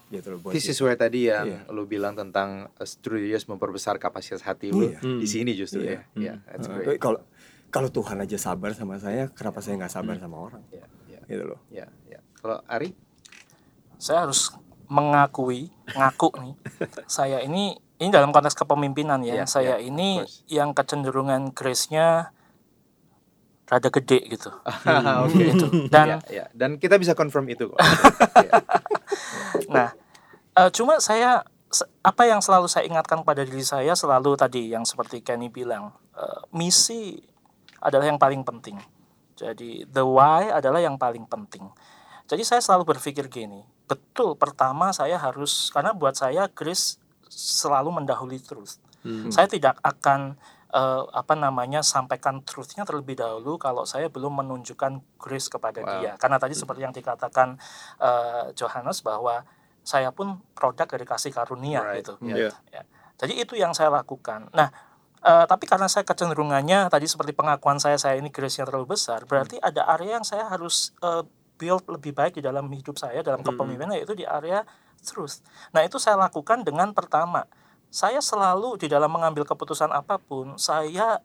Gitu 0.08 0.28
loh 0.30 0.40
buat 0.40 0.52
This 0.52 0.68
is 0.68 0.80
where 0.80 0.96
tadi 0.96 1.28
yang 1.28 1.46
Iya. 1.46 1.60
lu 1.70 1.84
bilang 1.84 2.14
tentang 2.14 2.72
uh, 2.72 2.88
studious 2.88 3.44
memperbesar 3.46 3.98
kapasitas 3.98 4.40
hati 4.42 4.72
lu 4.72 4.88
Iya. 4.88 5.00
di 5.04 5.26
sini 5.26 5.52
justru 5.52 5.84
Iya. 5.84 5.92
ya. 5.92 6.02
Iya, 6.16 6.34
that's 6.46 6.68
Eh, 6.68 6.74
great. 6.88 7.00
kalau 7.00 7.20
kalau 7.68 7.90
Tuhan 7.90 8.16
aja 8.18 8.38
sabar 8.38 8.72
sama 8.72 8.96
saya, 8.96 9.28
kenapa 9.30 9.60
saya 9.60 9.76
nggak 9.76 9.92
sabar 9.92 10.16
sama 10.16 10.40
orang? 10.40 10.64
Iya, 10.70 10.88
iya, 11.08 11.20
Gitu 11.26 11.44
loh. 11.44 11.60
iya, 11.68 11.86
iya. 12.06 12.20
Kalau 12.34 12.64
Ari? 12.66 12.96
saya 13.98 14.24
harus 14.24 14.54
mengakui 14.88 15.68
ngaku 15.90 16.30
nih 16.38 16.54
saya 17.10 17.42
ini 17.42 17.74
ini 17.98 18.08
dalam 18.08 18.30
konteks 18.30 18.54
kepemimpinan 18.56 19.20
ya 19.20 19.42
Iya, 19.42 19.46
saya 19.46 19.76
iya, 19.76 19.90
ini 19.90 20.22
yang 20.48 20.72
kecenderungan 20.72 21.52
grace-nya 21.52 22.32
rada 23.68 23.90
gede 23.92 24.20
gitu 24.32 24.50
Oke. 25.28 25.44
Gitu. 25.52 25.68
dan 25.94 26.08
Iya, 26.08 26.18
iya. 26.32 26.46
Dan 26.56 26.80
kita 26.80 26.96
bisa 26.96 27.14
confirm 27.14 27.46
itu 27.52 27.70
kok. 27.70 27.80
Iya. 28.38 28.54
Nah, 29.74 29.90
eh, 30.54 30.70
cuma 30.70 31.02
saya 31.02 31.42
apa 32.06 32.24
yang 32.30 32.38
selalu 32.40 32.70
saya 32.70 32.86
ingatkan 32.86 33.26
pada 33.26 33.42
diri 33.42 33.66
saya 33.66 33.98
selalu 33.98 34.38
tadi 34.38 34.72
yang 34.72 34.86
seperti 34.86 35.26
Kenny 35.26 35.50
bilang, 35.50 35.90
eh, 36.14 36.42
misi 36.54 37.18
adalah 37.82 38.06
yang 38.06 38.22
paling 38.22 38.46
penting. 38.46 38.78
Jadi 39.34 39.90
the 39.90 40.06
why 40.06 40.54
adalah 40.54 40.78
yang 40.78 41.02
paling 41.02 41.26
penting. 41.26 41.66
Jadi 42.30 42.44
saya 42.46 42.62
selalu 42.62 42.94
berpikir 42.94 43.26
gini, 43.26 43.66
betul 43.90 44.38
pertama 44.38 44.94
saya 44.94 45.18
harus 45.18 45.74
karena 45.74 45.98
buat 45.98 46.14
saya 46.14 46.46
grace 46.52 47.02
selalu 47.30 47.90
mendahului 48.02 48.38
truth. 48.38 48.78
Saya 49.32 49.48
tidak 49.48 49.80
akan 49.88 50.36
eh, 50.74 51.04
apa 51.12 51.34
namanya 51.36 51.80
sampaikan 51.80 52.44
truthnya 52.44 52.84
terlebih 52.84 53.16
dahulu 53.16 53.56
kalau 53.56 53.88
saya 53.88 54.12
belum 54.12 54.44
menunjukkan 54.44 55.20
grace 55.20 55.48
kepada 55.48 55.80
Wow. 55.84 55.92
dia. 56.00 56.12
Karena 56.20 56.38
tadi 56.40 56.54
seperti 56.56 56.84
yang 56.84 56.96
dikatakan 56.96 57.56
eh, 58.00 58.52
Johannes 58.56 59.00
bahwa 59.04 59.44
saya 59.88 60.12
pun 60.12 60.44
produk 60.52 60.84
dari 60.84 61.08
kasih 61.08 61.32
karunia 61.32 61.80
Right. 61.80 62.04
gitu. 62.04 62.20
Iya. 62.20 62.52
Ya. 62.72 62.84
Jadi 63.18 63.34
itu 63.40 63.56
yang 63.56 63.72
saya 63.72 63.88
lakukan. 63.90 64.52
Nah, 64.52 64.68
eh, 65.24 65.46
tapi 65.48 65.64
karena 65.66 65.88
saya 65.88 66.04
kecenderungannya 66.04 66.92
tadi 66.92 67.08
seperti 67.08 67.32
pengakuan 67.32 67.80
saya 67.80 67.96
saya 67.96 68.20
ini 68.20 68.28
grace-nya 68.30 68.68
terlalu 68.68 69.00
besar, 69.00 69.24
berarti 69.24 69.58
ada 69.64 69.88
area 69.96 70.20
yang 70.20 70.28
saya 70.28 70.46
harus 70.52 70.92
eh, 71.00 71.24
build 71.58 71.90
lebih 71.90 72.14
baik 72.14 72.38
di 72.38 72.44
dalam 72.46 72.70
hidup 72.70 73.02
saya 73.02 73.26
dalam 73.26 73.42
kepemimpinan 73.42 73.98
yaitu 73.98 74.14
di 74.14 74.28
area 74.28 74.62
truth. 75.02 75.42
Nah, 75.74 75.82
itu 75.82 75.98
saya 75.98 76.14
lakukan 76.20 76.62
dengan 76.62 76.94
pertama, 76.94 77.48
saya 77.88 78.20
selalu 78.20 78.78
di 78.80 78.88
dalam 78.92 79.10
mengambil 79.12 79.48
keputusan 79.48 79.90
apa 79.92 80.20
pun, 80.20 80.60
saya 80.60 81.24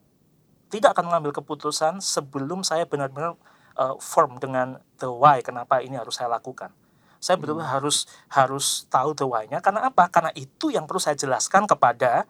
tidak 0.72 0.96
akan 0.96 1.12
mengambil 1.12 1.36
keputusan 1.36 2.00
sebelum 2.00 2.64
saya 2.64 2.88
benar-benar 2.88 3.36
uh, 3.76 3.96
firm 4.00 4.40
dengan 4.40 4.80
the 4.96 5.10
why 5.10 5.44
kenapa 5.44 5.84
ini 5.84 6.00
harus 6.00 6.16
saya 6.16 6.32
lakukan. 6.32 6.72
Saya 7.22 7.38
betul 7.38 7.62
harus 7.62 8.10
harus 8.34 8.82
tahu 8.90 9.14
the 9.14 9.22
why-nya 9.22 9.62
karena 9.62 9.86
apa? 9.86 10.10
Karena 10.10 10.34
itu 10.34 10.74
yang 10.74 10.90
perlu 10.90 10.98
saya 10.98 11.14
jelaskan 11.14 11.70
kepada 11.70 12.26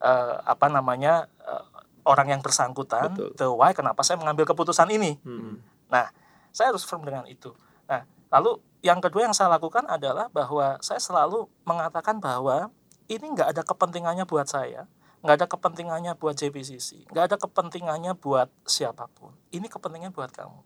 uh, 0.00 0.40
apa 0.40 0.72
namanya 0.72 1.28
uh, 1.44 1.76
orang 2.06 2.38
yang 2.38 2.40
bersangkutan 2.40 3.12
Betul. 3.12 3.30
the 3.36 3.48
why 3.50 3.74
kenapa 3.74 4.00
saya 4.06 4.16
mengambil 4.16 4.46
keputusan 4.48 4.88
ini. 4.88 5.18
Hmm. 5.26 5.60
Nah, 5.90 6.08
saya 6.54 6.72
harus 6.72 6.86
firm 6.86 7.02
dengan 7.02 7.26
itu. 7.28 7.52
Nah, 7.90 8.06
lalu 8.32 8.62
yang 8.80 9.02
kedua 9.02 9.26
yang 9.26 9.34
saya 9.34 9.50
lakukan 9.52 9.84
adalah 9.90 10.30
bahwa 10.30 10.78
saya 10.80 11.02
selalu 11.02 11.50
mengatakan 11.66 12.22
bahwa 12.22 12.70
ini 13.06 13.26
nggak 13.32 13.54
ada 13.56 13.62
kepentingannya 13.62 14.24
buat 14.26 14.46
saya, 14.46 14.86
nggak 15.22 15.34
ada 15.42 15.46
kepentingannya 15.46 16.12
buat 16.18 16.34
JPCC, 16.38 17.10
nggak 17.10 17.24
ada 17.32 17.36
kepentingannya 17.38 18.12
buat 18.18 18.50
siapa 18.66 19.06
pun. 19.14 19.34
Ini 19.50 19.66
kepentingan 19.66 20.14
buat 20.14 20.30
kamu. 20.34 20.60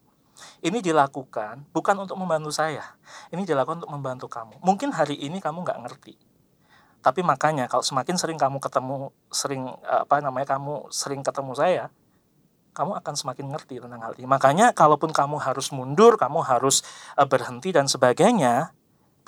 Ini 0.64 0.78
dilakukan 0.80 1.68
bukan 1.76 1.96
untuk 2.00 2.16
membantu 2.16 2.48
saya, 2.48 2.96
ini 3.28 3.44
dilakukan 3.44 3.84
untuk 3.84 3.92
membantu 3.92 4.26
kamu. 4.32 4.56
Mungkin 4.64 4.96
hari 4.96 5.20
ini 5.20 5.36
kamu 5.36 5.68
nggak 5.68 5.80
ngerti, 5.84 6.16
tapi 7.00 7.24
makanya 7.24 7.68
kalau 7.68 7.80
semakin 7.84 8.16
sering 8.20 8.36
kamu 8.40 8.60
ketemu, 8.60 9.12
sering 9.32 9.68
apa 9.84 10.20
namanya 10.20 10.56
kamu 10.56 10.88
sering 10.92 11.24
ketemu 11.24 11.52
saya, 11.56 11.84
kamu 12.76 12.96
akan 13.00 13.14
semakin 13.16 13.46
ngerti 13.52 13.80
tentang 13.80 14.00
hal 14.04 14.12
ini. 14.20 14.28
Makanya 14.28 14.76
kalaupun 14.76 15.10
kamu 15.10 15.40
harus 15.40 15.72
mundur, 15.72 16.20
kamu 16.20 16.44
harus 16.44 16.84
eh, 17.16 17.24
berhenti 17.24 17.72
dan 17.72 17.88
sebagainya, 17.88 18.76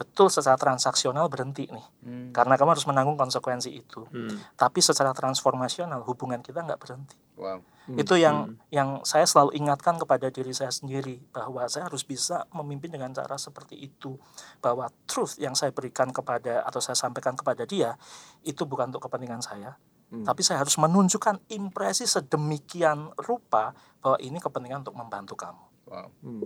betul 0.03 0.27
secara 0.27 0.59
transaksional 0.59 1.31
berhenti 1.31 1.71
nih. 1.71 1.87
Hmm. 2.03 2.29
Karena 2.35 2.59
kamu 2.59 2.75
harus 2.75 2.87
menanggung 2.91 3.15
konsekuensi 3.15 3.71
itu. 3.71 4.03
Hmm. 4.11 4.35
Tapi 4.59 4.83
secara 4.83 5.15
transformasional 5.15 6.03
hubungan 6.03 6.43
kita 6.43 6.67
nggak 6.67 6.83
berhenti. 6.83 7.15
Wow. 7.39 7.63
Itu 7.95 8.19
yang 8.19 8.59
yang 8.75 9.07
saya 9.07 9.23
selalu 9.23 9.55
ingatkan 9.55 10.03
kepada 10.03 10.27
diri 10.35 10.51
saya 10.51 10.75
sendiri 10.75 11.23
bahwa 11.31 11.63
saya 11.71 11.87
harus 11.87 12.03
bisa 12.03 12.43
memimpin 12.51 12.91
dengan 12.91 13.15
cara 13.15 13.39
seperti 13.39 13.79
itu. 13.79 14.19
Bahwa 14.59 14.91
truth 15.07 15.39
yang 15.39 15.55
saya 15.55 15.71
berikan 15.71 16.11
kepada 16.11 16.67
atau 16.67 16.83
saya 16.83 16.99
sampaikan 16.99 17.39
kepada 17.39 17.63
dia 17.63 17.95
itu 18.43 18.67
bukan 18.67 18.91
untuk 18.91 19.07
kepentingan 19.07 19.43
saya, 19.43 19.79
tapi 20.13 20.45
saya 20.45 20.61
harus 20.61 20.77
menunjukkan 20.77 21.41
impresi 21.57 22.05
sedemikian 22.05 23.17
rupa 23.17 23.73
bahwa 24.05 24.21
ini 24.21 24.37
kepentingan 24.37 24.85
untuk 24.85 24.99
membantu 24.99 25.35
kamu. 25.41 25.65
Wow. 25.89 26.09
Hmm. 26.21 26.45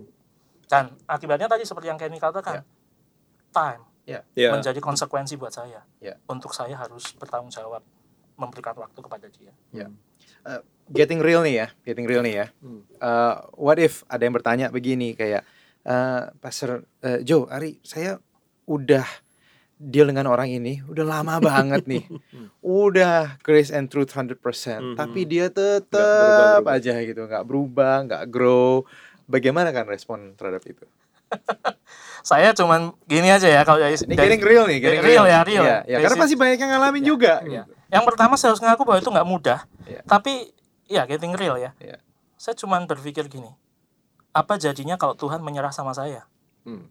Dan 0.67 0.95
akibatnya 1.07 1.51
tadi 1.51 1.63
seperti 1.63 1.91
yang 1.91 1.99
Kenny 1.99 2.19
katakan, 2.19 2.63
time 3.57 3.81
Ya. 4.07 4.23
Ya. 4.39 4.55
menjadi 4.55 4.79
konsekuensi 4.79 5.35
buat 5.35 5.51
saya. 5.51 5.83
Ya. 5.99 6.15
Untuk 6.29 6.55
saya 6.55 6.77
harus 6.77 7.11
bertanggung 7.11 7.51
jawab 7.51 7.83
memberikan 8.37 8.71
waktu 8.77 8.99
kepada 9.01 9.27
dia. 9.27 9.51
Getting 10.87 11.19
real 11.19 11.43
nih 11.43 11.55
ya, 11.59 11.67
getting 11.83 12.07
real 12.07 12.23
nih 12.23 12.35
ya. 12.39 12.47
Hmm. 12.63 12.79
Uh, 12.95 13.35
what 13.59 13.75
if 13.75 14.07
ada 14.07 14.23
yang 14.23 14.31
bertanya 14.31 14.71
begini 14.71 15.11
kayak 15.11 15.43
uh, 15.83 16.31
Pastor 16.39 16.87
uh, 17.03 17.19
Joe, 17.19 17.43
Ari, 17.51 17.83
saya 17.83 18.15
udah 18.63 19.03
deal 19.75 20.07
dengan 20.07 20.31
orang 20.31 20.47
ini 20.47 20.79
udah 20.87 21.03
lama 21.03 21.43
banget 21.51 21.83
nih. 21.83 22.07
Udah 22.63 23.35
grace 23.43 23.75
and 23.75 23.91
truth 23.91 24.15
100%, 24.15 24.39
Mhm. 24.39 24.95
tapi 24.95 25.27
dia 25.27 25.51
tetap 25.51 26.63
aja 26.63 26.95
gitu, 27.03 27.27
nggak 27.27 27.43
berubah, 27.43 28.07
nggak 28.07 28.23
grow. 28.31 28.87
Bagaimana 29.27 29.75
kan 29.75 29.83
respon 29.83 30.39
terhadap 30.39 30.63
itu? 30.63 30.87
Saya 32.27 32.51
cuman 32.51 32.91
gini 33.07 33.31
aja 33.31 33.47
ya 33.47 33.63
kalau 33.63 33.79
dari, 33.79 33.95
Ini 33.95 34.15
dari- 34.15 34.35
real 34.39 34.67
nih, 34.67 34.77
getting 34.83 35.03
real 35.03 35.23
ya, 35.23 35.39
real. 35.47 35.63
Iya, 35.63 35.77
ya, 35.87 35.97
karena 36.03 36.17
pasti 36.19 36.35
banyak 36.35 36.57
yang 36.59 36.71
ngalamin 36.75 37.03
juga. 37.03 37.39
Ya. 37.47 37.63
Yang 37.87 38.03
pertama 38.03 38.35
saya 38.35 38.51
harus 38.51 38.59
ngaku 38.59 38.83
bahwa 38.83 38.99
itu 38.99 39.07
nggak 39.07 39.27
mudah. 39.27 39.59
Iya. 39.87 40.01
Tapi 40.03 40.51
ya 40.87 41.03
getting 41.03 41.35
real 41.35 41.55
ya. 41.55 41.71
Iya. 41.79 41.99
saya 42.37 42.53
cuman 42.53 42.85
berpikir 42.85 43.25
gini 43.27 43.49
apa 44.29 44.61
jadinya 44.61 44.93
kalau 44.93 45.17
Tuhan 45.17 45.41
menyerah 45.41 45.73
sama 45.73 45.89
saya 45.91 46.29
Hmm. 46.61 46.85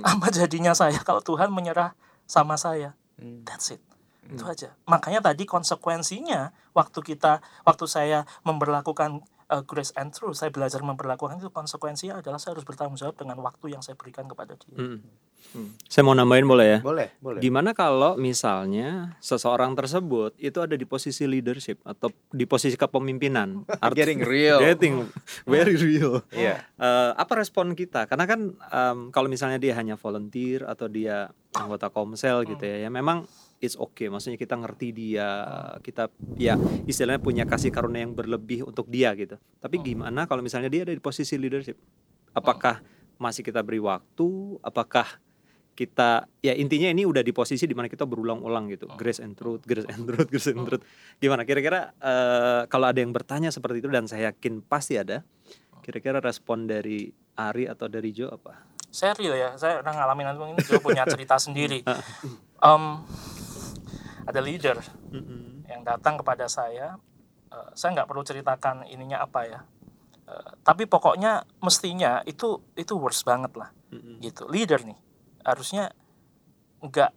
apa 0.00 0.32
jadinya 0.32 0.72
saya 0.72 0.96
kalau 1.04 1.20
Tuhan 1.20 1.52
menyerah 1.52 1.92
sama 2.24 2.56
saya 2.56 2.96
Hmm. 3.20 3.44
that's 3.44 3.68
it 3.68 3.82
itu 4.24 4.40
aja 4.40 4.72
makanya 4.88 5.20
tadi 5.20 5.44
konsekuensinya 5.44 6.48
waktu 6.72 6.96
kita 7.04 7.44
waktu 7.60 7.84
saya 7.84 8.24
memperlakukan 8.40 9.20
uh, 9.50 9.60
grace 9.60 9.90
and 9.94 10.10
truth 10.10 10.34
saya 10.34 10.48
belajar 10.48 10.80
memperlakukan 10.80 11.36
itu 11.36 11.50
konsekuensinya 11.50 12.18
adalah 12.18 12.38
saya 12.38 12.54
harus 12.54 12.64
bertanggung 12.64 12.94
jawab 12.94 13.14
dengan 13.14 13.36
waktu 13.38 13.74
yang 13.74 13.82
saya 13.82 13.94
berikan 13.94 14.24
kepada 14.24 14.54
dia 14.54 14.72
Hmm. 14.72 15.02
Hmm. 15.50 15.72
Saya 15.88 16.04
mau 16.04 16.12
nambahin 16.12 16.44
boleh 16.44 16.66
ya? 16.68 16.78
Boleh, 16.78 17.16
boleh. 17.16 17.40
Gimana 17.40 17.72
kalau 17.72 18.12
misalnya 18.14 19.16
seseorang 19.18 19.72
tersebut 19.72 20.36
itu 20.36 20.60
ada 20.60 20.76
di 20.76 20.84
posisi 20.84 21.24
leadership 21.24 21.80
atau 21.80 22.12
di 22.28 22.44
posisi 22.44 22.76
kepemimpinan? 22.76 23.64
Art- 23.82 23.96
Getting 23.96 24.20
real. 24.20 24.60
Getting 24.60 25.08
very 25.48 25.74
real. 25.74 26.20
Iya. 26.28 26.60
Eh, 26.76 27.10
apa 27.16 27.32
respon 27.34 27.72
kita? 27.72 28.04
Karena 28.04 28.28
kan 28.28 28.52
em, 28.52 28.98
kalau 29.10 29.32
misalnya 29.32 29.56
dia 29.56 29.72
hanya 29.74 29.96
volunteer 29.96 30.62
atau 30.62 30.86
dia 30.86 31.32
anggota 31.56 31.88
komsel 31.88 32.44
gitu 32.44 32.62
ya, 32.62 32.86
ya 32.86 32.90
memang 32.92 33.24
it's 33.60 33.76
okay. 33.76 34.08
Maksudnya 34.08 34.40
kita 34.40 34.56
ngerti 34.56 34.88
dia, 34.90 35.28
kita 35.84 36.08
ya 36.40 36.56
istilahnya 36.88 37.20
punya 37.20 37.44
kasih 37.44 37.68
karunia 37.68 38.02
yang 38.02 38.16
berlebih 38.16 38.66
untuk 38.66 38.88
dia 38.88 39.12
gitu. 39.14 39.36
Tapi 39.60 39.76
gimana 39.84 40.24
kalau 40.24 40.40
misalnya 40.40 40.72
dia 40.72 40.82
ada 40.88 40.96
di 40.96 41.00
posisi 41.00 41.36
leadership? 41.36 41.76
Apakah 42.32 42.80
masih 43.20 43.44
kita 43.44 43.60
beri 43.60 43.78
waktu? 43.78 44.58
Apakah 44.64 45.20
kita 45.80 46.28
ya 46.44 46.52
intinya 46.52 46.92
ini 46.92 47.08
udah 47.08 47.24
di 47.24 47.32
posisi 47.32 47.64
di 47.64 47.72
mana 47.72 47.88
kita 47.88 48.04
berulang-ulang 48.04 48.68
gitu. 48.68 48.84
Grace 49.00 49.22
and 49.22 49.32
truth 49.32 49.64
grace 49.64 49.88
and 49.88 50.04
truth 50.04 50.28
grace 50.28 50.50
and 50.52 50.64
truth. 50.66 50.84
Gimana? 51.16 51.48
Kira-kira 51.48 51.96
eh, 51.96 52.62
kalau 52.68 52.90
ada 52.90 53.00
yang 53.00 53.16
bertanya 53.16 53.48
seperti 53.48 53.80
itu 53.80 53.88
dan 53.88 54.04
saya 54.04 54.32
yakin 54.34 54.60
pasti 54.60 55.00
ada 55.00 55.24
kira-kira 55.80 56.20
respon 56.20 56.68
dari 56.68 57.08
Ari 57.32 57.64
atau 57.64 57.88
dari 57.88 58.12
Jo 58.12 58.28
apa? 58.28 58.68
Saya 58.92 59.16
real 59.16 59.38
ya? 59.38 59.50
Saya 59.56 59.80
udah 59.80 59.92
ngalamin 59.94 60.34
itu 60.34 60.44
ini 60.50 60.60
juga 60.66 60.80
punya 60.82 61.04
cerita 61.08 61.40
sendiri. 61.48 61.80
Em, 62.60 62.84
ada 64.30 64.40
leader 64.40 64.76
yang 65.66 65.82
datang 65.82 66.16
kepada 66.16 66.46
saya 66.46 66.96
eh, 67.48 67.70
saya 67.74 67.90
nggak 67.94 68.08
perlu 68.08 68.22
ceritakan 68.22 68.86
ininya 68.86 69.20
apa 69.20 69.40
ya. 69.44 69.60
Eh, 70.24 70.50
tapi 70.62 70.86
pokoknya 70.86 71.42
mestinya 71.60 72.22
itu 72.24 72.62
itu 72.74 72.94
worst 72.94 73.22
banget 73.22 73.52
lah. 73.54 73.70
Gitu. 74.22 74.46
Leader 74.46 74.86
nih 74.86 74.98
harusnya 75.42 75.90
nggak 76.78 77.10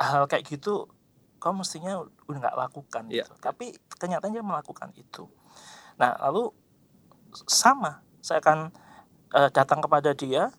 hal 0.00 0.26
kayak 0.26 0.42
gitu 0.48 0.90
kau 1.38 1.52
mestinya 1.52 2.00
udah 2.24 2.38
nggak 2.40 2.56
lakukan 2.58 3.02
Iya. 3.08 3.28
gitu. 3.28 3.32
Tapi 3.38 3.66
kenyataannya 4.00 4.42
melakukan 4.42 4.90
itu. 4.96 5.28
Nah 6.00 6.16
lalu 6.18 6.50
sama 7.46 8.02
saya 8.18 8.40
akan 8.42 8.74
eh, 9.34 9.50
datang 9.54 9.78
kepada 9.84 10.10
dia 10.16 10.50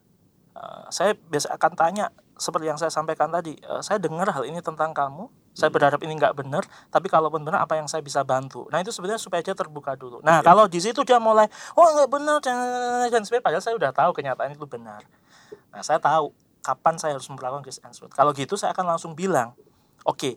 eh, 0.55 0.83
saya 0.87 1.17
biasa 1.17 1.51
akan 1.57 1.71
tanya 1.75 2.05
seperti 2.35 2.67
yang 2.67 2.75
saya 2.75 2.91
sampaikan 2.91 3.31
tadi 3.31 3.55
eh, 3.55 3.81
saya 3.81 3.95
dengar 3.99 4.27
hal 4.31 4.43
ini 4.43 4.59
tentang 4.59 4.91
kamu 4.91 5.31
saya 5.55 5.71
berharap 5.71 6.03
ini 6.03 6.19
nggak 6.19 6.35
benar 6.35 6.67
tapi 6.91 7.07
kalaupun 7.07 7.47
benar 7.47 7.63
apa 7.63 7.79
yang 7.79 7.87
saya 7.87 8.03
bisa 8.03 8.27
bantu? 8.27 8.67
Nah 8.69 8.83
itu 8.83 8.91
sebenarnya 8.91 9.23
supaya 9.23 9.39
dia 9.39 9.55
terbuka 9.55 9.95
dulu. 9.95 10.19
Nah 10.19 10.43
kalau 10.43 10.67
di 10.67 10.83
situ 10.83 10.99
dia 11.07 11.15
mulai 11.15 11.47
oh 11.79 11.87
nggak 11.95 12.09
benar 12.11 12.37
dan 12.43 12.57
dan 13.07 13.23
sebagainya 13.23 13.45
padahal 13.47 13.63
saya 13.63 13.75
udah 13.79 13.91
tahu 13.95 14.11
kenyataan 14.11 14.51
itu 14.51 14.67
benar. 14.67 15.01
Nah 15.71 15.79
saya 15.79 15.97
tahu 16.03 16.35
kapan 16.59 16.95
saya 16.99 17.15
harus 17.15 17.27
memperlakukan 17.31 17.63
grace 17.63 17.79
and 17.85 17.93
truth 17.93 18.11
kalau 18.11 18.33
gitu 18.33 18.57
saya 18.57 18.73
akan 18.73 18.89
langsung 18.89 19.13
bilang 19.13 19.53
oke 20.01 20.35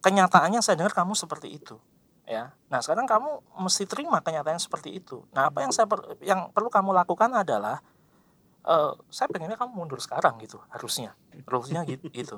kenyataannya 0.00 0.64
saya 0.64 0.80
dengar 0.80 0.96
kamu 0.96 1.12
seperti 1.14 1.52
itu 1.52 1.78
ya. 2.26 2.50
Nah 2.68 2.82
sekarang 2.82 3.06
kamu 3.06 3.62
mesti 3.62 3.86
terima 3.86 4.18
kenyataan 4.18 4.58
seperti 4.58 4.98
itu. 4.98 5.22
Nah 5.30 5.48
apa 5.48 5.62
yang 5.62 5.70
saya 5.70 5.86
per- 5.86 6.18
yang 6.20 6.50
perlu 6.50 6.68
kamu 6.68 6.90
lakukan 6.90 7.30
adalah 7.32 7.80
eh 8.66 8.92
saya 9.08 9.30
pengennya 9.30 9.54
kamu 9.54 9.72
mundur 9.78 10.02
sekarang 10.02 10.42
gitu 10.42 10.58
harusnya. 10.74 11.14
Harusnya 11.46 11.86
gitu, 11.86 12.10
gitu. 12.18 12.36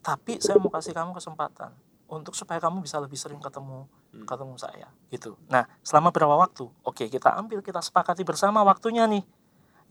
Tapi 0.00 0.40
saya 0.40 0.56
mau 0.56 0.72
kasih 0.72 0.96
kamu 0.96 1.12
kesempatan 1.12 1.76
untuk 2.08 2.32
supaya 2.32 2.56
kamu 2.56 2.80
bisa 2.80 2.96
lebih 2.96 3.20
sering 3.20 3.36
ketemu 3.36 3.84
ketemu 4.24 4.54
saya 4.56 4.88
gitu. 5.12 5.36
Nah 5.52 5.68
selama 5.84 6.08
berapa 6.08 6.32
waktu? 6.40 6.64
Oke 6.82 7.12
kita 7.12 7.36
ambil 7.36 7.60
kita 7.60 7.84
sepakati 7.84 8.24
bersama 8.24 8.64
waktunya 8.64 9.04
nih. 9.04 9.20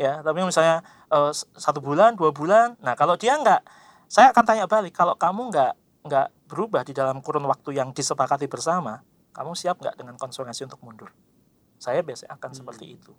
Ya 0.01 0.25
tapi 0.25 0.41
misalnya 0.41 0.81
s- 1.29 1.45
satu 1.53 1.77
bulan 1.81 2.17
dua 2.17 2.33
bulan 2.33 2.73
nah 2.81 2.97
kalau 2.97 3.13
dia 3.17 3.37
nggak 3.37 3.61
saya 4.09 4.33
akan 4.33 4.43
tanya 4.45 4.65
balik 4.65 4.93
kalau 4.97 5.13
kamu 5.13 5.53
nggak 5.53 5.73
nggak 6.09 6.27
berubah 6.49 6.81
di 6.87 6.93
dalam 6.95 7.21
kurun 7.21 7.45
waktu 7.45 7.77
yang 7.77 7.93
disepakati 7.93 8.49
bersama 8.49 9.03
kamu 9.35 9.53
siap 9.53 9.77
nggak 9.77 9.93
dengan 10.01 10.17
konsekuensi 10.17 10.65
untuk 10.65 10.81
mundur? 10.81 11.13
Saya 11.77 12.01
biasanya 12.01 12.33
akan 12.41 12.51
seperti 12.57 12.97
itu 12.97 13.13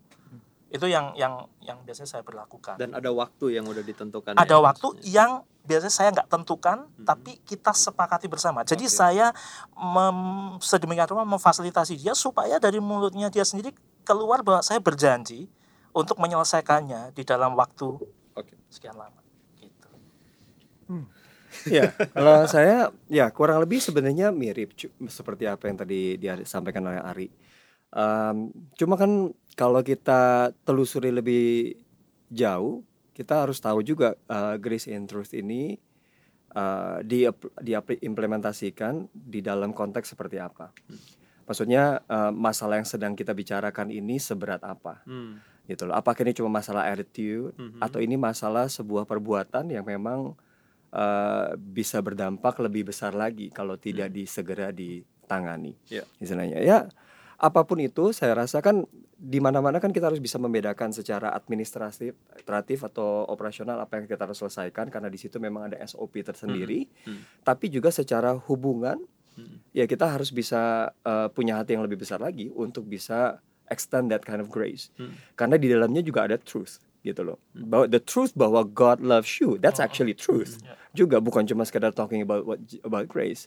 itu 0.69 0.85
yang 0.85 1.17
yang 1.17 1.49
yang 1.65 1.81
biasanya 1.81 2.09
saya 2.19 2.23
berlakukan 2.25 2.77
dan 2.77 2.93
ada 2.93 3.09
waktu 3.09 3.57
yang 3.57 3.65
udah 3.65 3.81
ditentukan 3.81 4.37
ada 4.37 4.45
ya, 4.45 4.61
waktu 4.61 4.89
maksudnya. 4.93 5.09
yang 5.09 5.31
biasanya 5.65 5.95
saya 5.95 6.09
nggak 6.13 6.29
tentukan 6.29 6.79
tapi 7.09 7.41
kita 7.45 7.73
sepakati 7.73 8.29
bersama 8.29 8.61
jadi 8.69 8.85
Oke. 8.85 8.93
saya 8.93 9.27
mem, 9.73 10.19
sedemikian 10.61 11.09
rupa 11.09 11.25
memfasilitasi 11.25 11.97
dia 11.97 12.13
supaya 12.13 12.61
dari 12.61 12.85
mulutnya 12.85 13.33
dia 13.33 13.49
sendiri 13.49 13.73
keluar 14.05 14.45
bahwa 14.45 14.61
saya 14.61 14.77
berjanji 14.81 15.49
untuk 15.97 16.21
menyelesaikannya 16.21 17.17
di 17.17 17.23
dalam 17.25 17.57
waktu 17.57 17.89
Oke. 18.37 18.55
sekian 18.69 18.97
lama 18.97 19.25
gitu 19.57 19.89
Ya, 21.67 21.91
kalau 22.13 22.45
saya 22.45 22.93
ya 23.09 23.33
kurang 23.33 23.59
lebih 23.65 23.81
sebenarnya 23.81 24.31
mirip 24.31 24.77
seperti 25.09 25.49
apa 25.49 25.67
yang 25.67 25.81
tadi 25.81 26.21
dia 26.21 26.37
sampaikan 26.45 26.87
oleh 26.87 27.01
Ari. 27.01 27.29
Em, 27.89 28.53
cuma 28.77 29.01
kan 29.01 29.33
kalau 29.59 29.83
kita 29.83 30.55
telusuri 30.63 31.11
lebih 31.11 31.75
jauh, 32.31 32.87
kita 33.11 33.43
harus 33.43 33.59
tahu 33.59 33.83
juga 33.83 34.15
eh, 34.31 34.55
grace 34.63 34.87
and 34.87 35.11
truth 35.11 35.35
ini 35.35 35.75
eh, 36.55 36.97
di 37.03 37.27
diimplementasikan 37.59 39.11
di 39.11 39.43
dalam 39.43 39.75
konteks 39.75 40.15
seperti 40.15 40.39
apa. 40.39 40.71
Maksudnya 41.45 42.07
eh, 42.07 42.31
masalah 42.31 42.79
yang 42.79 42.87
sedang 42.87 43.19
kita 43.19 43.35
bicarakan 43.35 43.91
ini 43.91 44.23
seberat 44.23 44.63
apa, 44.63 45.03
Hmm. 45.03 45.43
gitu 45.67 45.85
loh. 45.85 45.99
Apakah 45.99 46.23
ini 46.23 46.39
cuma 46.39 46.49
masalah 46.49 46.87
attitude 46.87 47.53
Mhm. 47.59 47.83
atau 47.83 47.99
ini 47.99 48.15
masalah 48.15 48.71
sebuah 48.71 49.05
perbuatan 49.05 49.69
yang 49.75 49.83
memang 49.83 50.39
eh, 50.89 51.53
bisa 51.61 52.01
berdampak 52.01 52.57
lebih 52.65 52.89
besar 52.89 53.13
lagi 53.13 53.53
kalau 53.53 53.77
tidak 53.77 54.09
disegera 54.09 54.73
ditangani. 54.73 55.77
Ya. 55.93 56.01
Istilahnya 56.17 56.65
ya 56.65 56.89
apa 57.39 57.63
pun 57.63 57.79
itu 57.79 58.11
saya 58.11 58.35
rasa 58.35 58.59
kan 58.59 58.83
di 59.15 59.39
mana-mana 59.39 59.79
kan 59.79 59.95
kita 59.95 60.11
harus 60.11 60.19
bisa 60.19 60.43
membedakan 60.43 60.91
secara 60.91 61.31
administratif, 61.31 62.19
administratif 62.35 62.83
atau 62.83 63.27
operasional 63.31 63.79
apa 63.79 63.99
yang 63.99 64.11
kita 64.11 64.27
harus 64.27 64.43
selesaikan 64.43 64.91
karena 64.91 65.07
di 65.07 65.19
situ 65.19 65.39
memang 65.39 65.71
ada 65.71 65.79
SOP 65.87 66.19
tersendiri. 66.23 66.91
Hmm. 67.07 67.23
Tapi 67.47 67.71
juga 67.71 67.95
secara 67.95 68.35
hubungan 68.35 68.99
Hmm. 69.39 69.63
ya 69.71 69.87
kita 69.87 70.11
harus 70.11 70.35
bisa 70.35 70.91
eh, 71.07 71.31
punya 71.31 71.63
hati 71.63 71.79
yang 71.79 71.87
lebih 71.87 72.03
besar 72.03 72.19
lagi 72.19 72.51
untuk 72.59 72.91
bisa 72.91 73.39
extend 73.71 74.11
that 74.11 74.27
kind 74.27 74.43
of 74.43 74.51
grace. 74.51 74.91
Hmm. 74.99 75.15
Karena 75.39 75.55
di 75.55 75.71
dalamnya 75.71 76.03
juga 76.03 76.27
ada 76.27 76.35
truth 76.35 76.83
gitu 77.07 77.23
loh. 77.23 77.39
Bahwa 77.55 77.87
the 77.87 78.03
truth 78.03 78.35
bahwa 78.35 78.67
God 78.67 78.99
loves 78.99 79.39
you, 79.39 79.55
that's 79.63 79.79
actually 79.79 80.19
truth. 80.19 80.59
Ya. 80.67 80.75
Juga 80.91 81.23
bukan 81.23 81.47
cuma 81.47 81.63
sekedar 81.63 81.95
talking 81.95 82.19
about 82.19 82.43
what 82.43 82.59
about 82.83 83.07
grace 83.07 83.47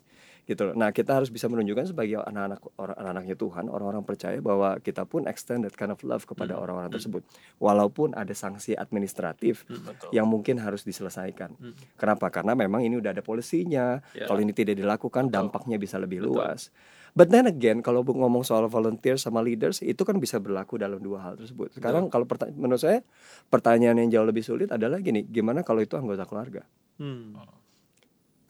gitu 0.50 0.72
loh. 0.72 0.74
Nah, 0.74 0.90
kita 0.90 1.14
harus 1.14 1.30
bisa 1.30 1.46
menunjukkan 1.48 1.94
sebagai 1.94 2.22
anak-anak 2.26 2.60
orang 2.78 2.98
anak-anaknya 2.98 3.36
Tuhan, 3.38 3.66
orang-orang 3.70 4.04
percaya 4.04 4.38
bahwa 4.42 4.78
kita 4.82 5.06
pun 5.06 5.30
extend 5.30 5.64
that 5.66 5.76
kind 5.78 5.94
of 5.94 6.02
love 6.02 6.26
kepada 6.26 6.58
orang-orang 6.58 6.90
tersebut. 6.90 7.22
Walaupun 7.62 8.18
ada 8.18 8.34
sanksi 8.34 8.74
administratif 8.74 9.64
betul 9.70 10.10
yang 10.10 10.26
mungkin 10.26 10.58
harus 10.58 10.82
diselesaikan. 10.82 11.54
Hmm. 11.56 11.74
Kenapa? 11.96 12.34
Karena 12.34 12.58
memang 12.58 12.82
ini 12.82 12.98
udah 12.98 13.14
ada 13.14 13.24
polisinya. 13.24 14.02
Ya. 14.18 14.26
Kalau 14.26 14.42
ini 14.42 14.52
tidak 14.52 14.78
dilakukan, 14.78 15.30
dampaknya 15.30 15.78
bisa 15.78 16.02
lebih 16.02 16.26
luas. 16.26 16.74
But 17.12 17.28
then 17.28 17.44
again, 17.44 17.84
kalau 17.84 18.08
ngomong 18.08 18.48
soal 18.48 18.72
volunteer 18.72 19.20
sama 19.20 19.44
leaders, 19.44 19.84
itu 19.84 20.00
kan 20.08 20.16
bisa 20.16 20.40
berlaku 20.40 20.80
dalam 20.80 21.04
dua 21.04 21.20
hal 21.20 21.34
tersebut. 21.36 21.76
Sekarang 21.76 22.08
kalau 22.08 22.24
menurut 22.56 22.80
saya 22.80 23.04
pertanyaan 23.52 24.00
yang 24.08 24.10
jauh 24.20 24.28
lebih 24.28 24.44
sulit 24.48 24.72
adalah 24.72 25.04
gini, 25.04 25.28
gimana 25.28 25.60
kalau 25.68 25.84
itu 25.84 26.00
anggota 26.00 26.24
keluarga? 26.24 26.64
Hmm. 26.96 27.36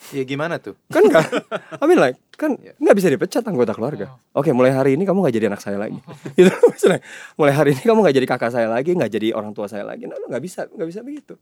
Ya 0.09 0.25
gimana 0.25 0.57
tuh? 0.57 0.73
Kan 0.89 1.05
enggak, 1.05 1.29
I 1.77 1.85
mean 1.85 2.01
like, 2.01 2.17
kan 2.33 2.57
Ya. 2.57 2.73
nggak 2.81 2.95
bisa 2.97 3.07
dipecat 3.13 3.45
anggota 3.45 3.77
keluarga. 3.77 4.17
Oke, 4.33 4.49
mulai 4.49 4.73
hari 4.73 4.97
ini 4.97 5.05
kamu 5.05 5.21
nggak 5.21 5.35
jadi 5.37 5.47
anak 5.53 5.61
saya 5.61 5.77
lagi. 5.77 6.01
gitu 6.37 6.49
misalnya. 6.49 7.05
Mulai 7.37 7.53
hari 7.53 7.69
ini 7.77 7.83
kamu 7.85 7.99
nggak 8.01 8.15
jadi 8.17 8.27
kakak 8.27 8.51
saya 8.51 8.67
lagi, 8.67 8.97
nggak 8.97 9.11
jadi 9.13 9.27
orang 9.37 9.53
tua 9.53 9.69
saya 9.69 9.85
lagi. 9.85 10.09
Nah, 10.09 10.17
nggak 10.17 10.41
bisa, 10.41 10.65
nggak 10.65 10.87
bisa 10.89 10.99
begitu. 11.05 11.37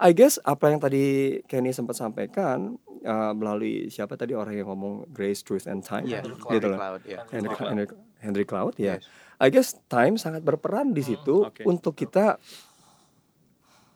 I 0.00 0.10
guess 0.10 0.42
apa 0.42 0.72
yang 0.72 0.80
tadi 0.82 1.38
Kenny 1.46 1.70
sempat 1.70 1.94
sampaikan 1.94 2.74
uh, 3.06 3.32
melalui 3.36 3.92
siapa 3.92 4.18
tadi 4.18 4.34
orang 4.34 4.56
yang 4.58 4.66
ngomong 4.72 5.06
grace, 5.14 5.44
truth, 5.46 5.70
and 5.70 5.84
time, 5.86 6.08
Henry 6.08 6.34
gitu. 6.34 6.72
Cloud 6.74 7.02
ya. 7.06 7.20
Henry, 7.30 7.52
Cloud. 7.52 7.68
Henry, 7.70 7.86
Henry 8.18 8.44
Cloud 8.48 8.74
ya. 8.80 8.98
Yes. 8.98 9.06
I 9.38 9.48
guess 9.52 9.76
time 9.86 10.18
sangat 10.18 10.42
berperan 10.42 10.94
di 10.94 11.02
situ 11.02 11.46
oke. 11.46 11.62
untuk 11.66 11.94
kita 11.94 12.38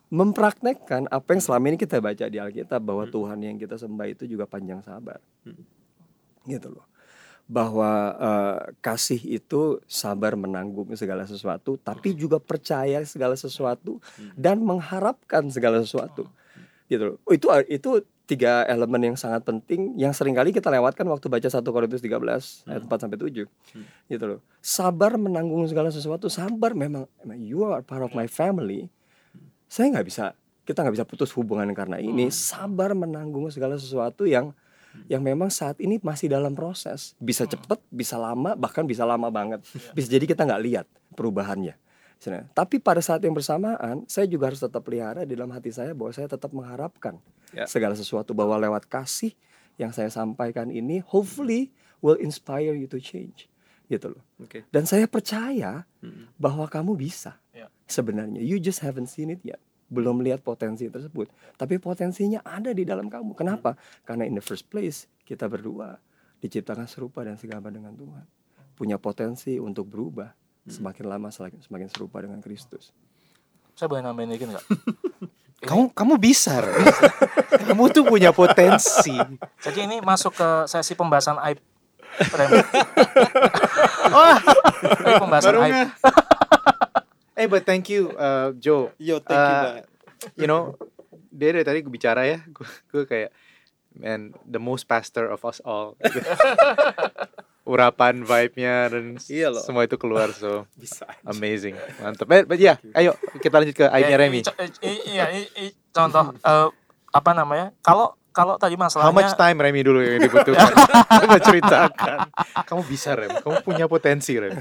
mempraktekkan 0.08 1.04
apa 1.12 1.28
yang 1.36 1.42
selama 1.44 1.64
ini 1.68 1.78
kita 1.80 2.00
baca 2.00 2.24
di 2.28 2.40
Alkitab 2.40 2.80
bahwa 2.80 3.04
Tuhan 3.08 3.38
yang 3.44 3.56
kita 3.60 3.76
sembah 3.76 4.06
itu 4.08 4.24
juga 4.24 4.48
panjang 4.48 4.80
sabar. 4.80 5.20
Hmm. 5.44 5.64
Gitu 6.48 6.68
loh. 6.72 6.86
bahwa 7.48 8.12
eh, 8.20 8.76
kasih 8.84 9.40
itu 9.40 9.80
sabar 9.88 10.36
menanggung 10.36 10.92
segala 11.00 11.24
sesuatu, 11.24 11.80
tapi 11.80 12.12
juga 12.12 12.36
percaya 12.36 13.00
segala 13.08 13.40
sesuatu 13.40 14.04
dan 14.36 14.60
mengharapkan 14.60 15.48
segala 15.48 15.80
sesuatu. 15.80 16.28
Gitu 16.92 17.04
loh. 17.08 17.16
Oh, 17.24 17.32
itu 17.32 17.48
itu 17.72 18.04
tiga 18.28 18.68
elemen 18.68 19.12
yang 19.12 19.16
sangat 19.16 19.40
penting 19.48 19.96
yang 19.96 20.12
sering 20.12 20.36
kali 20.36 20.52
kita 20.52 20.68
lewatkan 20.68 21.08
waktu 21.08 21.32
baca 21.32 21.48
1 21.48 21.64
Korintus 21.64 22.04
13 22.04 22.68
ayat 22.68 22.82
4 22.84 23.00
sampai 23.00 23.16
7. 23.16 23.48
Gitu 24.12 24.24
loh. 24.28 24.44
Sabar 24.60 25.16
menanggung 25.16 25.64
segala 25.64 25.88
sesuatu, 25.88 26.28
sabar 26.28 26.76
memang 26.76 27.08
memang 27.24 27.40
you 27.40 27.64
are 27.64 27.80
part 27.80 28.04
of 28.04 28.12
my 28.12 28.28
family. 28.28 28.92
Saya 29.68 29.92
nggak 29.94 30.06
bisa 30.08 30.24
kita 30.64 30.84
nggak 30.84 30.96
bisa 31.00 31.06
putus 31.08 31.30
hubungan 31.32 31.68
karena 31.72 31.96
ini. 31.96 32.28
Sabar 32.28 32.92
menanggung 32.92 33.48
segala 33.48 33.76
sesuatu 33.76 34.28
yang 34.28 34.52
yang 35.06 35.22
memang 35.22 35.48
saat 35.48 35.78
ini 35.78 36.00
masih 36.02 36.28
dalam 36.28 36.52
proses. 36.52 37.14
Bisa 37.16 37.44
cepet, 37.44 37.78
bisa 37.88 38.16
lama, 38.18 38.52
bahkan 38.52 38.82
bisa 38.84 39.04
lama 39.04 39.28
banget. 39.30 39.62
Bisa 39.94 40.08
jadi 40.10 40.24
kita 40.26 40.44
nggak 40.44 40.62
lihat 40.64 40.86
perubahannya. 41.14 41.76
Tapi 42.50 42.82
pada 42.82 42.98
saat 42.98 43.22
yang 43.22 43.30
bersamaan, 43.30 44.02
saya 44.10 44.26
juga 44.26 44.50
harus 44.50 44.58
tetap 44.58 44.82
pelihara 44.82 45.22
di 45.22 45.38
dalam 45.38 45.54
hati 45.54 45.70
saya 45.70 45.94
bahwa 45.94 46.10
saya 46.10 46.26
tetap 46.26 46.50
mengharapkan 46.50 47.14
Ya. 47.48 47.64
segala 47.64 47.94
sesuatu 47.94 48.36
bahwa 48.36 48.58
lewat 48.58 48.84
kasih 48.84 49.32
yang 49.80 49.94
saya 49.94 50.10
sampaikan 50.10 50.68
ini, 50.68 50.98
hopefully 51.00 51.70
will 52.02 52.18
inspire 52.18 52.74
you 52.74 52.84
to 52.84 52.98
change, 52.98 53.46
gitu 53.86 54.12
loh. 54.12 54.22
Oke. 54.36 54.66
Dan 54.68 54.84
saya 54.84 55.06
percaya 55.06 55.86
Mm. 56.02 56.34
bahwa 56.36 56.66
kamu 56.66 56.92
bisa. 56.98 57.38
Ya. 57.54 57.70
Sebenarnya, 57.88 58.44
you 58.44 58.60
just 58.60 58.84
haven't 58.84 59.08
seen 59.08 59.32
it 59.32 59.40
yet. 59.40 59.58
Belum 59.88 60.20
lihat 60.20 60.44
potensi 60.44 60.84
tersebut, 60.84 61.32
tapi 61.56 61.80
potensinya 61.80 62.44
ada 62.44 62.76
di 62.76 62.84
dalam 62.84 63.08
kamu. 63.08 63.32
Kenapa? 63.32 63.72
Karena 64.04 64.28
in 64.28 64.36
the 64.36 64.44
first 64.44 64.68
place 64.68 65.08
kita 65.24 65.48
berdua 65.48 65.96
diciptakan 66.44 66.84
serupa 66.84 67.24
dan 67.24 67.40
segama 67.40 67.72
dengan 67.72 67.96
Tuhan. 67.96 68.24
Punya 68.76 69.00
potensi 69.00 69.56
untuk 69.56 69.88
berubah 69.88 70.28
semakin 70.68 71.04
lama 71.08 71.32
semakin 71.32 71.64
semakin 71.64 71.88
serupa 71.88 72.20
dengan 72.20 72.44
Kristus. 72.44 72.92
Saya 73.72 73.88
boleh 73.88 74.04
nambahin 74.04 74.36
dikit 74.36 74.48
nggak? 74.52 74.66
Kamu 75.58 75.90
kamu 75.90 76.22
bisa, 76.22 76.62
kamu 77.66 77.90
tuh 77.90 78.06
punya 78.06 78.30
potensi. 78.30 79.10
Jadi 79.58 79.90
ini 79.90 79.98
masuk 79.98 80.30
ke 80.38 80.48
sesi 80.70 80.94
pembahasan 80.94 81.34
aib. 81.50 81.58
Wah, 84.14 84.38
Ini 85.02 85.14
pembahasan 85.18 85.58
aib. 85.58 85.90
Eh, 87.38 87.46
but 87.46 87.62
thank 87.62 87.86
you, 87.86 88.10
uh, 88.18 88.50
Joe. 88.58 88.90
Yo, 88.98 89.22
thank 89.22 89.38
you 89.38 89.56
banget. 89.62 89.84
You 90.34 90.50
know, 90.50 90.74
dia 91.30 91.54
dari 91.54 91.62
tadi 91.62 91.78
gue 91.86 91.92
bicara 91.94 92.26
ya, 92.26 92.42
gue, 92.42 92.66
gue 92.90 93.06
kayak, 93.06 93.30
man, 93.94 94.34
the 94.42 94.58
most 94.58 94.90
pastor 94.90 95.30
of 95.30 95.46
us 95.46 95.62
all. 95.62 95.94
Urapan 97.68 98.26
vibe-nya 98.26 98.90
dan 98.90 99.20
Iya 99.30 99.54
loh. 99.54 99.62
semua 99.62 99.86
itu 99.86 99.94
keluar, 100.00 100.34
so 100.34 100.66
Bisa. 100.74 101.06
amazing, 101.22 101.78
mantap. 102.02 102.26
But, 102.26 102.50
but 102.50 102.58
ya, 102.58 102.80
ayo 102.96 103.14
kita 103.38 103.60
lanjut 103.60 103.76
ke 103.76 103.86
aibnya 103.86 104.16
Ya, 104.16 104.22
Remy. 104.24 104.40
Iya, 104.82 105.24
contoh 105.94 106.32
eh, 106.32 106.68
apa 107.12 107.30
namanya? 107.36 107.70
Kalau 107.84 108.18
kalau 108.32 108.56
tadi 108.56 108.74
How 108.74 108.82
masalahnya 108.88 109.14
much 109.14 109.34
time 109.36 109.58
Remy 109.60 109.82
dulu 109.84 110.00
yang 110.00 110.16
dibutuhkan? 110.22 110.72
Coba 111.22 111.38
ceritakan. 111.38 112.18
Kamu 112.64 112.82
bisa 112.88 113.12
Rem, 113.14 113.36
kamu 113.44 113.56
punya 113.60 113.84
potensi 113.84 114.32
Rem. 114.40 114.56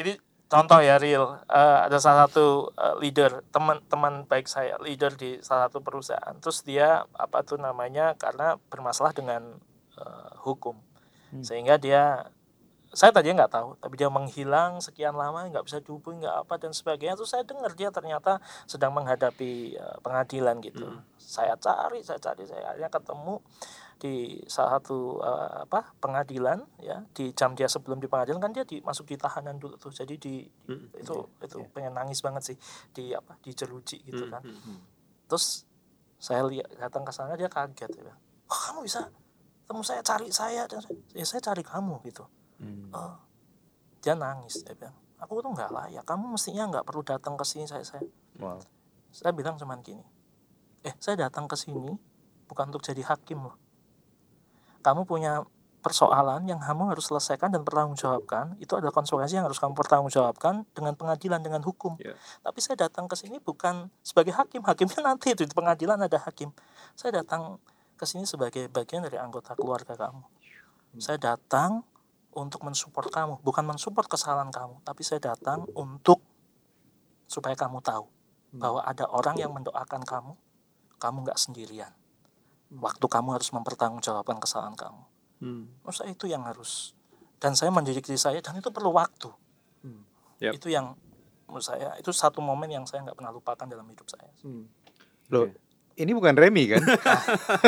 Ini 0.00 0.12
contoh 0.54 0.78
ya 0.78 1.02
real 1.02 1.42
Eh, 1.50 1.78
ada 1.90 1.98
salah 1.98 2.30
satu 2.30 2.70
eh, 2.78 2.94
leader 3.02 3.42
teman-teman 3.50 4.22
baik 4.30 4.46
saya 4.46 4.78
leader 4.78 5.10
di 5.18 5.42
salah 5.42 5.66
satu 5.66 5.82
perusahaan. 5.82 6.34
Terus 6.38 6.62
dia 6.62 7.02
apa 7.18 7.42
tuh 7.42 7.58
namanya 7.58 8.14
karena 8.14 8.54
bermasalah 8.70 9.10
dengan 9.10 9.58
eh, 9.98 10.30
hukum. 10.46 10.78
Sehingga 11.42 11.82
dia 11.82 12.30
saya 12.94 13.10
tadinya 13.10 13.42
nggak 13.42 13.54
tahu 13.58 13.70
tapi 13.82 13.94
dia 13.98 14.06
menghilang 14.06 14.78
sekian 14.78 15.18
lama 15.18 15.50
nggak 15.50 15.66
bisa 15.66 15.82
dihubungi 15.82 16.22
nggak 16.22 16.46
apa 16.46 16.54
dan 16.62 16.70
sebagainya. 16.70 17.18
Terus 17.18 17.30
saya 17.34 17.42
dengar 17.42 17.74
dia 17.74 17.90
ternyata 17.90 18.38
sedang 18.70 18.94
menghadapi 18.94 19.74
eh, 19.74 19.96
pengadilan 20.02 20.62
gitu. 20.62 20.86
Saya 21.18 21.58
cari 21.58 22.06
saya 22.06 22.22
cari 22.22 22.46
saya 22.46 22.70
akhirnya 22.70 22.90
ketemu 22.94 23.42
di 24.00 24.40
salah 24.46 24.78
satu 24.78 25.18
eh, 25.22 25.66
apa 25.68 25.94
pengadilan 25.98 26.62
ya 26.80 27.02
di 27.12 27.30
jam 27.32 27.52
dia 27.54 27.66
sebelum 27.66 27.98
di 27.98 28.06
pengadilan 28.10 28.40
kan 28.40 28.52
dia 28.52 28.64
di, 28.66 28.80
masuk 28.80 29.08
di 29.08 29.16
tahanan 29.16 29.56
dulu 29.58 29.76
tuh. 29.78 29.92
Jadi 29.94 30.14
di 30.18 30.34
Mm, 30.64 30.96
itu 30.96 31.16
itu 31.44 31.58
pengen 31.76 31.92
nangis 31.92 32.24
banget 32.24 32.42
sih 32.52 32.56
di 32.96 33.12
apa 33.12 33.36
di 33.44 33.52
jeruji 33.52 34.00
gitu 34.00 34.24
Mm, 34.24 34.32
kan. 34.32 34.42
mm. 34.42 34.78
terus 35.28 35.68
saya 36.16 36.40
lihat 36.48 36.72
datang 36.80 37.04
ke 37.04 37.12
sana 37.12 37.36
dia 37.36 37.52
kaget 37.52 37.92
ya. 38.00 38.16
Oh 38.48 38.60
kamu 38.70 38.88
bisa? 38.88 39.12
Temu 39.64 39.80
saya 39.84 40.00
cari 40.00 40.28
saya 40.32 40.64
dan 40.64 40.80
saya, 40.80 40.96
ya 41.12 41.24
saya 41.24 41.40
cari 41.44 41.60
kamu 41.64 42.00
gitu. 42.08 42.24
Oh. 42.92 43.16
Dia 44.00 44.16
nangis 44.16 44.64
dia 44.64 44.72
bilang 44.76 44.96
aku 45.20 45.40
tuh 45.40 45.52
nggak 45.52 45.72
layak. 45.72 46.04
Kamu 46.04 46.32
mestinya 46.32 46.68
nggak 46.68 46.84
perlu 46.84 47.04
datang 47.04 47.36
ke 47.36 47.44
sini 47.44 47.64
saya 47.68 47.84
saya. 47.84 48.04
Wow. 48.40 48.58
saya 49.14 49.30
bilang 49.30 49.54
cuman 49.54 49.78
gini 49.78 50.02
eh 50.82 50.90
saya 50.98 51.14
datang 51.30 51.46
ke 51.46 51.54
sini 51.54 51.94
bukan 52.44 52.68
untuk 52.68 52.82
jadi 52.82 53.00
hakim 53.06 53.46
loh 53.46 53.54
kamu 54.84 55.08
punya 55.08 55.40
persoalan 55.84 56.48
yang 56.48 56.60
kamu 56.60 56.96
harus 56.96 57.12
selesaikan 57.12 57.52
dan 57.52 57.60
pertanggungjawabkan 57.60 58.56
itu 58.56 58.72
adalah 58.72 58.92
konsekuensi 58.92 59.36
yang 59.36 59.44
harus 59.44 59.60
kamu 59.60 59.76
pertanggungjawabkan 59.76 60.64
dengan 60.72 60.96
pengadilan 60.96 61.44
dengan 61.44 61.60
hukum. 61.60 61.96
Ya. 62.00 62.16
tapi 62.40 62.64
saya 62.64 62.88
datang 62.88 63.04
ke 63.04 63.16
sini 63.16 63.36
bukan 63.40 63.92
sebagai 64.00 64.32
hakim 64.32 64.64
hakimnya 64.64 65.00
nanti 65.12 65.36
itu 65.36 65.44
di 65.44 65.52
pengadilan 65.52 66.00
ada 66.00 66.16
hakim. 66.24 66.52
Saya 66.96 67.20
datang 67.24 67.60
ke 67.96 68.04
sini 68.08 68.24
sebagai 68.24 68.68
bagian 68.72 69.04
dari 69.04 69.20
anggota 69.20 69.52
keluarga 69.56 69.96
kamu. 69.96 70.24
Saya 71.00 71.18
datang 71.20 71.84
untuk 72.34 72.66
mensupport 72.66 73.08
kamu 73.08 73.34
bukan 73.40 73.64
mensupport 73.64 74.06
kesalahan 74.10 74.50
kamu 74.50 74.82
tapi 74.82 75.06
saya 75.06 75.22
datang 75.22 75.64
untuk 75.78 76.20
supaya 77.30 77.54
kamu 77.54 77.80
tahu 77.80 78.10
bahwa 78.54 78.82
ada 78.82 79.06
orang 79.10 79.38
yang 79.38 79.54
mendoakan 79.54 80.02
kamu 80.02 80.32
kamu 80.98 81.16
nggak 81.26 81.38
sendirian 81.38 81.94
waktu 82.74 83.04
kamu 83.04 83.28
harus 83.32 83.50
mempertanggungjawabkan 83.50 84.38
kesalahan 84.38 84.74
kamu 84.74 85.02
Hmm. 85.36 85.66
menurut 85.80 85.92
saya 85.92 86.08
itu 86.08 86.24
yang 86.24 86.42
harus 86.42 86.94
dan 87.36 87.52
saya 87.52 87.68
mendidik 87.68 88.02
diri 88.02 88.16
saya 88.16 88.38
dan 88.38 88.54
itu 88.54 88.70
perlu 88.70 88.90
waktu 88.90 89.28
Yap. 90.40 90.56
itu 90.56 90.66
yang 90.68 90.94
menurut 91.44 91.62
saya 91.62 91.92
itu 91.94 92.10
satu 92.10 92.38
momen 92.38 92.66
yang 92.66 92.82
saya 92.82 93.02
nggak 93.02 93.14
pernah 93.14 93.30
lupakan 93.30 93.64
dalam 93.64 93.84
hidup 93.84 94.06
saya 94.06 94.30
Loh, 95.26 95.50
ini 95.94 96.10
bukan 96.10 96.32
Remy 96.32 96.64
kan? 96.68 96.82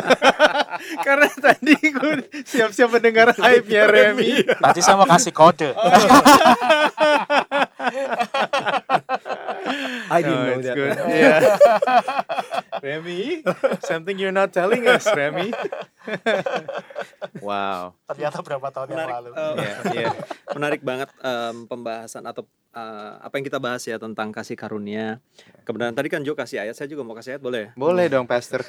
Karena 1.07 1.27
tadi 1.33 1.75
gue 1.75 2.13
siap-siap 2.43 2.91
mendengar 2.91 3.31
hype-nya 3.33 3.87
Remy. 3.87 4.45
tadi 4.57 4.81
saya 4.81 4.97
mau 4.97 5.07
kasih 5.07 5.31
kode 5.31 5.71
I 10.09 10.21
didn't 10.21 10.39
No, 10.39 10.47
know 10.49 10.61
that. 10.61 10.75
good. 10.75 10.97
Yeah. 11.17 11.41
Remy, 12.83 13.47
something 13.85 14.17
you're 14.17 14.35
not 14.35 14.53
telling 14.53 14.85
us, 14.89 15.07
Remy. 15.09 15.51
wow. 17.47 17.97
ternyata 18.07 18.41
berapa 18.43 18.69
tahun 18.71 18.87
yang 18.93 18.99
Menarik, 18.99 19.15
lalu 19.15 19.31
eh, 19.31 19.55
Iya, 19.57 19.77
iya. 19.93 20.07
menarik 20.55 20.81
banget 20.87 21.09
em, 21.21 21.67
pembahasan 21.67 22.25
atau 22.25 22.47
eh, 22.75 23.13
apa 23.21 23.35
yang 23.37 23.47
kita 23.47 23.59
bahas 23.59 23.83
ya 23.85 23.97
tentang 23.99 24.31
kasih 24.31 24.55
karunia. 24.55 25.19
Kebenaran 25.65 25.97
tadi 25.97 26.09
kan 26.13 26.23
Jo 26.23 26.37
kasih 26.39 26.63
ayat, 26.63 26.75
saya 26.79 26.87
juga 26.87 27.03
mau 27.03 27.17
kasih 27.17 27.37
ayat 27.37 27.43
boleh? 27.43 27.65
Boleh 27.75 28.07
dong, 28.07 28.29
Pastor. 28.29 28.63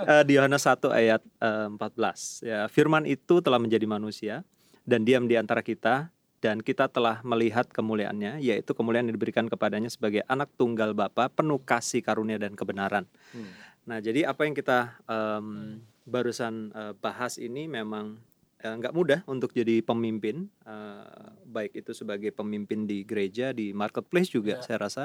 Eh, 0.00 0.22
di 0.24 0.40
Yohanes 0.40 0.64
1 0.64 0.88
ayat 0.88 1.20
eh, 1.20 1.68
14 1.68 2.40
ya 2.40 2.60
firman 2.72 3.04
itu 3.04 3.44
telah 3.44 3.60
menjadi 3.60 3.84
manusia 3.84 4.40
dan 4.88 5.04
diam 5.04 5.28
di 5.28 5.36
antara 5.36 5.60
kita 5.60 6.08
dan 6.38 6.62
kita 6.62 6.86
telah 6.86 7.18
melihat 7.26 7.66
kemuliaannya 7.70 8.38
yaitu 8.38 8.70
kemuliaan 8.74 9.10
yang 9.10 9.16
diberikan 9.18 9.50
kepadanya 9.50 9.90
sebagai 9.90 10.22
anak 10.30 10.50
tunggal 10.54 10.94
Bapa 10.94 11.26
penuh 11.30 11.58
kasih 11.58 12.02
karunia 12.02 12.38
dan 12.38 12.54
kebenaran. 12.54 13.10
Hmm. 13.34 13.50
Nah, 13.88 13.98
jadi 13.98 14.28
apa 14.28 14.44
yang 14.44 14.54
kita 14.54 15.00
em, 15.08 15.80
barusan 16.06 16.70
eh, 16.70 16.92
bahas 17.00 17.40
ini 17.40 17.66
memang 17.66 18.20
eh, 18.60 18.70
nggak 18.70 18.94
mudah 18.94 19.20
untuk 19.26 19.50
jadi 19.50 19.80
pemimpin 19.82 20.46
eh, 20.62 21.32
baik 21.48 21.72
itu 21.74 21.90
sebagai 21.96 22.30
pemimpin 22.30 22.86
di 22.86 23.02
gereja 23.02 23.50
di 23.50 23.72
marketplace 23.72 24.30
juga 24.30 24.60
Ya. 24.60 24.62
saya 24.62 24.78
rasa 24.78 25.04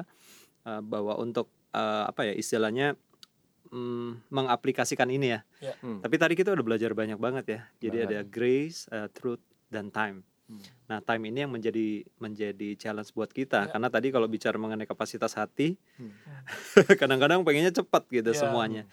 eh, 0.68 0.82
bahwa 0.84 1.16
untuk 1.18 1.50
eh, 1.74 2.04
apa 2.06 2.28
ya 2.30 2.34
istilahnya 2.36 2.94
mm, 3.74 4.30
mengaplikasikan 4.30 5.10
ini 5.10 5.34
ya. 5.34 5.40
Ya. 5.64 5.74
Hmm. 5.82 6.04
Tapi 6.04 6.16
tadi 6.22 6.34
kita 6.38 6.54
udah 6.54 6.62
belajar 6.62 6.94
banyak 6.94 7.18
banget 7.18 7.46
ya. 7.50 7.62
Jadi 7.82 7.98
Banget. 8.04 8.12
ada 8.12 8.20
grace, 8.28 8.80
eh, 8.94 9.08
truth 9.10 9.42
dan 9.74 9.90
time. 9.90 10.22
Hmm. 10.54 10.62
Nah, 10.86 11.00
time 11.02 11.34
ini 11.34 11.42
yang 11.42 11.50
menjadi 11.50 12.06
menjadi 12.18 12.70
challenge 12.78 13.10
buat 13.12 13.30
kita 13.30 13.66
Ya. 13.66 13.70
karena 13.74 13.90
tadi 13.90 14.14
kalau 14.14 14.30
bicara 14.30 14.56
mengenai 14.56 14.86
kapasitas 14.86 15.34
hati 15.34 15.74
Hmm. 15.98 16.14
kadang-kadang 17.02 17.42
pengennya 17.42 17.74
cepat 17.74 18.06
gitu 18.08 18.30
Ya. 18.30 18.38
semuanya. 18.38 18.84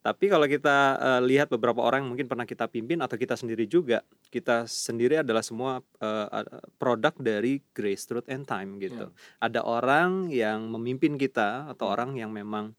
Tapi 0.00 0.30
kalau 0.30 0.46
kita 0.46 0.76
eh, 1.02 1.20
lihat 1.26 1.50
beberapa 1.50 1.82
orang 1.82 2.06
yang 2.06 2.14
mungkin 2.14 2.28
pernah 2.30 2.46
kita 2.46 2.70
pimpin 2.70 3.02
atau 3.02 3.18
kita 3.18 3.34
sendiri 3.34 3.66
juga, 3.66 4.06
kita 4.30 4.62
sendiri 4.64 5.18
adalah 5.18 5.42
semua 5.42 5.82
eh, 5.98 6.46
produk 6.78 7.10
dari 7.18 7.58
grace, 7.74 8.06
truth, 8.06 8.30
and 8.30 8.46
time 8.46 8.78
gitu. 8.78 9.10
Ada 9.42 9.66
orang 9.66 10.30
yang 10.30 10.70
memimpin 10.70 11.18
kita 11.18 11.66
atau 11.66 11.90
orang 11.90 12.14
yang 12.14 12.30
memang 12.30 12.70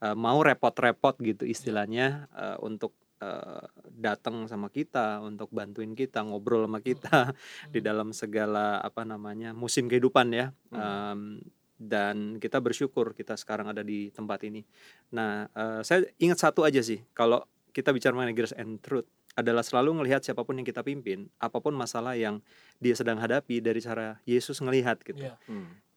eh, 0.00 0.16
mau 0.16 0.40
repot-repot 0.40 1.20
gitu 1.20 1.44
istilahnya 1.44 2.30
eh, 2.32 2.56
untuk 2.64 2.96
eh, 3.20 3.64
datang 3.92 4.48
sama 4.48 4.72
kita 4.72 5.20
untuk 5.20 5.52
bantuin 5.52 5.92
kita 5.92 6.24
ngobrol 6.24 6.64
sama 6.64 6.80
kita 6.80 7.32
di 7.74 7.80
dalam 7.84 8.16
segala 8.16 8.80
apa 8.80 9.04
namanya 9.04 9.52
musim 9.52 9.86
kehidupan 9.86 10.32
ya. 10.32 10.46
Em, 10.72 11.40
dan 11.80 12.36
kita 12.36 12.60
bersyukur 12.60 13.16
kita 13.16 13.40
sekarang 13.40 13.72
ada 13.72 13.80
di 13.80 14.12
tempat 14.12 14.44
ini. 14.48 14.64
Nah 15.12 15.46
eh, 15.52 15.80
saya 15.84 16.08
ingat 16.16 16.40
satu 16.40 16.64
aja 16.64 16.80
sih 16.80 17.04
kalau 17.12 17.44
kita 17.70 17.94
bicara 17.94 18.16
mengenai 18.16 18.34
grace 18.34 18.56
and 18.58 18.82
truth 18.82 19.06
adalah 19.40 19.64
selalu 19.64 20.04
melihat 20.04 20.20
siapa 20.20 20.44
pun 20.44 20.60
yang 20.60 20.68
kita 20.68 20.84
pimpin 20.84 21.28
apa 21.40 21.58
pun 21.58 21.72
masalah 21.72 22.14
yang 22.16 22.44
dia 22.80 22.96
sedang 22.96 23.20
hadapi 23.20 23.60
dari 23.60 23.80
cara 23.80 24.20
Yesus 24.24 24.60
ngelihat 24.60 25.00
gitu. 25.04 25.20
Iya, 25.20 25.36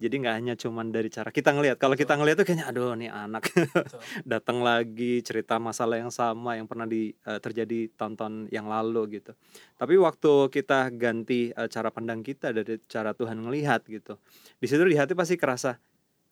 jadi 0.03 0.19
nggak 0.19 0.35
hanya 0.35 0.53
cuman 0.59 0.91
dari 0.91 1.07
cara 1.07 1.31
kita 1.31 1.55
ngelihat. 1.55 1.79
Kalau 1.79 1.95
kita 1.95 2.19
ngelihat 2.19 2.43
tuh 2.43 2.47
kayaknya 2.51 2.67
aduh 2.67 2.91
nih 2.99 3.07
anak. 3.07 3.47
Datang 4.35 4.59
lagi 4.59 5.23
cerita 5.23 5.63
masalah 5.63 5.95
yang 5.95 6.11
sama 6.11 6.59
yang 6.59 6.67
pernah 6.67 6.83
di 6.83 7.15
eh, 7.23 7.39
terjadi 7.39 7.87
tonton 7.95 8.51
yang 8.51 8.67
lalu 8.67 9.23
gitu. 9.23 9.31
Tapi 9.79 9.95
waktu 9.95 10.51
kita 10.51 10.91
ganti 10.91 11.55
eh, 11.55 11.69
cara 11.71 11.87
pandang 11.87 12.19
kita 12.19 12.51
dari 12.51 12.83
cara 12.91 13.15
Tuhan 13.15 13.47
ngelihat 13.47 13.87
gitu. 13.87 14.19
Di 14.59 14.67
situ 14.67 14.83
di 14.83 14.99
hati 14.99 15.15
pasti 15.15 15.39
kerasa 15.39 15.79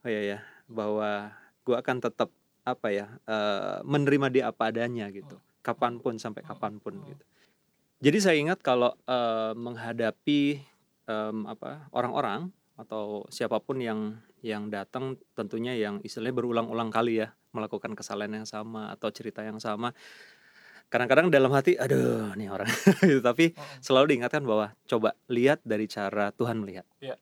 oh 0.01 0.09
iya 0.09 0.21
ya 0.35 0.39
bahwa 0.67 1.31
gua 1.63 1.79
akan 1.79 2.03
tetap 2.03 2.27
apa 2.67 2.87
ya 2.91 3.07
eh, 3.23 3.79
menerima 3.87 4.27
dia 4.27 4.43
apa 4.51 4.67
adanya 4.67 5.07
gitu. 5.15 5.39
Kapan 5.61 6.01
pun 6.01 6.17
sampai 6.17 6.41
kapan 6.41 6.81
pun 6.81 6.97
gitu. 7.05 7.23
Jadi 8.01 8.17
saya 8.17 8.37
ingat 8.41 8.65
kalau 8.65 8.97
eh, 9.05 9.53
menghadapi 9.53 10.41
em, 11.05 11.37
apa 11.45 11.85
orang-orang 11.93 12.49
atau 12.73 13.29
siapa 13.29 13.61
pun 13.61 13.77
yang 13.77 14.17
yang 14.41 14.73
datang 14.73 15.21
tentunya 15.37 15.77
yang 15.77 16.01
istilahnya 16.01 16.33
berulang-ulang 16.33 16.89
kali 16.89 17.21
ya 17.21 17.29
melakukan 17.53 17.93
kesalahan 17.93 18.41
yang 18.41 18.49
sama 18.49 18.89
atau 18.89 19.13
cerita 19.13 19.45
yang 19.45 19.61
sama 19.61 19.93
kadang-kadang 20.89 21.29
dalam 21.29 21.53
hati 21.53 21.77
aduh 21.77 22.33
nih 22.35 22.51
orang. 22.51 22.67
Gitu. 23.07 23.21
Tapi 23.23 23.55
selalu 23.79 24.17
diingatkan 24.17 24.43
bahwa 24.43 24.75
coba 24.89 25.15
lihat 25.31 25.63
dari 25.63 25.87
cara 25.87 26.33
Tuhan 26.35 26.59
melihat. 26.59 26.83
Iya. 26.99 27.15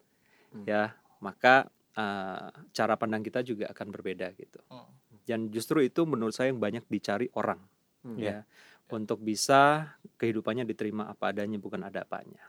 ya 0.65 0.83
maka 1.21 1.69
eh, 1.93 2.49
cara 2.73 2.95
pandang 2.95 3.21
kita 3.21 3.43
juga 3.45 3.69
akan 3.69 3.87
berbeda 3.93 4.33
gitu. 4.33 4.57
Hmm. 4.71 4.89
dan 5.29 5.53
justru 5.53 5.85
itu 5.85 6.09
menurut 6.09 6.33
saya 6.33 6.49
yang 6.49 6.57
banyak 6.57 6.81
dicari 6.89 7.29
orang 7.37 7.61
Hmm. 7.99 8.15
ya 8.15 8.47
untuk 8.89 9.21
bisa 9.21 9.93
kehidupannya 10.17 10.65
diterima 10.65 11.11
apa 11.11 11.35
adanya 11.35 11.59
bukan 11.61 11.83
ada 11.83 12.07
apanya 12.07 12.41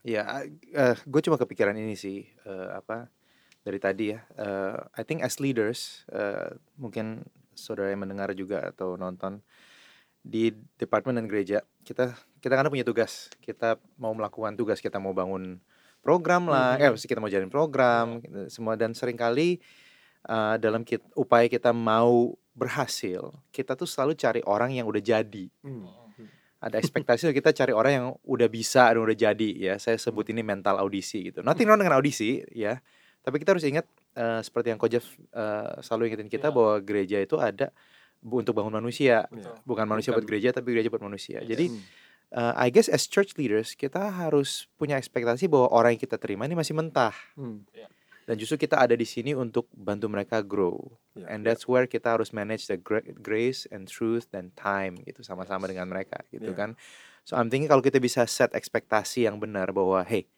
Ya, 0.00 0.24
gue 1.04 1.20
cuma 1.20 1.36
kepikiran 1.36 1.76
ini 1.76 1.92
sih 1.92 2.24
eh, 2.48 2.68
apa 2.72 3.12
dari 3.60 3.76
tadi 3.76 4.16
ya. 4.16 4.20
Eh, 4.40 4.76
I 4.96 5.02
think 5.04 5.20
as 5.20 5.36
leaders, 5.36 6.08
eh, 6.08 6.56
mungkin 6.80 7.28
saudara 7.52 7.92
yang 7.92 8.08
mendengar 8.08 8.32
juga 8.32 8.72
atau 8.72 8.96
nonton 8.96 9.44
di 10.20 10.52
departemen 10.80 11.20
dan 11.20 11.26
gereja, 11.28 11.58
kita 11.84 12.16
kita 12.40 12.54
kan 12.56 12.72
punya 12.72 12.84
tugas. 12.84 13.28
Kita 13.44 13.76
mau 14.00 14.16
melakukan 14.16 14.56
tugas, 14.56 14.80
kita 14.80 14.96
mau 14.96 15.12
bangun 15.12 15.60
program 16.00 16.48
lah, 16.48 16.80
eh 16.80 16.88
maksudnya 16.88 17.12
kita 17.12 17.20
mau 17.20 17.28
jalin 17.28 17.52
program, 17.52 18.24
gitu, 18.24 18.48
semua 18.48 18.72
dan 18.80 18.96
sering 18.96 19.20
kali 19.20 19.60
eh, 20.22 20.56
dalam 20.56 20.82
kit, 20.82 21.00
upaya 21.14 21.46
kita 21.46 21.70
mau 21.70 22.32
berhasil, 22.52 23.32
kita 23.48 23.72
tuh 23.72 23.86
selalu 23.86 24.12
cari 24.14 24.40
orang 24.42 24.72
yang 24.72 24.84
udah 24.84 25.00
jadi 25.00 25.46
ada 26.60 26.76
ekspektasi 26.76 27.32
kita 27.32 27.56
cari 27.56 27.72
orang 27.72 27.92
yang 27.94 28.06
udah 28.20 28.44
bisa 28.46 28.84
dan 28.84 29.00
udah 29.00 29.16
jadi 29.16 29.48
ya 29.56 29.74
saya 29.76 29.96
sebut 29.96 30.28
ini 30.28 30.44
mental 30.44 30.76
audisi 30.76 31.24
gitu 31.24 31.40
nothing 31.40 31.64
wrong 31.64 31.80
dengan 31.80 31.96
audisi 31.96 32.44
ya 32.52 32.84
tapi 33.20 33.40
kita 33.40 33.56
harus 33.56 33.64
ingat 33.64 33.88
eh, 34.12 34.44
seperti 34.44 34.68
yang 34.68 34.76
Kojaf 34.76 35.00
eh, 35.32 35.72
selalu 35.80 36.12
ingetin 36.12 36.28
kita 36.28 36.48
Iya. 36.48 36.52
bahwa 36.52 36.74
gereja 36.80 37.16
itu 37.16 37.40
ada 37.40 37.72
bu- 38.20 38.44
untuk 38.44 38.52
bangun 38.52 38.76
manusia 38.76 39.24
Betul. 39.32 39.56
bukan 39.64 39.88
manusia 39.88 40.12
Bukan- 40.12 40.20
buat 40.20 40.28
gereja 40.28 40.48
tapi 40.52 40.68
gereja 40.70 40.92
buat 40.92 41.00
manusia 41.00 41.40
Yes. 41.40 41.48
jadi 41.48 41.64
Hmm. 41.72 41.80
eh, 42.36 42.54
I 42.60 42.68
guess 42.68 42.92
as 42.92 43.08
church 43.08 43.40
leaders 43.40 43.72
kita 43.72 44.12
harus 44.12 44.68
punya 44.76 45.00
ekspektasi 45.00 45.48
bahwa 45.48 45.72
orang 45.72 45.96
yang 45.96 46.02
kita 46.02 46.20
terima 46.20 46.44
ini 46.44 46.52
masih 46.52 46.76
mentah 46.76 47.16
Hmm. 47.40 47.64
Dan 48.30 48.38
justru 48.38 48.54
kita 48.60 48.78
ada 48.78 48.94
di 48.94 49.02
sini 49.02 49.34
untuk 49.34 49.66
bantu 49.74 50.06
mereka 50.06 50.38
grow 50.40 50.78
Ya, 51.12 51.26
and 51.26 51.42
ya. 51.42 51.50
that's 51.50 51.66
where 51.66 51.84
kita 51.84 52.14
harus 52.14 52.30
manage 52.30 52.64
the 52.64 52.78
gra- 52.78 53.02
grace 53.18 53.66
and 53.68 53.84
truth 53.84 54.30
dan 54.30 54.54
time 54.54 55.02
gitu 55.02 55.20
sama-sama 55.20 55.66
Yes. 55.66 55.74
dengan 55.74 55.90
mereka 55.90 56.22
gitu 56.30 56.46
Ya. 56.46 56.56
kan 56.56 56.70
so 57.20 57.34
I'm 57.34 57.50
thinking 57.50 57.66
kalau 57.66 57.82
kita 57.82 57.98
bisa 57.98 58.22
set 58.24 58.54
ekspektasi 58.54 59.26
yang 59.26 59.36
benar 59.36 59.74
bahwa 59.74 59.98
hey 60.00 60.30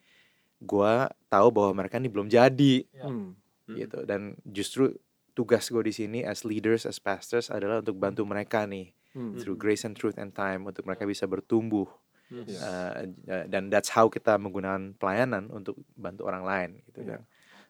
gua 0.58 1.10
tahu 1.28 1.50
bahwa 1.50 1.76
mereka 1.76 1.98
ini 1.98 2.08
belum 2.08 2.26
jadi 2.26 2.88
Ya. 2.88 3.04
Hmm. 3.04 3.36
Hmm. 3.62 3.76
gitu 3.76 3.98
dan 4.02 4.34
justru 4.42 4.96
tugas 5.32 5.64
gue 5.66 5.80
di 5.82 5.92
sini 5.92 6.18
as 6.22 6.42
leaders 6.42 6.84
as 6.84 6.98
pastors 6.98 7.48
adalah 7.48 7.78
untuk 7.78 7.96
bantu 7.96 8.24
mereka 8.24 8.64
nih 8.64 8.90
Hmm. 9.12 9.36
through 9.36 9.54
grace 9.54 9.84
and 9.84 9.92
truth 9.92 10.16
and 10.16 10.32
time 10.32 10.64
untuk 10.64 10.82
mereka 10.82 11.04
bisa 11.04 11.28
bertumbuh 11.28 11.84
Yes. 12.32 12.64
Uh, 12.64 13.12
dan 13.44 13.68
that's 13.68 13.92
how 13.92 14.08
kita 14.08 14.40
menggunakan 14.40 14.96
pelayanan 14.96 15.52
untuk 15.52 15.76
bantu 15.92 16.24
orang 16.24 16.40
lain 16.42 16.70
gitu 16.82 17.04
Iya. 17.04 17.20
kan 17.20 17.20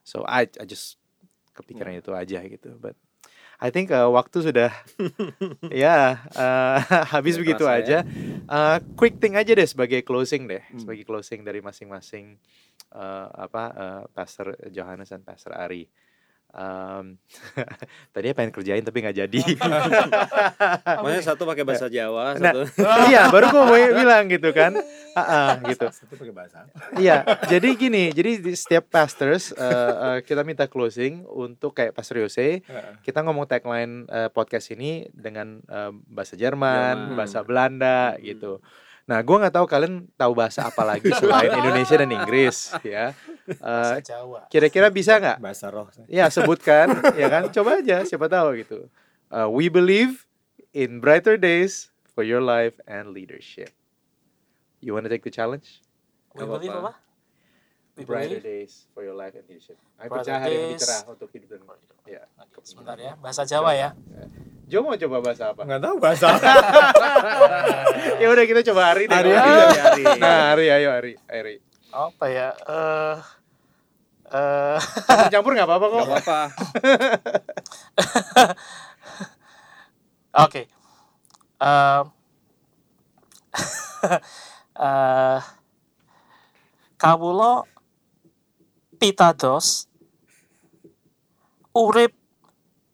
so 0.03 0.21
I 0.23 0.45
I 0.59 0.65
just 0.67 0.99
kepikiran 1.53 1.95
itu 1.95 2.11
aja 2.11 2.39
gitu 2.43 2.75
but 2.77 2.93
I 3.57 3.71
think 3.71 3.89
uh, 3.89 4.11
waktu 4.11 4.43
sudah 4.43 4.71
ya 5.71 6.19
uh, 6.35 6.77
habis 7.15 7.39
Udah 7.39 7.41
begitu 7.47 7.65
aja. 7.65 7.97
Uh, 8.43 8.77
quick 8.99 9.17
thing 9.23 9.39
aja 9.39 9.55
deh 9.55 9.63
sebagai 9.63 10.03
closing 10.03 10.45
deh 10.45 10.59
Hmm. 10.67 10.83
sebagai 10.83 11.07
closing 11.07 11.47
dari 11.47 11.63
masing-masing 11.63 12.35
uh, 12.91 13.27
apa 13.31 13.63
uh, 13.71 14.03
Pastor 14.11 14.59
Johannes 14.67 15.07
dan 15.07 15.23
Pastor 15.23 15.55
Ari 15.55 15.87
Um, 16.53 17.17
tadinya 18.13 18.37
pengen 18.37 18.53
kerjain 18.53 18.85
tapi 18.85 19.01
nggak 19.01 19.25
jadi 19.25 19.41
Makanya 21.01 21.23
satu 21.25 21.43
pakai 21.43 21.65
bahasa 21.65 21.89
Jawa, 21.89 22.37
Nah, 22.37 22.53
satu 22.53 22.61
iya 23.09 23.25
baru 23.27 23.49
gue 23.49 23.63
mau 23.63 23.73
bilang 23.91 24.29
gitu 24.29 24.53
kan 24.53 24.77
Ah, 25.13 25.21
ah, 25.21 25.49
gitu 25.63 25.85
Satu 25.89 26.13
pakai 26.13 26.29
bahasa. 26.29 26.65
Iya, 26.93 27.21
jadi 27.45 27.69
gini, 27.73 28.09
jadi 28.09 28.37
di 28.37 28.53
setiap 28.53 28.89
pastors 28.89 29.49
eh, 29.49 29.65
eh, 29.93 30.17
kita 30.21 30.41
minta 30.41 30.65
closing 30.65 31.21
untuk 31.23 31.73
kayak 31.73 31.93
Pastor 31.93 32.17
Yose, 32.17 32.65
kita 33.01 33.21
ngomong 33.21 33.45
tagline 33.45 34.05
eh, 34.05 34.29
podcast 34.29 34.69
ini 34.69 35.05
dengan 35.09 35.61
eh, 35.63 35.89
bahasa 36.07 36.33
Jerman, 36.33 37.13
Jerman. 37.13 37.17
bahasa 37.17 37.39
Belanda 37.41 38.13
Hmm. 38.13 38.21
gitu. 38.21 38.51
Nah, 39.03 39.19
gua 39.19 39.37
nggak 39.37 39.53
tahu 39.53 39.65
kalian 39.67 40.07
tahu 40.15 40.33
bahasa 40.33 40.65
apa 40.65 40.81
lagi 40.81 41.11
selain 41.11 41.51
Indonesia 41.51 41.93
dan 41.93 42.09
Inggris, 42.09 42.71
ya. 42.81 43.13
Eh, 43.43 43.59
Bahasa 43.59 43.99
Jawa. 43.99 44.47
Kira-kira 44.47 44.87
bisa 44.87 45.19
nggak? 45.19 45.37
Bahasa 45.43 45.67
roh. 45.67 45.91
Ya 46.07 46.31
sebutkan, 46.33 46.95
ya 47.19 47.27
kan? 47.27 47.51
Coba 47.51 47.83
aja, 47.83 48.07
siapa 48.07 48.31
tahu 48.31 48.55
gitu. 48.63 48.87
Eh, 49.27 49.47
we 49.51 49.67
believe 49.67 50.23
in 50.71 51.03
brighter 51.03 51.35
days 51.35 51.91
for 52.11 52.23
your 52.23 52.39
life 52.39 52.79
and 52.87 53.11
leadership. 53.11 53.73
You 54.79 54.95
wanna 54.95 55.07
take 55.07 55.23
the 55.23 55.31
challenge? 55.31 55.83
We 56.31 56.43
Nggak 56.43 56.49
believe 56.59 56.71
apa-apa. 56.71 56.91
apa? 56.95 57.01
We 57.93 58.03
brighter 58.09 58.41
believe. 58.41 58.47
days 58.65 58.89
for 58.91 59.05
your 59.05 59.13
life 59.13 59.37
and 59.37 59.45
leadership. 59.45 59.77
Brighter 59.99 60.09
percaya 60.09 60.39
hari 60.41 60.55
lebih 60.57 60.81
cerah 60.81 61.01
untuk 61.05 61.29
hidup 61.29 61.49
dan 61.53 61.61
ya. 62.09 62.23
Sebentar 62.65 62.97
ya. 62.97 63.13
Bahasa 63.21 63.43
Jawa 63.45 63.71
ya. 63.77 63.93
Jo 64.65 64.81
mau 64.81 64.97
coba 64.97 65.17
bahasa 65.21 65.53
apa? 65.53 65.61
Enggak 65.61 65.81
tahu 65.83 65.95
bahasa. 66.01 66.27
ya 68.21 68.27
udah 68.33 68.45
kita 68.47 68.61
coba 68.71 68.81
hari 68.95 69.05
deh. 69.05 69.13
Hari, 69.13 69.31
hari, 69.35 69.77
hari. 69.77 70.03
Nah, 70.17 70.39
hari 70.55 70.65
ayo 70.73 70.89
hari, 70.89 71.13
hari. 71.29 71.55
Apa 71.93 72.25
ya? 72.25 72.49
Eh 72.65 73.17
eh 74.33 75.29
Campur 75.29 75.53
nggak 75.53 75.69
apa-apa 75.69 75.85
kok. 75.93 76.05
Gak 76.09 76.09
apa-apa. 76.25 76.41
Oke. 80.49 80.65
Eh 81.61 82.01
eh 84.81 85.39
kawula 86.97 87.61
pitados 88.97 89.85
urip 91.77 92.17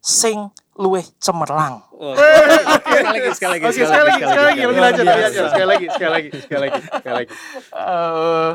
sing 0.03 0.51
luwih 0.80 1.03
cemerlang. 1.19 1.84
Oh, 1.91 2.15
sekali 2.15 3.03
lagi, 3.03 3.30
sekali 3.36 3.51
lagi, 3.59 3.63
sekali 3.75 3.91
lagi, 4.07 4.23
sekali 4.23 4.43
lagi, 4.47 4.61
lanjut, 4.63 4.71
lebih 4.71 4.82
lanjut. 4.88 5.03
Sekali 5.51 5.67
lagi, 5.67 5.86
sekali 5.91 6.11
lagi, 6.15 6.30
sekali 6.39 6.61
lagi, 6.63 6.80
sekali 6.88 7.15
lagi. 7.19 7.30
Eh 7.75 8.51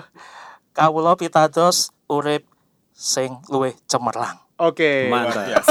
kawula 0.75 1.15
pitados 1.15 1.95
urip 2.11 2.43
sing 2.91 3.45
luwih 3.47 3.77
cemerlang. 3.87 4.41
Oke. 4.59 5.07
Mantap. 5.13 5.47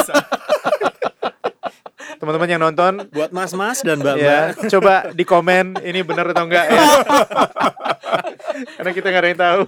Teman-teman 2.23 2.47
yang 2.55 2.63
nonton 2.63 3.11
Buat 3.11 3.35
mas-mas 3.35 3.83
dan 3.83 3.99
mbak-mbak. 3.99 4.55
ya, 4.55 4.55
coba 4.71 5.11
di 5.11 5.27
komen 5.27 5.75
ini 5.83 6.07
benar 6.07 6.31
atau 6.31 6.47
enggak 6.47 6.71
ya. 6.71 6.79
Karena 8.53 8.91
kita 8.91 9.07
nggak 9.09 9.21
ada 9.21 9.29
yang 9.29 9.41
tahu. 9.41 9.61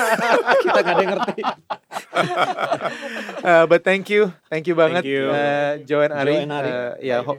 kita 0.64 0.78
nggak 0.78 0.94
ada 0.94 1.02
yang 1.02 1.12
ngerti. 1.14 1.42
Uh, 3.42 3.64
but 3.66 3.80
thank 3.82 4.10
you, 4.10 4.32
thank 4.48 4.66
you 4.66 4.74
banget, 4.74 5.02
Thank 5.04 5.12
you. 5.12 5.30
uh, 5.30 5.78
Joe 5.86 6.02
and 6.02 6.12
Ari. 6.12 6.34
Joe 6.34 6.42
and 6.42 6.52
Ari. 6.52 6.70
Uh, 6.70 6.92
ya, 6.98 7.16
uh, 7.22 7.36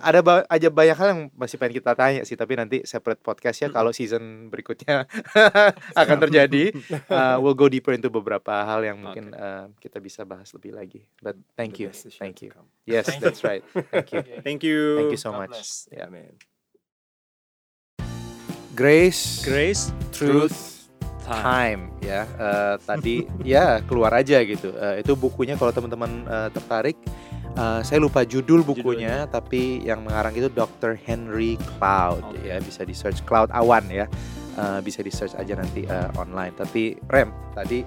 ada 0.00 0.20
ba- 0.20 0.46
aja 0.48 0.68
banyak 0.68 0.96
hal 0.96 1.08
yang 1.14 1.20
masih 1.32 1.56
pengen 1.56 1.78
kita 1.78 1.92
tanya 1.94 2.22
sih, 2.24 2.34
tapi 2.34 2.58
nanti 2.58 2.82
separate 2.82 3.20
podcast 3.20 3.62
ya 3.62 3.68
kalau 3.70 3.94
season 3.94 4.50
berikutnya 4.50 5.06
akan 6.00 6.16
terjadi. 6.26 6.74
Uh, 7.06 7.38
we'll 7.38 7.56
go 7.56 7.70
deeper 7.70 7.94
into 7.94 8.10
beberapa 8.10 8.50
hal 8.50 8.82
yang 8.82 8.98
mungkin 8.98 9.30
uh, 9.32 9.70
kita 9.78 10.02
bisa 10.02 10.26
bahas 10.26 10.50
lebih 10.50 10.74
lagi. 10.74 11.06
But 11.22 11.38
thank 11.54 11.78
you, 11.78 11.90
thank 12.18 12.42
you. 12.42 12.50
Yes, 12.88 13.06
that's 13.20 13.44
right. 13.44 13.62
Thank 13.94 14.10
you, 14.12 14.20
Thank 14.46 14.60
you. 14.66 14.80
thank 14.98 15.12
you 15.14 15.20
so 15.20 15.30
much. 15.30 15.54
Yeah. 15.92 16.08
Amin. 16.10 16.57
Grace, 18.78 19.42
Grace, 19.42 19.90
Truth, 20.14 20.86
time. 21.26 21.42
Time 21.42 21.82
ya 21.98 22.22
Eh, 22.24 22.74
tadi 22.86 23.26
ya 23.58 23.82
keluar 23.82 24.14
aja 24.14 24.38
gitu 24.46 24.70
Eh, 24.70 25.02
itu 25.02 25.18
bukunya 25.18 25.58
kalau 25.58 25.74
teman-teman 25.74 26.22
eh, 26.24 26.48
tertarik 26.54 26.94
eh, 27.58 27.80
saya 27.82 27.98
lupa 27.98 28.22
judul 28.22 28.62
bukunya 28.62 29.26
tapi 29.26 29.82
yang 29.82 30.06
mengarang 30.06 30.30
itu 30.38 30.46
Dr. 30.46 30.94
Henry 30.94 31.58
Cloud 31.74 32.22
Oke. 32.22 32.46
ya 32.46 32.62
bisa 32.62 32.86
di 32.86 32.94
search 32.94 33.26
Cloud 33.26 33.50
Awan 33.50 33.90
ya 33.90 34.06
Eh, 34.58 34.82
bisa 34.82 35.06
di 35.06 35.10
search 35.14 35.38
aja 35.38 35.54
nanti 35.54 35.86
eh, 35.86 36.08
online 36.18 36.50
tapi 36.54 36.98
Rem 37.06 37.30
tadi 37.54 37.82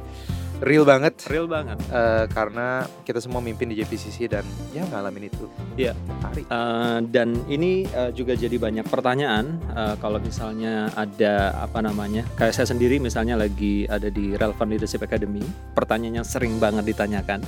real 0.61 0.85
banget 0.85 1.17
Real 1.25 1.45
banget. 1.45 1.77
eh, 1.89 2.25
karena 2.27 2.67
kita 3.01 3.17
semua 3.17 3.39
mimpin 3.39 3.65
di 3.65 3.75
JPCC 3.75 4.29
dan 4.29 4.45
ya 4.69 4.85
ngalamin 4.85 5.27
itu 5.27 5.45
Iya. 5.73 5.97
hari 6.21 6.43
Eh, 6.43 6.99
dan 7.09 7.33
ini 7.47 7.83
eh, 7.83 8.11
juga 8.11 8.33
jadi 8.33 8.53
banyak 8.53 8.85
pertanyaan 8.85 9.57
eh, 9.67 9.95
kalau 9.97 10.17
misalnya 10.17 10.87
ada 10.93 11.57
apa 11.57 11.81
namanya 11.81 12.23
kayak 12.35 12.53
saya 12.53 12.67
sendiri 12.67 12.97
misalnya 12.97 13.33
lagi 13.35 13.83
ada 13.85 14.07
di 14.07 14.33
Relevant 14.33 14.69
Leadership 14.69 15.01
Academy 15.01 15.41
pertanyaan 15.73 16.21
yang 16.21 16.27
sering 16.27 16.57
banget 16.57 16.85
ditanyakan 16.87 17.41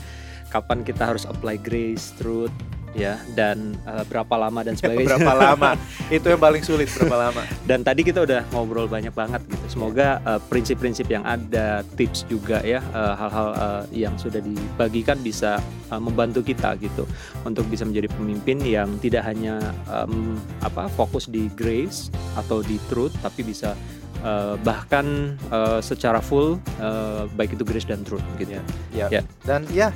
kapan 0.49 0.82
kita 0.82 1.05
harus 1.05 1.26
apply 1.26 1.57
grace 1.57 2.14
truth 2.16 2.53
ya 2.93 3.17
dan 3.33 3.73
eh, 3.85 4.03
berapa 4.07 4.33
lama 4.37 4.61
dan 4.61 4.77
sebagainya. 4.79 5.17
berapa 5.17 5.33
lama? 5.33 5.69
Itu 6.15 6.29
yang 6.29 6.41
paling 6.41 6.63
sulit 6.63 6.89
berapa 6.93 7.29
lama? 7.29 7.41
Dan 7.65 7.81
tadi 7.81 8.01
kita 8.05 8.23
udah 8.23 8.45
ngobrol 8.53 8.85
banyak 8.85 9.11
banget 9.13 9.41
gitu. 9.49 9.65
Semoga 9.77 10.21
eh, 10.23 10.39
prinsip-prinsip 10.49 11.09
yang 11.09 11.25
ada 11.25 11.81
tips 11.97 12.25
juga 12.29 12.61
ya 12.61 12.79
eh, 12.79 13.13
hal-hal 13.17 13.47
eh, 13.57 13.83
yang 14.05 14.15
sudah 14.17 14.39
dibagikan 14.39 15.19
bisa 15.21 15.57
eh, 15.89 16.01
membantu 16.01 16.45
kita 16.45 16.77
gitu 16.79 17.03
untuk 17.43 17.65
bisa 17.67 17.83
menjadi 17.83 18.07
pemimpin 18.13 18.61
yang 18.63 18.89
tidak 19.01 19.25
hanya 19.27 19.59
em, 19.89 20.37
apa 20.63 20.87
fokus 20.93 21.27
di 21.27 21.49
grace 21.57 22.07
atau 22.39 22.63
di 22.63 22.79
truth 22.87 23.11
tapi 23.19 23.43
bisa 23.43 23.75
eh, 24.23 24.55
bahkan 24.61 25.35
eh, 25.51 25.79
secara 25.83 26.21
full 26.23 26.55
eh, 26.79 27.25
baik 27.35 27.57
itu 27.57 27.63
grace 27.65 27.87
dan 27.89 28.05
truth 28.05 28.23
gitu. 28.39 28.57
Ya. 28.93 29.07
Ya. 29.09 29.21
Dan 29.43 29.67
ya 29.73 29.89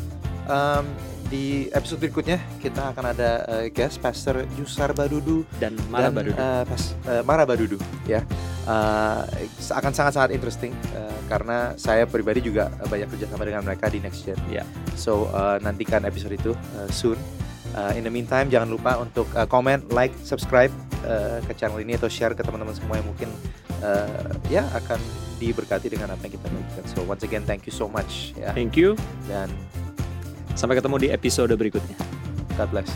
em, 0.50 0.86
di 1.28 1.68
episode 1.76 2.00
berikutnya 2.00 2.40
kita 2.64 2.96
akan 2.96 3.12
ada 3.12 3.44
eh, 3.52 3.68
guest 3.68 4.00
Pastor 4.00 4.48
Yusar 4.56 4.96
Badudu 4.96 5.44
dan 5.60 5.76
mana 5.92 6.08
dan 6.08 6.14
baru 6.16 6.32
eh, 6.32 6.64
pas, 6.64 6.84
eh, 7.12 7.24
Mara 7.28 7.44
Badudu 7.44 7.76
ya. 8.08 8.24
Eh, 8.68 9.22
akan 9.72 9.92
sangat-sangat 9.92 10.32
interesting 10.32 10.72
eh, 10.96 11.20
karena 11.28 11.76
saya 11.76 12.08
pribadi 12.08 12.40
juga 12.44 12.72
banyak 12.88 13.12
kerjasama 13.12 13.44
dengan 13.44 13.64
mereka 13.68 13.92
di 13.92 14.00
Next 14.00 14.24
Gen. 14.24 14.40
Ya. 14.48 14.64
So 14.96 15.28
eh, 15.32 15.60
nantikan 15.60 16.08
episode 16.08 16.36
itu 16.36 16.56
eh, 16.80 16.90
soon. 16.92 17.20
Eh, 17.76 18.00
in 18.00 18.08
the 18.08 18.12
meantime 18.12 18.48
jangan 18.48 18.72
lupa 18.72 18.96
untuk 18.96 19.28
eh, 19.36 19.48
comment, 19.48 19.84
like, 19.92 20.16
subscribe 20.24 20.72
eh, 21.04 21.44
ke 21.44 21.52
channel 21.60 21.84
ini 21.84 22.00
atau 22.00 22.08
share 22.08 22.32
ke 22.32 22.44
teman-teman 22.44 22.72
semua 22.72 23.04
yang 23.04 23.08
mungkin 23.08 23.30
eh, 23.84 24.32
ya 24.48 24.64
akan 24.72 25.00
diberkati 25.38 25.92
dengan 25.92 26.16
apa 26.16 26.24
yang 26.26 26.40
kita 26.40 26.48
bagikan. 26.48 26.84
So 26.88 27.04
once 27.04 27.28
again 27.28 27.44
thank 27.44 27.68
you 27.68 27.76
so 27.76 27.92
much 27.92 28.32
ya 28.40 28.56
thank 28.56 28.74
you 28.80 28.96
dan 29.30 29.52
sampai 30.58 30.82
ketemu 30.82 30.96
di 30.98 31.08
episode 31.14 31.54
berikutnya 31.54 31.96
God 32.58 32.70
bless. 32.74 32.90